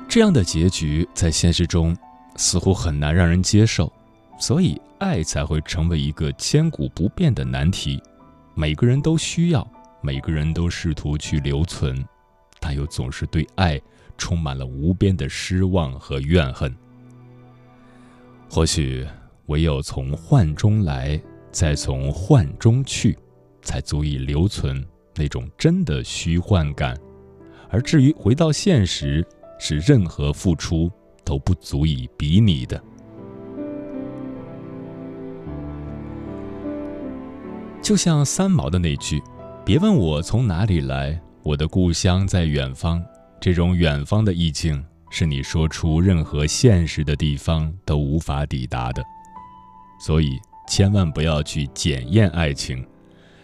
[0.09, 1.97] 这样的结局在现实中
[2.37, 3.93] 似乎很难让人接受，
[4.39, 8.01] 所以爱才会成为一个千古不变的难题。
[8.55, 9.69] 每个人都需要，
[10.01, 12.07] 每个人都试图去留存，
[12.61, 13.81] 但又总是对爱
[14.17, 16.73] 充满了无边的失望和怨恨。
[18.49, 19.05] 或许。
[19.47, 21.21] 唯有从幻中来，
[21.51, 23.19] 再从幻中去，
[23.63, 24.87] 才足以留存
[25.17, 26.97] 那种真的虚幻感。
[27.69, 29.27] 而至于回到现实，
[29.59, 30.89] 是任何付出
[31.25, 32.81] 都不足以比拟的。
[37.83, 39.23] 就像三毛的那句
[39.65, 43.03] ：“别问我从哪里来，我的故乡在远方。”
[43.41, 49.03] 这种远方的意境，是你说出任何现实的地方都无法抵达的。
[49.99, 50.39] 所以
[50.69, 52.87] 千万不要去检验爱情。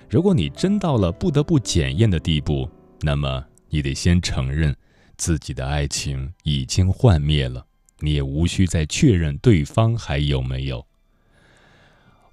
[0.09, 2.69] 如果你真到了不得不检验的地步，
[3.01, 4.77] 那么你得先承认
[5.17, 7.65] 自己的爱情已经幻灭了，
[8.01, 10.87] 你也无需再确认对方还有没有。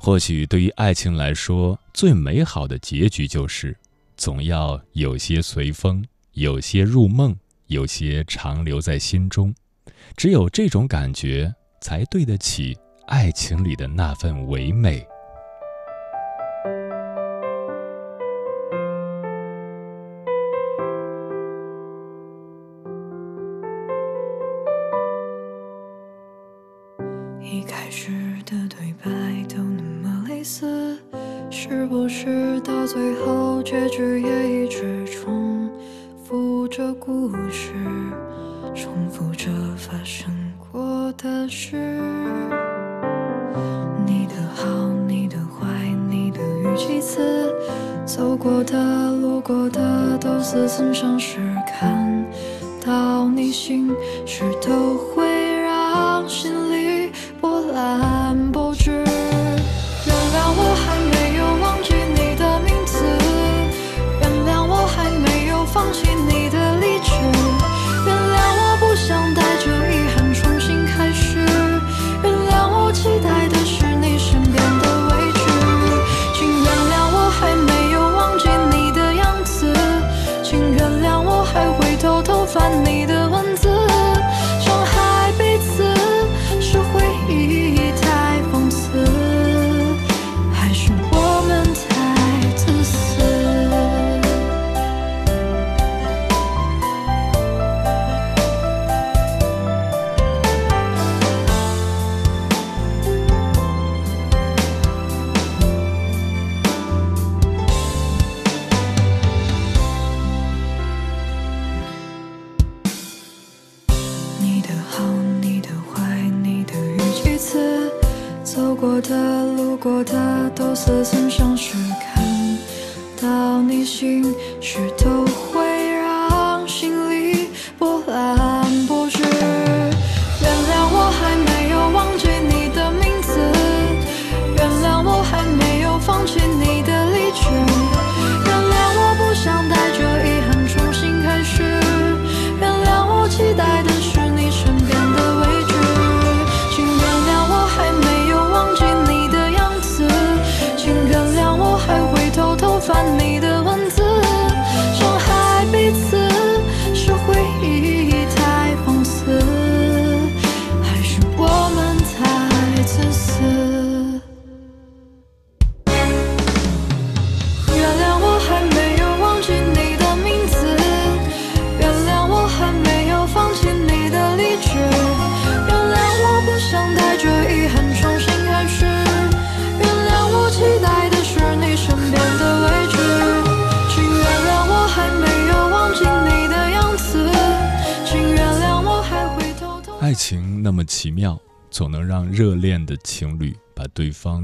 [0.06, 3.74] 或许对于爱情来说，最美好的结局就是，
[4.18, 6.04] 总要有些随风，
[6.34, 7.34] 有些入梦，
[7.68, 9.56] 有些长留在心中。
[10.18, 12.78] 只有这种感觉，才对得起
[13.08, 15.08] 爱情里的那份唯美。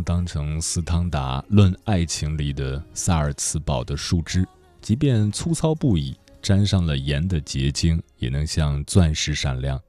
[0.04, 4.48] 当成斯汤达《论爱情》里的萨尔茨堡的树枝，
[4.82, 9.80] 即便粗糙不已，沾上了盐的结晶也能像钻石闪亮。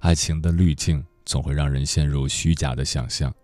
[0.00, 3.34] 爱情的滤镜总会让人陷入虚假的想象，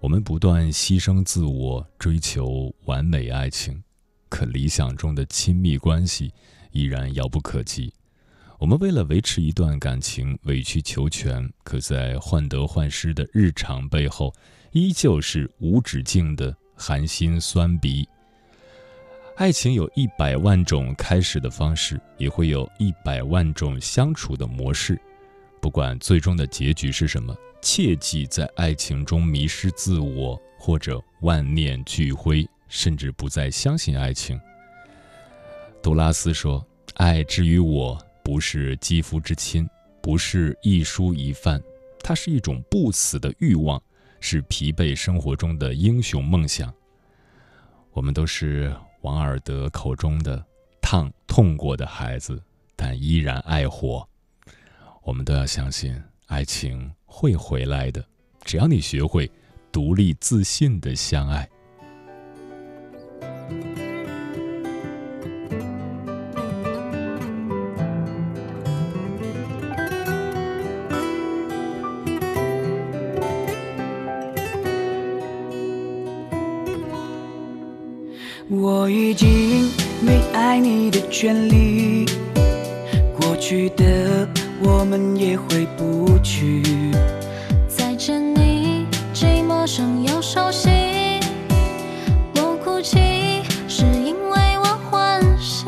[0.00, 3.82] 我们不断牺牲自我，追求完美爱情，
[4.28, 6.32] 可理想中的亲密关系
[6.72, 7.92] 依然遥不可及。
[8.58, 14.34] 我们为了维持一段感情委曲求全，可在患得患失的日常背后，
[14.72, 18.08] 依旧是无止境的寒心酸鼻。
[19.36, 25.00] 爱情有一百万种开始的方式，也会有一百万种相处的模式。
[25.60, 34.40] 不管最终的结局是什么，切记在爱情中迷失自我，或者万念俱灰，甚至不再相信爱情。
[35.82, 36.64] 杜拉斯说
[36.94, 39.66] ：“爱之于我。”不是肌肤之亲，
[40.02, 41.58] 不是一蔬一饭，
[42.00, 43.82] 它是一种不死的欲望，
[44.20, 46.72] 是疲惫生活中的英雄梦想。
[47.92, 50.44] 我们都是王尔德口中的
[50.80, 52.42] 烫痛过的孩子，
[52.76, 54.06] 但依然爱火。
[55.02, 58.04] 我们都要相信爱情会回来的，
[58.44, 59.30] 只要你学会
[59.72, 61.48] 独立自信的相爱。
[78.70, 79.70] 我已经
[80.02, 82.04] 没爱你的权利，
[83.18, 84.28] 过去的
[84.62, 86.62] 我们也回不去。
[87.66, 90.68] 再见你，既陌生又熟悉。
[92.34, 95.64] 我哭泣，是因为我欢喜。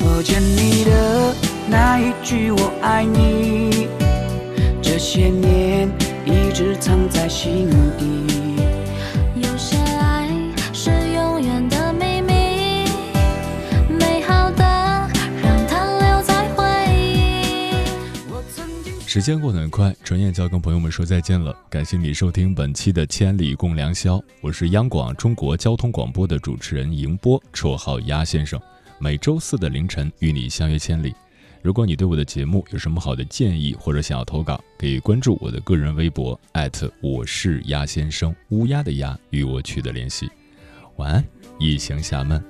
[0.00, 1.34] 我见你的
[1.70, 3.88] 那一句我爱你，
[4.82, 5.90] 这些年
[6.26, 8.33] 一直藏在心底。
[19.14, 21.56] 时间过得很快，转眼就要跟朋友们说再见了。
[21.70, 28.60] 感谢你收听本期的《千里共良宵》，我是央广中国交通广播的主持人迎波，绰号鸭先生。
[28.98, 31.14] 每周四的凌晨与你相约千里。
[31.62, 36.36] 如果你对我的节目有什么好的建议或者想要投稿，可以关注我的个人微博
[37.00, 40.28] 我是鸭先生，乌鸦的鸭，与我取得联系。
[40.96, 41.24] 晚安，
[41.60, 42.42] 一行侠们。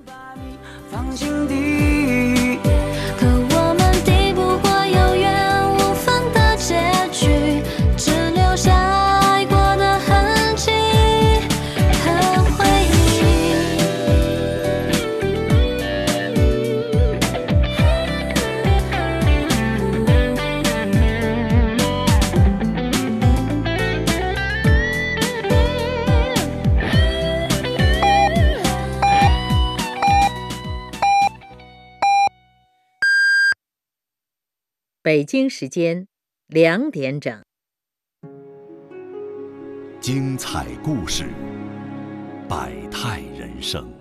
[0.90, 1.28] 放心
[35.04, 36.08] 北京时间
[36.46, 37.44] 两点整。
[40.00, 41.26] 精彩故事，
[42.48, 43.92] 百态人生，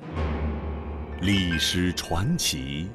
[1.19, 2.89] 历史传奇，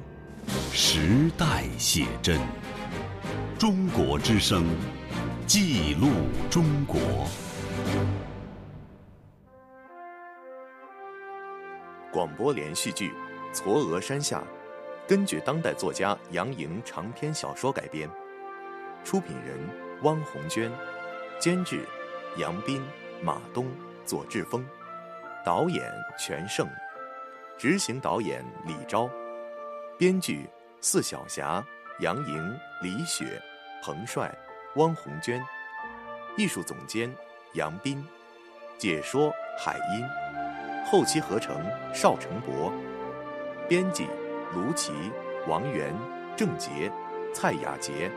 [0.73, 2.39] 时代写真。
[3.59, 4.65] 中国之声，
[5.45, 6.07] 记录
[6.49, 6.99] 中国。
[12.11, 13.11] 广播连续剧
[13.53, 14.39] 《嵯峨山下》，
[15.09, 18.07] 根据当代作家杨莹长篇小说改编，
[19.03, 19.57] 出品人
[20.03, 20.71] 汪红娟，
[21.39, 21.83] 监制
[22.37, 22.79] 杨斌、
[23.19, 23.65] 马东、
[24.05, 24.63] 左志峰，
[25.43, 25.83] 导演
[26.19, 26.67] 全胜，
[27.57, 29.09] 执行导演李钊，
[29.97, 30.47] 编剧
[30.79, 31.65] 四小侠
[32.01, 33.41] 杨莹、李雪、
[33.81, 34.31] 彭帅、
[34.75, 35.43] 汪红娟，
[36.37, 37.11] 艺术总监
[37.53, 38.05] 杨斌，
[38.77, 40.05] 解说海音，
[40.85, 41.65] 后期合成
[41.95, 42.71] 邵成博，
[43.67, 44.05] 编辑
[44.53, 44.91] 卢奇、
[45.47, 45.95] 王源、
[46.35, 46.91] 郑杰、
[47.33, 48.11] 蔡雅杰。